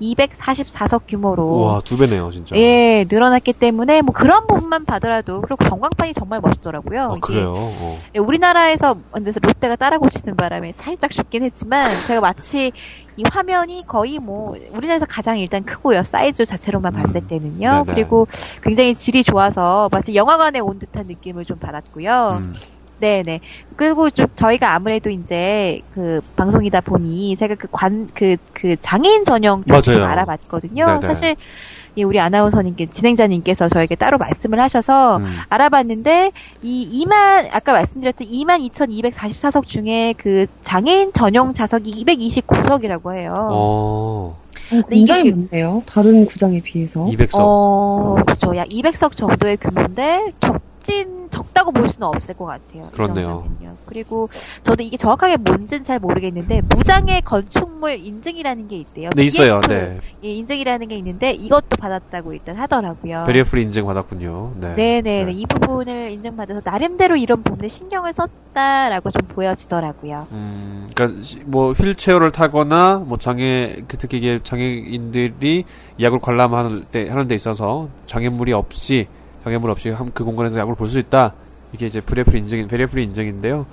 22,244석 0.00 1.02
규모로 1.08 1.42
우와, 1.44 1.80
두 1.84 1.96
배네요, 1.96 2.30
진짜. 2.30 2.56
예 2.56 3.04
늘어났기 3.10 3.52
때문에 3.58 4.02
뭐 4.02 4.12
그런 4.14 4.46
부분만 4.46 4.84
봐더라도 4.84 5.40
그리고 5.40 5.64
전광판이 5.64 6.14
정말 6.14 6.40
멋있더라고요. 6.40 7.02
아, 7.02 7.16
그래요? 7.20 7.54
어. 7.56 7.98
예, 8.14 8.18
우리나라에서 8.18 8.96
근데 9.12 9.32
롯데가 9.42 9.76
따라고치는 9.76 10.36
바람에 10.36 10.72
살짝 10.72 11.10
죽긴 11.10 11.44
했지만 11.44 11.90
제가 12.06 12.20
마치 12.20 12.72
이 13.20 13.24
화면이 13.30 13.82
거의 13.86 14.18
뭐 14.18 14.56
우리나라에서 14.72 15.04
가장 15.06 15.38
일단 15.38 15.62
크고요 15.64 16.02
사이즈 16.04 16.46
자체로만 16.46 16.94
음. 16.94 17.00
봤을 17.00 17.20
때는요 17.26 17.84
네네. 17.84 17.94
그리고 17.94 18.26
굉장히 18.62 18.94
질이 18.94 19.22
좋아서 19.24 19.88
마치 19.92 20.14
영화관에 20.14 20.58
온 20.60 20.78
듯한 20.78 21.06
느낌을 21.06 21.44
좀 21.44 21.58
받았고요 21.58 22.30
음. 22.32 22.60
네네 23.00 23.40
그리고 23.76 24.08
좀 24.10 24.26
저희가 24.36 24.74
아무래도 24.74 25.10
이제 25.10 25.80
그 25.94 26.20
방송이다 26.36 26.80
보니 26.82 27.36
제가 27.36 27.54
그 27.56 27.68
관 27.68 28.06
그 28.14 28.36
그 28.54 28.76
장애인 28.80 29.24
전용 29.24 29.62
좀 29.64 29.80
맞아요. 29.86 30.04
알아봤거든요 30.06 30.84
네네. 30.86 31.00
사실 31.02 31.36
이 31.96 32.02
우리 32.04 32.20
아나운서님께 32.20 32.86
진행자님께서 32.92 33.68
저에게 33.68 33.94
따로 33.96 34.16
말씀을 34.18 34.60
하셔서 34.60 35.16
음. 35.16 35.24
알아봤는데 35.48 36.30
이 36.62 37.04
2만 37.06 37.48
아까 37.52 37.72
말씀드렸던 37.72 38.28
2만 38.28 38.68
2,244석 38.70 39.66
중에 39.66 40.14
그 40.16 40.46
장애인 40.64 41.12
전용 41.12 41.52
좌석이 41.54 42.04
229석이라고 42.04 43.18
해요. 43.18 43.48
어, 43.50 44.36
어, 44.72 44.82
굉장히 44.88 45.22
이게- 45.22 45.30
많네요. 45.32 45.82
다른 45.86 46.24
구장에 46.26 46.60
비해서. 46.60 47.04
200석. 47.06 47.38
어, 47.40 48.14
그렇죠. 48.24 48.56
약 48.56 48.68
200석 48.68 49.16
정도의 49.16 49.56
규모인데 49.56 50.30
적 50.40 50.60
진 50.90 51.28
적다고 51.30 51.70
볼 51.70 51.88
수는 51.88 52.08
없을 52.08 52.34
것 52.34 52.44
같아요. 52.46 52.86
이 52.88 52.92
그렇네요. 52.92 53.44
그리고 53.86 54.28
저도 54.64 54.82
이게 54.82 54.96
정확하게 54.96 55.36
뭔지는 55.36 55.84
잘 55.84 56.00
모르겠는데 56.00 56.62
무장애 56.68 57.20
건축물 57.24 57.96
인증이라는 57.98 58.66
게 58.66 58.76
있대요. 58.78 59.10
네, 59.14 59.22
있어요. 59.24 59.60
네. 59.68 60.00
예, 60.24 60.28
인증이라는 60.28 60.88
게 60.88 60.96
있는데 60.96 61.30
이것도 61.32 61.76
받았다고 61.80 62.32
일단 62.32 62.56
하더라고요. 62.56 63.24
베리어프리 63.26 63.62
인증 63.62 63.86
받았군요. 63.86 64.52
네. 64.60 64.74
네네, 64.74 65.24
네. 65.24 65.32
이 65.32 65.46
부분을 65.46 66.10
인정받아서 66.12 66.60
나름대로 66.64 67.16
이런 67.16 67.42
부분에 67.44 67.68
신경을 67.68 68.12
썼다라고 68.12 69.10
좀 69.10 69.28
보여지더라고요. 69.28 70.26
음, 70.32 70.88
그러니까 70.94 71.22
시- 71.22 71.38
뭐 71.44 71.70
휠체어를 71.72 72.32
타거나 72.32 73.04
뭐 73.06 73.16
장애 73.16 73.76
그 73.86 73.96
특히 73.96 74.18
이게 74.18 74.40
장애인들이 74.42 75.64
야구를 76.00 76.20
관람하는 76.20 76.82
때 76.92 77.08
하는 77.08 77.28
데 77.28 77.34
있어서 77.36 77.88
장애물이 78.06 78.52
없이 78.52 79.06
장애물 79.44 79.70
없이 79.70 79.90
한- 79.90 80.10
그 80.12 80.24
공간에서 80.24 80.58
야구를 80.58 80.76
볼 80.76 80.86
수 80.88 80.98
있다. 80.98 81.34
이게 81.72 81.86
이제 81.86 82.00
barrier 82.00 82.26
free 82.26 82.40
인증인 82.40 82.66
barrier 82.68 82.91
free 82.91 83.04
인증인데요. 83.04 83.66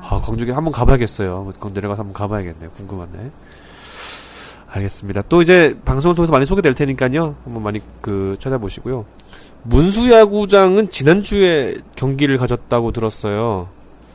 아, 0.00 0.16
광주에 0.20 0.52
한번 0.52 0.72
가봐야겠어요. 0.72 1.52
거기 1.60 1.74
내려가서 1.74 2.00
한번 2.02 2.14
가봐야겠네요. 2.14 2.70
궁금하네. 2.70 3.30
알겠습니다. 4.68 5.22
또 5.28 5.42
이제 5.42 5.76
방송을 5.84 6.14
통해서 6.16 6.32
많이 6.32 6.46
소개될 6.46 6.74
테니까요. 6.74 7.34
한번 7.44 7.62
많이 7.62 7.80
그 8.00 8.36
찾아보시고요. 8.40 9.04
문수야구장은 9.64 10.88
지난주에 10.88 11.76
경기를 11.94 12.38
가졌다고 12.38 12.90
들었어요. 12.92 13.66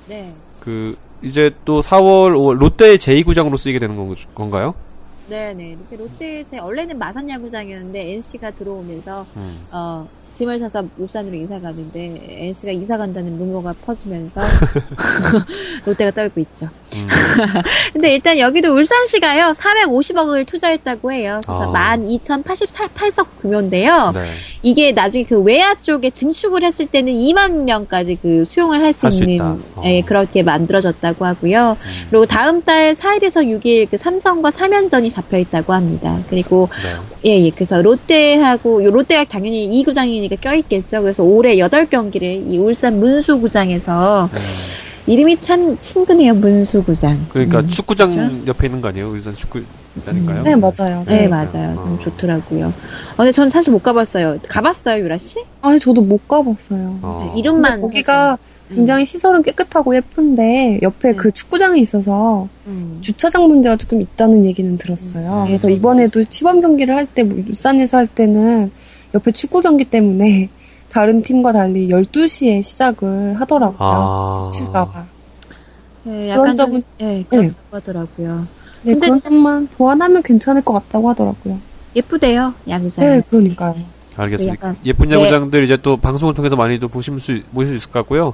네. 0.08 0.34
그 0.60 0.98
이제 1.22 1.52
또 1.64 1.82
4월 1.82 2.32
5월 2.36 2.58
롯데 2.58 2.98
제2구장으로 2.98 3.58
쓰이게 3.58 3.80
되는 3.80 3.95
건- 3.95 4.16
건가요? 4.34 4.74
네네. 5.30 5.78
롯데, 5.98 6.39
롯데, 6.41 6.60
원래는 6.60 6.98
마산 6.98 7.30
야구장이었는데 7.30 8.14
NC가 8.14 8.52
들어오면서, 8.52 9.26
음. 9.36 9.60
어, 9.72 10.08
짐을 10.38 10.59
사서 10.59 10.83
울산으로 10.97 11.35
이사 11.35 11.59
가는데 11.59 12.21
NC가 12.27 12.71
이사 12.71 12.95
간다는 12.95 13.38
루머가 13.38 13.73
퍼지면서 13.83 14.41
롯데가 15.85 16.11
떨고 16.11 16.39
있죠. 16.41 16.69
음. 16.95 17.07
근데 17.93 18.11
일단 18.11 18.38
여기도 18.38 18.73
울산시가요 18.73 19.53
450억을 19.53 20.45
투자했다고 20.45 21.11
해요. 21.11 21.41
그래서 21.43 21.73
아. 21.75 21.97
12,088석 21.97 23.25
규모인데요. 23.41 24.11
네. 24.13 24.33
이게 24.61 24.91
나중에 24.91 25.23
그 25.23 25.39
외야 25.41 25.73
쪽에 25.75 26.09
증축을 26.09 26.63
했을 26.63 26.88
때는 26.88 27.13
2만 27.13 27.63
명까지 27.63 28.17
그 28.21 28.45
수용을 28.45 28.81
할수 28.81 29.07
할수 29.07 29.23
있는 29.23 29.35
있다. 29.35 29.57
어. 29.75 29.81
예, 29.85 30.01
그렇게 30.01 30.43
만들어졌다고 30.43 31.25
하고요. 31.25 31.71
음. 31.71 32.07
그리고 32.09 32.25
다음 32.25 32.61
달 32.61 32.93
4일에서 32.95 33.45
6일 33.45 33.89
그 33.89 33.97
삼성과 33.97 34.49
3연전이 34.49 35.13
잡혀 35.13 35.38
있다고 35.38 35.73
합니다. 35.73 36.19
그리고 36.29 36.69
네. 36.83 37.31
예, 37.31 37.45
예. 37.45 37.49
그래서 37.49 37.81
롯데하고 37.81 38.83
요 38.83 38.89
롯데가 38.89 39.23
당연히 39.23 39.65
이 39.65 39.83
구장이 39.83 40.26
니까 40.30 40.49
껴있겠죠. 40.49 41.01
그래서 41.01 41.23
올해 41.23 41.55
8경기를 41.55 42.51
이 42.51 42.57
울산 42.57 42.99
문수구장에서 42.99 44.30
음. 44.32 44.38
이름이 45.07 45.41
참 45.41 45.75
친근해요. 45.78 46.34
문수구장. 46.34 47.28
그러니까 47.30 47.59
음, 47.59 47.67
축구장 47.69 48.11
그렇죠? 48.13 48.47
옆에 48.47 48.67
있는 48.67 48.82
거 48.82 48.89
아니에요? 48.89 49.09
울산 49.09 49.34
축구장인가요? 49.36 50.43
네, 50.43 50.55
맞아요. 50.55 51.03
네, 51.07 51.21
네. 51.21 51.28
맞아요. 51.30 51.75
좀 51.75 51.93
어. 51.93 51.99
좋더라고요. 52.03 52.67
어, 52.67 52.73
근데 53.15 53.32
저는 53.32 53.49
사실 53.49 53.71
못 53.71 53.82
가봤어요. 53.82 54.38
가봤어요, 54.49 55.01
유라 55.01 55.17
씨? 55.19 55.39
아니, 55.61 55.80
저도 55.80 56.01
못 56.01 56.28
가봤어요. 56.28 56.99
어. 57.01 57.32
네, 57.34 57.39
이름만. 57.39 57.80
거기가 57.80 58.38
음. 58.71 58.75
굉장히 58.75 59.05
시설은 59.05 59.43
깨끗하고 59.43 59.95
예쁜데 59.95 60.80
옆에 60.82 61.11
네. 61.11 61.15
그 61.15 61.32
축구장이 61.32 61.82
있어서 61.82 62.49
음. 62.67 62.97
주차장 62.99 63.47
문제가 63.47 63.78
조금 63.78 64.01
있다는 64.01 64.45
얘기는 64.45 64.78
들었어요. 64.78 65.43
음. 65.43 65.47
그래서 65.47 65.69
이번에도 65.69 66.21
시범 66.30 66.59
경기를 66.59 66.93
할 66.93 67.05
때, 67.05 67.23
뭐 67.23 67.41
울산에서 67.47 67.95
할 67.95 68.07
때는 68.07 68.71
옆에 69.14 69.32
축구 69.32 69.62
경기 69.62 69.84
때문에 69.86 70.49
다른 70.89 71.22
팀과 71.22 71.51
달리 71.51 71.88
12시에 71.89 72.64
시작을 72.64 73.39
하더라고요. 73.39 73.78
아. 73.80 74.49
칠까봐. 74.53 75.05
네, 76.03 76.34
그런 76.36 76.55
점은- 76.55 76.84
예, 77.01 77.24
그렇다고 77.30 77.53
하더라고요. 77.72 78.47
네, 78.84 78.93
근데- 78.93 79.08
그런 79.08 79.22
점만 79.22 79.68
보완하면 79.78 80.24
괜찮을 80.24 80.62
것 80.64 80.74
같다고 80.74 81.10
하더라고요. 81.10 81.60
예쁘대요, 81.95 82.53
야구장. 82.70 83.05
네, 83.05 83.22
그러니까요. 83.30 83.76
알겠습니다. 84.16 84.53
약간- 84.70 84.78
예쁜 84.86 85.10
네. 85.10 85.16
야구장들 85.16 85.64
이제 85.64 85.78
또 85.82 85.97
방송을 85.97 86.34
통해서 86.34 86.55
많이 86.55 86.80
또 86.80 86.88
보실 86.88 87.20
수, 87.20 87.39
보실 87.53 87.74
수 87.74 87.76
있을 87.78 87.91
것 87.91 87.99
같고요. 87.99 88.34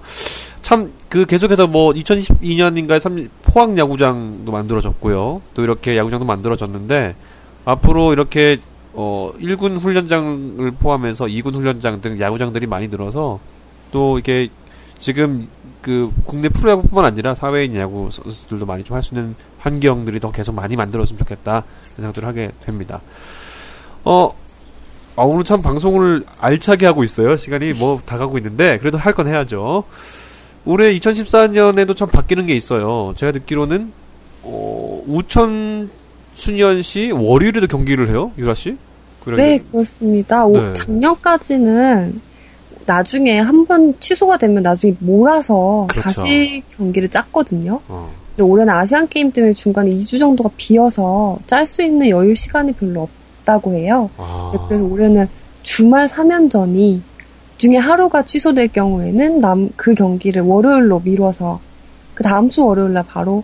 참, 0.61 0.91
그 1.09 1.25
계속해서 1.25 1.67
뭐 1.67 1.91
2022년인가에 1.93 3.29
포항 3.41 3.77
야구장도 3.77 4.51
만들어졌고요. 4.51 5.41
또 5.53 5.63
이렇게 5.63 5.97
야구장도 5.97 6.25
만들어졌는데, 6.25 7.15
앞으로 7.65 8.13
이렇게, 8.13 8.59
어, 8.93 9.31
1군 9.39 9.79
훈련장을 9.79 10.71
포함해서 10.79 11.25
2군 11.25 11.53
훈련장 11.55 12.01
등 12.01 12.19
야구장들이 12.19 12.67
많이 12.67 12.87
늘어서, 12.87 13.39
또 13.91 14.19
이게 14.19 14.49
지금 14.99 15.47
그 15.81 16.11
국내 16.25 16.47
프로야구뿐만 16.49 17.03
아니라 17.05 17.33
사회인 17.33 17.75
야구 17.75 18.09
선수들도 18.11 18.65
많이 18.65 18.83
좀 18.83 18.95
할 18.95 19.03
수 19.03 19.13
있는 19.15 19.35
환경들이 19.59 20.19
더 20.19 20.31
계속 20.31 20.53
많이 20.55 20.75
만들어졌으면 20.75 21.17
좋겠다 21.19 21.63
생각들을 21.81 22.27
하게 22.27 22.51
됩니다. 22.61 23.01
어, 24.05 24.29
아, 25.15 25.21
오늘 25.23 25.43
참 25.43 25.61
방송을 25.61 26.23
알차게 26.39 26.85
하고 26.85 27.03
있어요. 27.03 27.35
시간이 27.37 27.73
뭐 27.73 27.99
다 28.05 28.17
가고 28.17 28.37
있는데 28.37 28.77
그래도 28.79 28.97
할 28.97 29.13
건 29.13 29.27
해야죠. 29.27 29.83
올해 30.65 30.93
2014년에도 30.97 31.95
참 31.95 32.07
바뀌는 32.09 32.45
게 32.45 32.53
있어요. 32.55 33.13
제가 33.17 33.31
듣기로는 33.33 33.91
어, 34.43 35.03
우천 35.07 35.89
수년시 36.33 37.11
월요일에도 37.11 37.67
경기를 37.67 38.09
해요, 38.09 38.31
유라 38.37 38.53
씨? 38.53 38.77
네, 39.25 39.57
그렇습니다. 39.71 40.45
오- 40.45 40.57
네. 40.57 40.73
작년까지는 40.73 42.21
나중에 42.85 43.39
한 43.39 43.65
번 43.65 43.93
취소가 43.99 44.37
되면 44.37 44.61
나중에 44.61 44.93
몰아서 44.99 45.87
그렇죠. 45.89 46.21
다시 46.23 46.61
경기를 46.75 47.07
짰거든요. 47.09 47.79
어, 47.87 48.09
근데 48.35 48.43
올해는 48.43 48.73
아시안 48.73 49.07
게임 49.07 49.31
때문에 49.31 49.53
중간에 49.53 49.89
2주 49.91 50.19
정도가 50.19 50.49
비어서 50.57 51.37
짤 51.47 51.65
수 51.65 51.81
있는 51.81 52.09
여유 52.09 52.35
시간이 52.35 52.73
별로 52.73 53.07
없다고 53.39 53.73
해요. 53.75 54.09
아, 54.17 54.51
네, 54.53 54.59
그래서 54.67 54.83
올해는 54.83 55.27
주말 55.61 56.07
3연전이 56.07 56.99
중에 57.57 57.77
하루가 57.77 58.23
취소될 58.23 58.67
경우에는 58.69 59.39
남 59.39 59.69
그 59.77 59.93
경기를 59.93 60.41
월요일로 60.41 60.99
미뤄서 61.05 61.61
그 62.13 62.23
다음 62.23 62.49
주 62.49 62.65
월요일 62.65 62.91
날 62.93 63.05
바로 63.07 63.43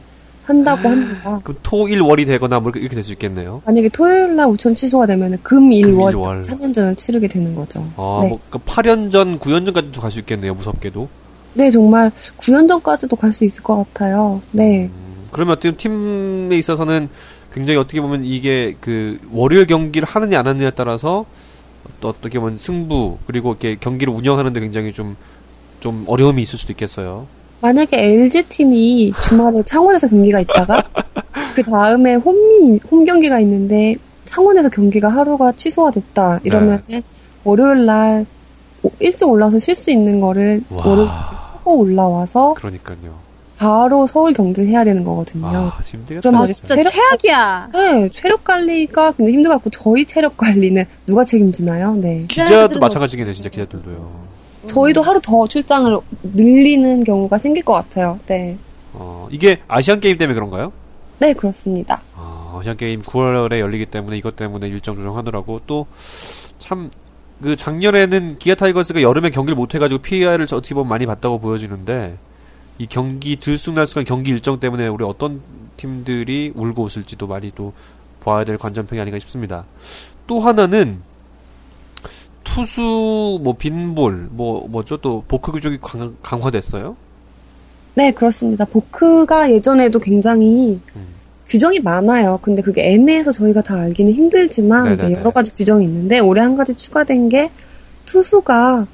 한다고 0.49 0.89
합니다. 0.89 1.39
그럼 1.43 1.57
토일 1.63 2.01
월이 2.01 2.25
되거나 2.25 2.59
뭐 2.59 2.69
이렇게, 2.69 2.79
이렇게 2.81 2.95
될 2.95 3.03
수 3.03 3.13
있겠네요. 3.13 3.61
만약에 3.65 3.89
토요일 3.89 4.35
날 4.35 4.47
우천 4.47 4.73
취소가 4.75 5.05
되면 5.05 5.37
금, 5.43 5.71
일, 5.71 5.85
금, 5.85 5.99
월 5.99 6.11
일, 6.11 6.17
월. 6.17 6.41
3연전을 6.41 6.97
치르게 6.97 7.27
되는 7.27 7.55
거죠. 7.55 7.81
아, 7.95 8.19
네. 8.23 8.29
뭐, 8.29 8.37
그 8.49 8.57
8연전, 8.59 9.39
9연전까지도 9.39 10.01
갈 10.01 10.09
수 10.11 10.19
있겠네요, 10.19 10.53
무섭게도. 10.55 11.07
네, 11.53 11.69
정말 11.71 12.11
9연전까지도 12.37 13.15
갈 13.17 13.31
수 13.31 13.45
있을 13.45 13.61
것 13.63 13.75
같아요. 13.93 14.41
네. 14.51 14.85
음, 14.91 15.27
그러면 15.31 15.53
어떻게 15.53 15.75
팀에 15.75 16.57
있어서는 16.57 17.09
굉장히 17.53 17.79
어떻게 17.79 18.01
보면 18.01 18.23
이게 18.25 18.75
그 18.81 19.19
월요일 19.31 19.65
경기를 19.67 20.07
하느냐 20.07 20.39
안 20.39 20.47
하느냐에 20.47 20.71
따라서 20.71 21.25
또 22.01 22.09
어떻게 22.09 22.39
보면 22.39 22.57
승부 22.59 23.17
그리고 23.25 23.49
이렇게 23.51 23.75
경기를 23.79 24.13
운영하는데 24.13 24.59
굉장히 24.59 24.93
좀좀 24.93 26.05
어려움이 26.07 26.41
있을 26.41 26.59
수도 26.59 26.73
있겠어요. 26.73 27.27
만약에 27.61 27.97
LG팀이 27.97 29.13
주말에 29.23 29.61
창원에서 29.63 30.07
경기가 30.07 30.39
있다가 30.39 30.83
그 31.55 31.63
다음에 31.63 32.15
홈이, 32.15 32.79
홈 32.89 33.03
경기가 33.05 33.39
있는데 33.41 33.95
창원에서 34.25 34.69
경기가 34.69 35.09
하루가 35.09 35.51
취소가 35.51 35.91
됐다 35.91 36.39
이러면 36.43 36.81
은 36.91 37.01
월요일 37.43 37.85
날 37.85 38.25
오- 38.83 38.91
일찍 38.99 39.27
올라와서 39.27 39.59
쉴 39.59 39.75
수 39.75 39.91
있는 39.91 40.21
거를 40.21 40.61
월요일 40.69 41.07
와. 41.07 41.51
하고 41.55 41.79
올라와서 41.79 42.53
그러니까요. 42.53 43.19
바로 43.57 44.07
서울 44.07 44.31
경기를 44.31 44.69
해야 44.69 44.85
되는 44.85 45.03
거거든요. 45.03 45.45
아, 45.47 45.79
힘들겠다. 45.83 46.29
그럼 46.29 46.41
아, 46.43 46.47
진짜 46.47 46.75
체력- 46.75 46.93
최악이야. 46.93 47.69
네, 47.73 48.09
체력 48.13 48.45
관리가 48.45 49.11
근데 49.11 49.33
힘들갖고 49.33 49.69
저희 49.69 50.05
체력 50.05 50.37
관리는 50.37 50.85
누가 51.05 51.25
책임지나요? 51.25 51.95
네. 51.95 52.23
기자도 52.29 52.47
기자들은 52.49 52.79
마찬가지겠네, 52.79 53.33
진짜 53.33 53.49
기자들도요. 53.49 54.28
저희도 54.67 55.01
하루 55.01 55.19
더 55.21 55.47
출장을 55.47 55.97
늘리는 56.23 57.03
경우가 57.03 57.37
생길 57.37 57.63
것 57.63 57.73
같아요. 57.73 58.19
네. 58.27 58.57
어, 58.93 59.27
이게 59.31 59.59
아시안 59.67 59.99
게임 59.99 60.17
때문에 60.17 60.35
그런가요? 60.35 60.71
네, 61.19 61.33
그렇습니다. 61.33 62.01
아, 62.15 62.57
아시안 62.59 62.77
게임 62.77 63.01
9월에 63.01 63.59
열리기 63.59 63.87
때문에 63.87 64.17
이것 64.17 64.35
때문에 64.35 64.67
일정 64.67 64.95
조정하느라고 64.95 65.61
또 65.65 65.85
참 66.59 66.89
그 67.41 67.55
작년에는 67.55 68.37
기아 68.37 68.55
타이거스가 68.55 69.01
여름에 69.01 69.29
경기를 69.29 69.55
못 69.55 69.73
해가지고 69.73 70.01
피해를 70.01 70.41
어떻게 70.43 70.75
보면 70.75 70.89
많이 70.89 71.05
봤다고 71.05 71.39
보여지는데 71.39 72.17
이 72.77 72.85
경기 72.87 73.37
들쑥날쑥한 73.37 74.03
경기 74.03 74.31
일정 74.31 74.59
때문에 74.59 74.87
우리 74.87 75.05
어떤 75.05 75.41
팀들이 75.77 76.51
울고 76.53 76.83
웃을지도 76.83 77.27
많이 77.27 77.51
또 77.55 77.71
봐야 78.19 78.43
될 78.43 78.57
관전평이 78.57 78.99
아닌가 78.99 79.19
싶습니다. 79.19 79.63
또 80.27 80.39
하나는 80.39 81.01
투수 82.59 83.39
뭐 83.41 83.53
빈볼 83.57 84.27
뭐 84.31 84.67
뭐죠 84.67 84.97
또 84.97 85.23
보크 85.27 85.51
규정이 85.51 85.77
강, 85.81 86.15
강화됐어요? 86.21 86.95
네, 87.95 88.11
그렇습니다. 88.11 88.65
보크가 88.65 89.51
예전에도 89.51 89.99
굉장히 89.99 90.79
음. 90.95 91.01
규정이 91.47 91.79
많아요. 91.79 92.39
근데 92.41 92.61
그게 92.61 92.93
애매해서 92.93 93.31
저희가 93.31 93.61
다 93.61 93.75
알기는 93.75 94.13
힘들지만 94.13 94.83
네, 94.83 94.95
네네네. 94.95 95.19
여러 95.19 95.31
가지 95.31 95.53
규정이 95.53 95.83
있는데 95.85 96.19
올해 96.19 96.41
한 96.41 96.55
가지 96.55 96.75
추가된 96.75 97.29
게 97.29 97.49
투수가 98.05 98.85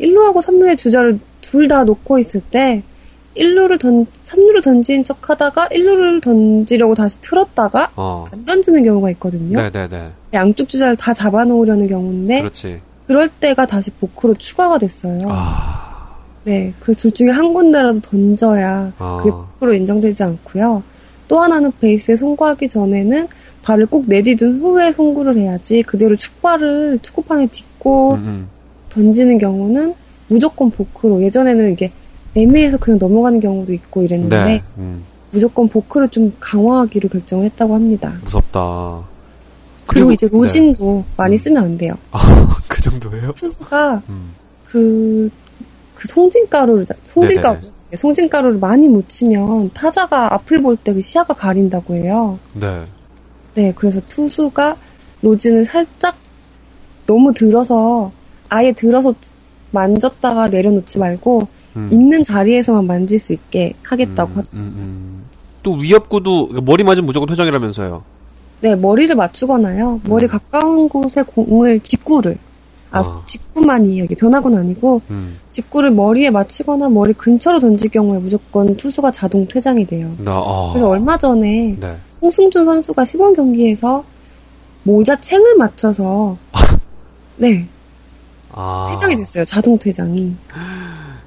1루하고 0.00 0.42
3루의 0.42 0.78
주자를 0.78 1.18
둘 1.40 1.68
다 1.68 1.84
놓고 1.84 2.18
있을 2.18 2.40
때 2.40 2.82
1루를 3.36 3.78
던 3.80 4.06
3루를 4.24 4.62
던진 4.62 5.02
척 5.04 5.28
하다가 5.28 5.68
1루를 5.68 6.22
던지려고 6.22 6.94
다시 6.94 7.20
틀었다가 7.20 7.90
어. 7.96 8.24
안 8.32 8.44
던지는 8.46 8.84
경우가 8.84 9.10
있거든요. 9.12 9.60
네네네. 9.60 10.10
양쪽 10.34 10.68
주자를 10.68 10.96
다 10.96 11.12
잡아놓으려는 11.12 11.86
경우인데 11.88 12.40
그렇지. 12.40 12.80
그럴 13.06 13.28
때가 13.28 13.66
다시 13.66 13.90
보크로 13.92 14.34
추가가 14.34 14.78
됐어요. 14.78 15.26
아. 15.28 16.14
네, 16.44 16.72
그래서 16.80 17.00
둘 17.00 17.12
중에 17.12 17.30
한 17.30 17.52
군데라도 17.52 18.00
던져야 18.00 18.92
아. 18.98 19.16
그게 19.18 19.30
보크로 19.30 19.74
인정되지 19.74 20.22
않고요. 20.22 20.82
또 21.26 21.40
하나는 21.40 21.72
베이스에 21.80 22.16
송구하기 22.16 22.68
전에는 22.68 23.28
발을 23.62 23.86
꼭 23.86 24.04
내디딘 24.06 24.60
후에 24.60 24.92
송구를 24.92 25.38
해야지 25.38 25.82
그대로 25.82 26.16
축발을 26.16 26.98
투구판에 27.00 27.46
딛고 27.46 28.14
음, 28.14 28.18
음. 28.18 28.48
던지는 28.90 29.38
경우는 29.38 29.94
무조건 30.28 30.70
보크로 30.70 31.22
예전에는 31.22 31.72
이게 31.72 31.90
애매해서 32.34 32.76
그냥 32.76 32.98
넘어가는 32.98 33.40
경우도 33.40 33.72
있고 33.72 34.02
이랬는데 34.02 34.44
네. 34.44 34.62
음, 34.76 35.02
무조건 35.30 35.68
보크를 35.68 36.08
좀 36.08 36.32
강화하기로 36.40 37.08
결정을 37.08 37.46
했다고 37.46 37.74
합니다. 37.74 38.14
무섭다. 38.24 39.02
그리고, 39.86 40.12
이제 40.12 40.26
네. 40.26 40.36
로진도 40.36 41.04
많이 41.16 41.34
음. 41.34 41.38
쓰면 41.38 41.62
안 41.62 41.78
돼요. 41.78 41.94
그 42.10 42.63
정도예요? 42.84 43.32
투수가 43.32 44.02
음. 44.08 44.30
그, 44.64 45.30
그 45.94 46.08
송진가루를, 46.08 46.86
송진가루, 47.06 47.58
송진가루를 47.94 48.58
많이 48.58 48.88
묻히면 48.88 49.70
타자가 49.74 50.34
앞을 50.34 50.62
볼 50.62 50.76
때 50.76 50.92
그 50.94 51.00
시야가 51.00 51.34
가린다고 51.34 51.94
해요. 51.94 52.38
네. 52.54 52.84
네, 53.54 53.72
그래서 53.76 54.00
투수가 54.08 54.76
로진을 55.22 55.64
살짝 55.64 56.16
너무 57.06 57.32
들어서, 57.32 58.10
아예 58.48 58.72
들어서 58.72 59.14
만졌다가 59.70 60.48
내려놓지 60.48 60.98
말고, 60.98 61.46
음. 61.76 61.88
있는 61.92 62.22
자리에서만 62.24 62.86
만질 62.86 63.18
수 63.18 63.32
있게 63.32 63.74
하겠다고 63.82 64.32
음, 64.32 64.38
하죠. 64.38 64.50
음, 64.54 64.58
음. 64.76 65.24
또 65.62 65.74
위협구도 65.74 66.48
머리 66.62 66.84
맞으면 66.84 67.06
무조건 67.06 67.28
퇴장이라면서요. 67.28 68.02
네, 68.60 68.74
머리를 68.76 69.14
맞추거나요. 69.16 70.00
머리 70.04 70.26
음. 70.26 70.30
가까운 70.30 70.88
곳에 70.88 71.22
공을, 71.22 71.80
직구를, 71.80 72.38
아, 72.98 73.00
아. 73.00 73.22
직구만이에요. 73.26 74.04
이게 74.04 74.14
변화구는 74.14 74.58
아니고, 74.58 75.00
음. 75.10 75.38
직구를 75.50 75.90
머리에 75.90 76.30
맞추거나 76.30 76.88
머리 76.88 77.12
근처로 77.12 77.60
던질 77.60 77.90
경우에 77.90 78.18
무조건 78.18 78.76
투수가 78.76 79.10
자동 79.10 79.46
퇴장이 79.46 79.86
돼요. 79.86 80.14
나 80.18 80.32
아. 80.32 80.70
그래서 80.72 80.88
얼마 80.88 81.16
전에 81.16 81.76
네. 81.78 81.96
홍승준 82.20 82.64
선수가 82.64 83.04
시범 83.04 83.34
경기에서 83.34 84.04
모자 84.82 85.18
챙을 85.18 85.56
맞춰서 85.56 86.36
네 87.36 87.66
아. 88.52 88.86
퇴장이 88.90 89.16
됐어요. 89.16 89.44
자동 89.44 89.78
퇴장이. 89.78 90.34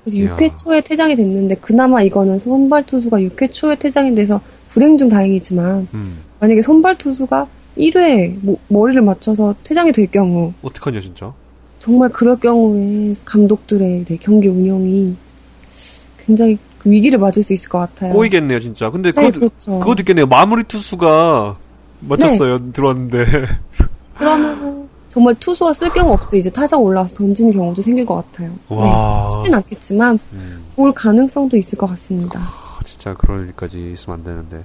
그래서 0.03 0.17
이야. 0.17 0.35
6회 0.35 0.55
초에 0.57 0.81
퇴장이 0.81 1.15
됐는데 1.15 1.55
그나마 1.55 2.01
이거는 2.01 2.39
선발 2.39 2.85
투수가 2.85 3.17
6회 3.19 3.53
초에 3.53 3.75
퇴장이 3.75 4.15
돼서 4.15 4.39
불행 4.69 4.97
중 4.97 5.09
다행이지만 5.09 5.87
음. 5.93 6.19
만약에 6.39 6.61
선발 6.61 6.97
투수가 6.97 7.47
1회 7.77 8.57
머리를 8.69 9.01
맞춰서 9.01 9.53
퇴장이 9.63 9.91
될 9.91 10.09
경우 10.09 10.53
어떡하냐 10.61 11.01
진짜. 11.01 11.33
정말 11.79 12.09
그럴 12.09 12.37
경우에 12.37 13.15
감독들의 13.25 14.05
네, 14.05 14.17
경기 14.21 14.47
운영이 14.47 15.15
굉장히 16.25 16.57
그 16.79 16.89
위기를 16.89 17.17
맞을 17.17 17.43
수 17.43 17.53
있을 17.53 17.69
것 17.69 17.79
같아요. 17.79 18.13
꼬이겠네요 18.13 18.59
진짜. 18.59 18.89
근데 18.89 19.11
네, 19.11 19.21
그것도 19.21 19.39
그렇죠. 19.39 19.79
그것도 19.79 20.01
있겠네요. 20.01 20.25
마무리 20.25 20.63
투수가 20.63 21.55
맞췄어요. 22.01 22.71
들어왔는데. 22.71 23.25
그러면은 24.17 24.87
정말 25.09 25.35
투수가 25.35 25.73
쓸 25.73 25.89
경우 25.89 26.13
없대 26.13 26.37
이제 26.37 26.49
타자가 26.49 26.81
올라와서 26.81 27.15
던지는 27.15 27.51
경우도 27.51 27.81
생길 27.81 28.05
것 28.05 28.15
같아요. 28.15 28.51
와. 28.69 29.27
네, 29.27 29.35
쉽진 29.35 29.53
않겠지만 29.55 30.19
음. 30.33 30.63
볼 30.75 30.91
가능성도 30.93 31.57
있을 31.57 31.77
것 31.77 31.87
같습니다. 31.87 32.39
아, 32.39 32.79
진짜 32.83 33.13
그럴 33.15 33.47
일까지 33.47 33.91
있으면 33.93 34.19
안 34.19 34.23
되는데. 34.23 34.63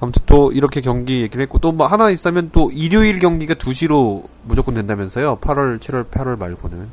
아무튼 0.00 0.22
또 0.26 0.52
이렇게 0.52 0.80
경기 0.80 1.22
얘기를 1.22 1.42
했고 1.42 1.58
또 1.58 1.72
뭐 1.72 1.86
하나 1.86 2.10
있으면 2.10 2.50
또 2.52 2.70
일요일 2.70 3.18
경기가 3.18 3.54
2시로 3.54 4.22
무조건 4.44 4.74
된다면서요. 4.74 5.38
8월, 5.40 5.78
7월, 5.78 6.04
8월 6.08 6.38
말고는. 6.38 6.86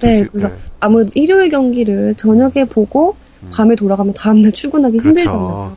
네, 0.00 0.22
2시, 0.24 0.32
그래서 0.32 0.54
아무래도 0.80 1.10
일요일 1.14 1.48
경기를 1.50 2.14
저녁에 2.14 2.64
보고 2.66 3.16
음. 3.42 3.50
밤에 3.52 3.74
돌아가면 3.74 4.12
다음날 4.14 4.52
출근하기 4.52 4.98
그렇죠. 4.98 5.18
힘들잖아요. 5.20 5.76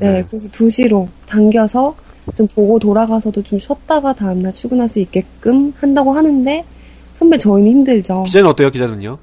네, 0.00 0.12
네. 0.12 0.24
그래서 0.28 0.48
2시로 0.48 1.08
당겨서 1.26 1.94
좀 2.36 2.46
보고 2.48 2.78
돌아가서도 2.78 3.42
좀 3.42 3.58
쉬었다가 3.58 4.12
다음날 4.14 4.52
출근할 4.52 4.86
수 4.88 4.98
있게끔 5.00 5.72
한다고 5.80 6.12
하는데 6.12 6.64
선배 7.14 7.38
저희는 7.38 7.70
힘들죠. 7.70 8.24
기자는 8.24 8.50
어때요? 8.50 8.70
기자는요? 8.70 9.18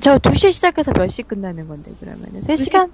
저 0.00 0.16
2시에 0.18 0.52
시작해서 0.52 0.92
몇 0.92 1.08
시 1.10 1.22
끝나는 1.22 1.66
건데, 1.66 1.90
그러면은? 1.98 2.42
3시간? 2.42 2.88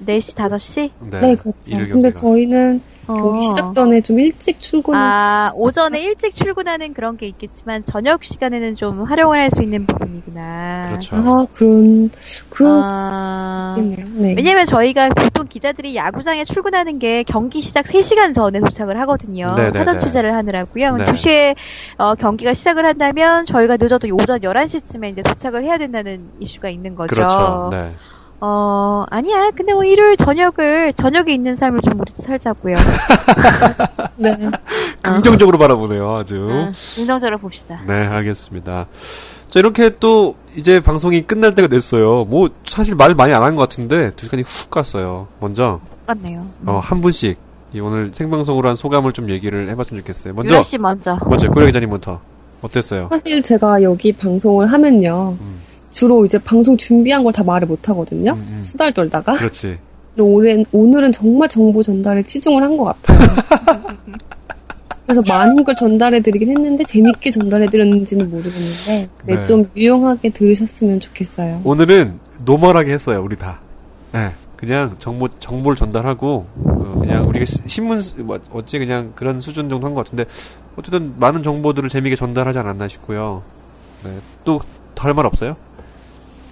4시, 0.00 0.34
5시? 0.34 0.90
네, 1.10 1.34
그렇죠. 1.36 1.54
일요일 1.66 1.88
근데. 1.90 2.12
저희는 2.12 2.80
경기 3.06 3.44
시작 3.44 3.72
전에 3.74 4.00
좀 4.00 4.18
일찍 4.18 4.58
출근. 4.60 4.94
아, 4.94 5.50
오전에 5.56 6.00
일찍 6.02 6.34
출근하는 6.34 6.94
그런 6.94 7.18
게 7.18 7.26
있겠지만, 7.26 7.84
저녁 7.84 8.24
시간에는 8.24 8.74
좀 8.76 9.02
활용을 9.04 9.38
할 9.38 9.50
수 9.50 9.62
있는 9.62 9.84
부분이구나. 9.84 10.86
그렇죠. 10.88 11.16
아, 11.16 11.46
그런, 11.52 12.10
그런, 12.48 12.80
아, 12.82 13.74
겠네요 13.76 14.06
네. 14.14 14.34
왜냐면 14.34 14.64
저희가 14.64 15.10
보통 15.10 15.46
기자들이 15.46 15.94
야구장에 15.94 16.44
출근하는 16.44 16.98
게 16.98 17.22
경기 17.24 17.60
시작 17.60 17.84
3시간 17.84 18.34
전에 18.34 18.58
도착을 18.58 18.98
하거든요. 19.00 19.54
네네네. 19.54 19.78
사전 19.84 19.98
취재를 19.98 20.34
하느라고요. 20.34 20.96
네. 20.96 21.04
2시에 21.04 21.54
어, 21.98 22.14
경기가 22.14 22.54
시작을 22.54 22.86
한다면 22.86 23.44
저희가 23.44 23.76
늦어도 23.78 24.08
오전 24.14 24.40
11시쯤에 24.40 25.12
이제 25.12 25.22
도착을 25.22 25.62
해야 25.62 25.76
된다는 25.76 26.18
이슈가 26.40 26.70
있는 26.70 26.94
거죠. 26.94 27.14
그렇죠. 27.14 27.68
네. 27.70 27.92
어, 28.46 29.06
아니야. 29.08 29.50
근데 29.56 29.72
뭐 29.72 29.84
일요일 29.84 30.18
저녁을 30.18 30.92
저녁에 30.92 31.32
있는 31.32 31.56
삶을 31.56 31.80
좀 31.80 31.98
우리도 31.98 32.22
살자고요. 32.22 32.76
네. 34.18 34.36
긍정적으로 35.00 35.56
바라보네요, 35.56 36.10
아주. 36.16 36.34
응, 36.36 36.72
긍정적으로 36.94 37.38
봅시다. 37.38 37.80
네, 37.86 37.94
알겠습니다. 38.06 38.86
자, 39.48 39.60
이렇게 39.60 39.94
또 39.98 40.34
이제 40.56 40.80
방송이 40.82 41.22
끝날 41.22 41.54
때가 41.54 41.68
됐어요. 41.68 42.24
뭐 42.26 42.50
사실 42.66 42.94
말 42.96 43.14
많이 43.14 43.32
안 43.32 43.42
한 43.42 43.52
것 43.54 43.60
같은데 43.60 44.10
두 44.14 44.26
시간이 44.26 44.42
훅 44.42 44.70
갔어요. 44.70 45.26
먼저 45.40 45.80
똑같네요. 46.00 46.44
어, 46.66 46.80
한 46.84 47.00
분씩 47.00 47.38
이 47.72 47.80
오늘 47.80 48.10
생방송으로 48.12 48.68
한 48.68 48.74
소감을 48.74 49.12
좀 49.12 49.30
얘기를 49.30 49.70
해봤으면 49.70 50.02
좋겠어요. 50.02 50.34
먼저 50.34 50.52
유라 50.54 50.62
씨 50.62 50.76
먼저. 50.76 51.16
먼저 51.26 51.48
고려 51.48 51.64
기자님부터 51.66 52.20
어땠어요? 52.60 53.08
사실 53.10 53.42
제가 53.42 53.82
여기 53.82 54.12
방송을 54.12 54.70
하면요. 54.70 55.36
음, 55.40 55.53
주로 55.94 56.26
이제 56.26 56.38
방송 56.38 56.76
준비한 56.76 57.22
걸 57.22 57.32
다 57.32 57.42
말을 57.44 57.68
못 57.68 57.88
하거든요. 57.88 58.32
음, 58.32 58.38
음. 58.58 58.60
수달 58.64 58.92
떨다가. 58.92 59.34
그렇지. 59.36 59.78
근데 60.16 60.22
올해, 60.22 60.64
오늘은 60.72 61.12
정말 61.12 61.48
정보 61.48 61.82
전달에 61.82 62.22
치중을 62.24 62.62
한 62.62 62.76
것 62.76 62.84
같아요. 62.84 63.18
그래서 65.06 65.22
많은 65.28 65.62
걸 65.64 65.74
전달해드리긴 65.74 66.48
했는데 66.50 66.82
재밌게 66.84 67.30
전달해드렸는지는 67.30 68.30
모르겠는데 68.30 69.08
네, 69.26 69.34
네. 69.36 69.46
좀 69.46 69.68
유용하게 69.76 70.30
들으셨으면 70.30 70.98
좋겠어요. 71.00 71.60
오늘은 71.64 72.18
노멀하게 72.44 72.92
했어요, 72.92 73.22
우리 73.22 73.36
다. 73.36 73.60
네, 74.12 74.30
그냥 74.56 74.96
정보 74.98 75.28
정보를 75.28 75.76
전달하고 75.76 76.46
어, 76.56 76.96
그냥 77.00 77.28
우리가 77.28 77.44
시- 77.44 77.58
신문 77.66 78.00
수- 78.00 78.16
뭐 78.24 78.38
어째 78.52 78.78
그냥 78.78 79.12
그런 79.14 79.40
수준 79.40 79.68
정도 79.68 79.86
한 79.86 79.94
것 79.94 80.04
같은데 80.04 80.24
어쨌든 80.76 81.14
많은 81.18 81.42
정보들을 81.42 81.88
재미있게 81.88 82.16
전달하지 82.16 82.58
않았나 82.60 82.88
싶고요. 82.88 83.42
네. 84.04 84.10
또더할말 84.44 85.26
없어요? 85.26 85.56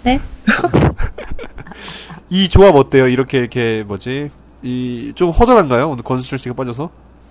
네. 0.04 0.20
이 2.30 2.48
조합 2.48 2.74
어때요? 2.76 3.06
이렇게 3.06 3.38
이렇게 3.38 3.84
뭐지? 3.86 4.30
이 4.62 5.12
좀 5.14 5.30
허전한가요? 5.30 5.90
오늘 5.90 6.02
권수철 6.04 6.38
씨가 6.38 6.54
빠져서? 6.54 6.88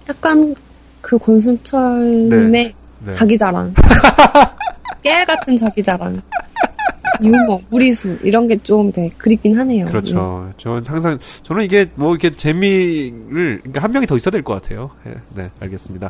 약간 0.10 0.54
그 1.02 1.18
권순철님의 1.18 2.74
네. 3.06 3.12
자기 3.14 3.38
자랑. 3.38 3.74
깨알 5.04 5.26
같은 5.26 5.58
자기 5.58 5.82
자랑. 5.82 6.22
유머, 7.24 7.60
무리수, 7.70 8.18
이런 8.24 8.48
게 8.48 8.58
좀, 8.58 8.92
네, 8.92 9.10
그립긴 9.18 9.58
하네요. 9.60 9.86
그렇죠. 9.86 10.52
저는 10.58 10.84
항상 10.88 11.20
저는 11.44 11.64
이게 11.64 11.88
뭐 11.96 12.12
이렇게 12.16 12.32
재미를 12.32 13.60
그러니까 13.62 13.82
한 13.84 13.92
명이 13.92 14.08
더 14.08 14.16
있어야 14.18 14.32
될 14.32 14.42
것 14.44 14.60
같아요. 14.62 14.90
예, 15.08 15.14
네, 15.36 15.50
알겠습니다. 15.60 16.10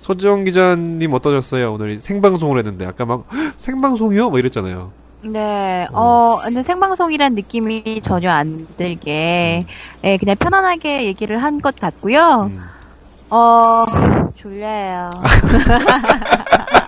서지영 0.00 0.44
기자님 0.44 1.12
어떠셨어요? 1.14 1.72
오늘 1.74 1.98
생방송을 1.98 2.58
했는데 2.58 2.84
아까 2.84 3.06
막 3.06 3.24
"헉, 3.32 3.54
생방송이요? 3.56 4.28
뭐 4.30 4.38
이랬잖아요. 4.38 4.92
네, 5.26 5.86
어, 5.92 6.36
근데 6.44 6.62
생방송이란 6.62 7.34
느낌이 7.34 8.00
전혀 8.02 8.30
안 8.30 8.66
들게, 8.76 9.64
예, 10.04 10.16
그냥 10.18 10.36
편안하게 10.38 11.06
얘기를 11.06 11.42
한 11.42 11.60
것 11.62 11.76
같고요. 11.80 12.46
음. 12.50 12.58
어, 13.30 13.62
졸려요. 14.36 15.10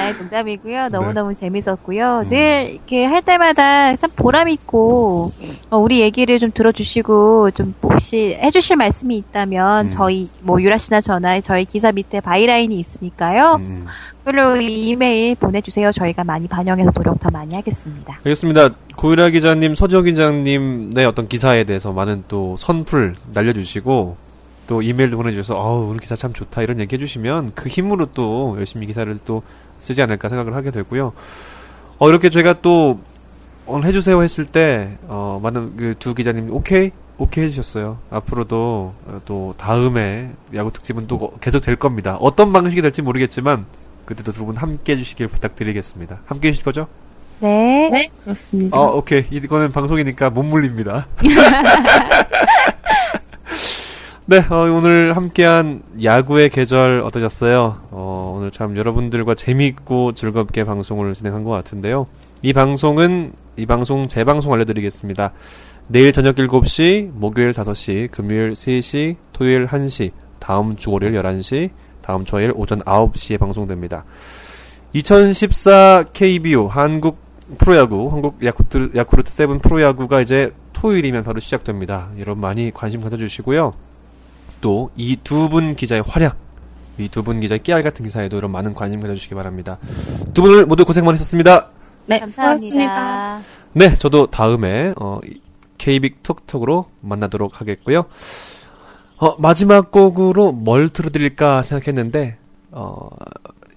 아, 0.00 0.12
농담이고요. 0.12 0.88
너무너무 0.88 1.34
재밌었고요. 1.34 2.22
음. 2.24 2.30
늘 2.30 2.70
이렇게 2.72 3.04
할 3.04 3.22
때마다 3.22 3.94
참 3.96 4.10
보람있고, 4.16 5.30
어, 5.70 5.76
우리 5.76 6.00
얘기를 6.00 6.38
좀 6.38 6.50
들어주시고, 6.52 7.50
좀 7.50 7.74
혹시 7.82 8.36
해주실 8.40 8.76
말씀이 8.76 9.16
있다면, 9.16 9.86
음. 9.86 9.90
저희, 9.90 10.26
뭐, 10.40 10.60
유라 10.60 10.78
씨나 10.78 11.00
저나 11.00 11.40
저희 11.40 11.64
기사 11.64 11.92
밑에 11.92 12.20
바이라인이 12.20 12.78
있으니까요. 12.78 13.56
음. 13.60 13.86
그리고 14.24 14.56
이메일 14.56 15.34
보내주세요. 15.34 15.92
저희가 15.92 16.24
많이 16.24 16.46
반영해서 16.46 16.90
노력 16.92 17.18
더 17.20 17.30
많이 17.32 17.54
하겠습니다. 17.54 18.18
알겠습니다. 18.18 18.70
고유라 18.96 19.30
기자님, 19.30 19.74
서지영 19.74 20.04
기자님의 20.04 21.04
어떤 21.06 21.26
기사에 21.26 21.64
대해서 21.64 21.92
많은 21.92 22.24
또 22.28 22.56
선풀 22.56 23.14
날려주시고 23.32 24.16
또 24.70 24.82
이메일도 24.82 25.16
보내주셔서 25.16 25.58
어우 25.58 25.88
오늘 25.88 25.98
기사 25.98 26.14
참 26.14 26.32
좋다 26.32 26.62
이런 26.62 26.78
얘기 26.78 26.94
해주시면 26.94 27.52
그 27.56 27.68
힘으로 27.68 28.06
또 28.06 28.54
열심히 28.56 28.86
기사를 28.86 29.12
또 29.24 29.42
쓰지 29.80 30.00
않을까 30.02 30.28
생각을 30.28 30.54
하게 30.54 30.70
되고요. 30.70 31.12
어 31.98 32.08
이렇게 32.08 32.30
저희가 32.30 32.60
또 32.62 33.00
오늘 33.66 33.86
해주세요 33.88 34.22
했을 34.22 34.44
때 34.44 34.96
어, 35.08 35.40
많은 35.42 35.76
그 35.76 35.94
두 35.98 36.14
기자님 36.14 36.52
오케이 36.52 36.90
오케이 37.18 37.44
해주셨어요. 37.46 37.98
앞으로도 38.10 38.94
어, 39.08 39.20
또 39.26 39.54
다음에 39.58 40.30
야구 40.54 40.72
특집은 40.72 41.06
또 41.08 41.32
계속 41.40 41.60
될 41.60 41.76
겁니다. 41.76 42.16
어떤 42.20 42.52
방식이 42.52 42.80
될지 42.82 43.02
모르겠지만 43.02 43.66
그때도 44.06 44.32
두 44.32 44.46
분 44.46 44.56
함께 44.56 44.92
해주시길 44.94 45.28
부탁드리겠습니다. 45.28 46.20
함께 46.26 46.48
해주실 46.48 46.64
거죠? 46.64 46.86
네. 47.40 47.88
네, 47.90 48.06
그렇습니다. 48.24 48.78
어, 48.78 48.96
오케이. 48.96 49.22
이거는 49.30 49.72
방송이니까 49.72 50.30
못 50.30 50.42
물립니다. 50.42 51.06
네, 54.30 54.38
어, 54.48 54.58
오늘 54.58 55.16
함께한 55.16 55.82
야구의 56.04 56.50
계절 56.50 57.00
어떠셨어요? 57.00 57.88
어, 57.90 58.34
오늘 58.36 58.52
참 58.52 58.76
여러분들과 58.76 59.34
재미있고 59.34 60.12
즐겁게 60.12 60.62
방송을 60.62 61.14
진행한 61.14 61.42
것 61.42 61.50
같은데요. 61.50 62.06
이 62.40 62.52
방송은, 62.52 63.32
이 63.56 63.66
방송 63.66 64.06
재방송 64.06 64.52
알려드리겠습니다. 64.52 65.32
내일 65.88 66.12
저녁 66.12 66.36
7시, 66.36 67.10
목요일 67.12 67.50
5시, 67.50 68.12
금요일 68.12 68.52
3시, 68.52 69.16
토요일 69.32 69.66
1시, 69.66 70.12
다음 70.38 70.76
주 70.76 70.92
월요일 70.92 71.20
11시, 71.20 71.70
다음 72.00 72.24
주 72.24 72.36
화요일 72.36 72.52
오전 72.54 72.78
9시에 72.82 73.36
방송됩니다. 73.36 74.04
2014 74.92 76.04
KBO 76.12 76.68
한국 76.68 77.18
프로야구, 77.58 78.08
한국 78.12 78.44
야쿠르트, 78.44 78.96
야쿠르트 78.96 79.28
세븐 79.28 79.58
프로야구가 79.58 80.20
이제 80.20 80.52
토요일이면 80.72 81.24
바로 81.24 81.40
시작됩니다. 81.40 82.10
여러분 82.18 82.40
많이 82.40 82.70
관심 82.70 83.00
가져주시고요. 83.00 83.74
또 84.60 84.90
이 84.96 85.16
두 85.22 85.48
분 85.48 85.74
기자의 85.76 86.02
활약, 86.06 86.36
이 86.98 87.08
두 87.08 87.22
분 87.22 87.40
기자의 87.40 87.62
깨알 87.62 87.82
같은 87.82 88.04
기사에도 88.04 88.36
여러분 88.36 88.52
많은 88.52 88.74
관심 88.74 89.00
가져주시기 89.00 89.34
바랍니다. 89.34 89.78
두 90.34 90.42
분을 90.42 90.66
모두 90.66 90.84
고생 90.84 91.04
많으셨습니다. 91.04 91.68
네. 92.06 92.18
감사합니다. 92.18 93.40
네, 93.72 93.94
저도 93.96 94.26
다음에 94.26 94.92
어, 95.00 95.18
KBIC 95.78 96.16
톡톡으로 96.22 96.86
만나도록 97.00 97.60
하겠고요. 97.60 98.06
어, 99.18 99.36
마지막 99.38 99.90
곡으로 99.90 100.52
뭘 100.52 100.88
틀어드릴까 100.88 101.62
생각했는데 101.62 102.36
어, 102.72 103.08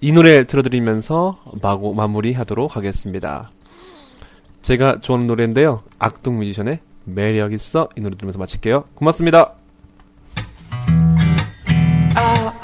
이 0.00 0.12
노래 0.12 0.46
들어드리면서 0.46 1.38
마고 1.62 1.94
마무리하도록 1.94 2.76
하겠습니다. 2.76 3.50
제가 4.62 4.98
좋아하는 5.00 5.26
노래인데요. 5.26 5.82
악동 5.98 6.38
뮤지션의 6.38 6.80
매력 7.04 7.52
있어 7.52 7.88
이 7.96 8.00
노래 8.00 8.16
들으면서 8.16 8.38
마칠게요. 8.38 8.84
고맙습니다. 8.94 9.52
Oh. 12.16 12.63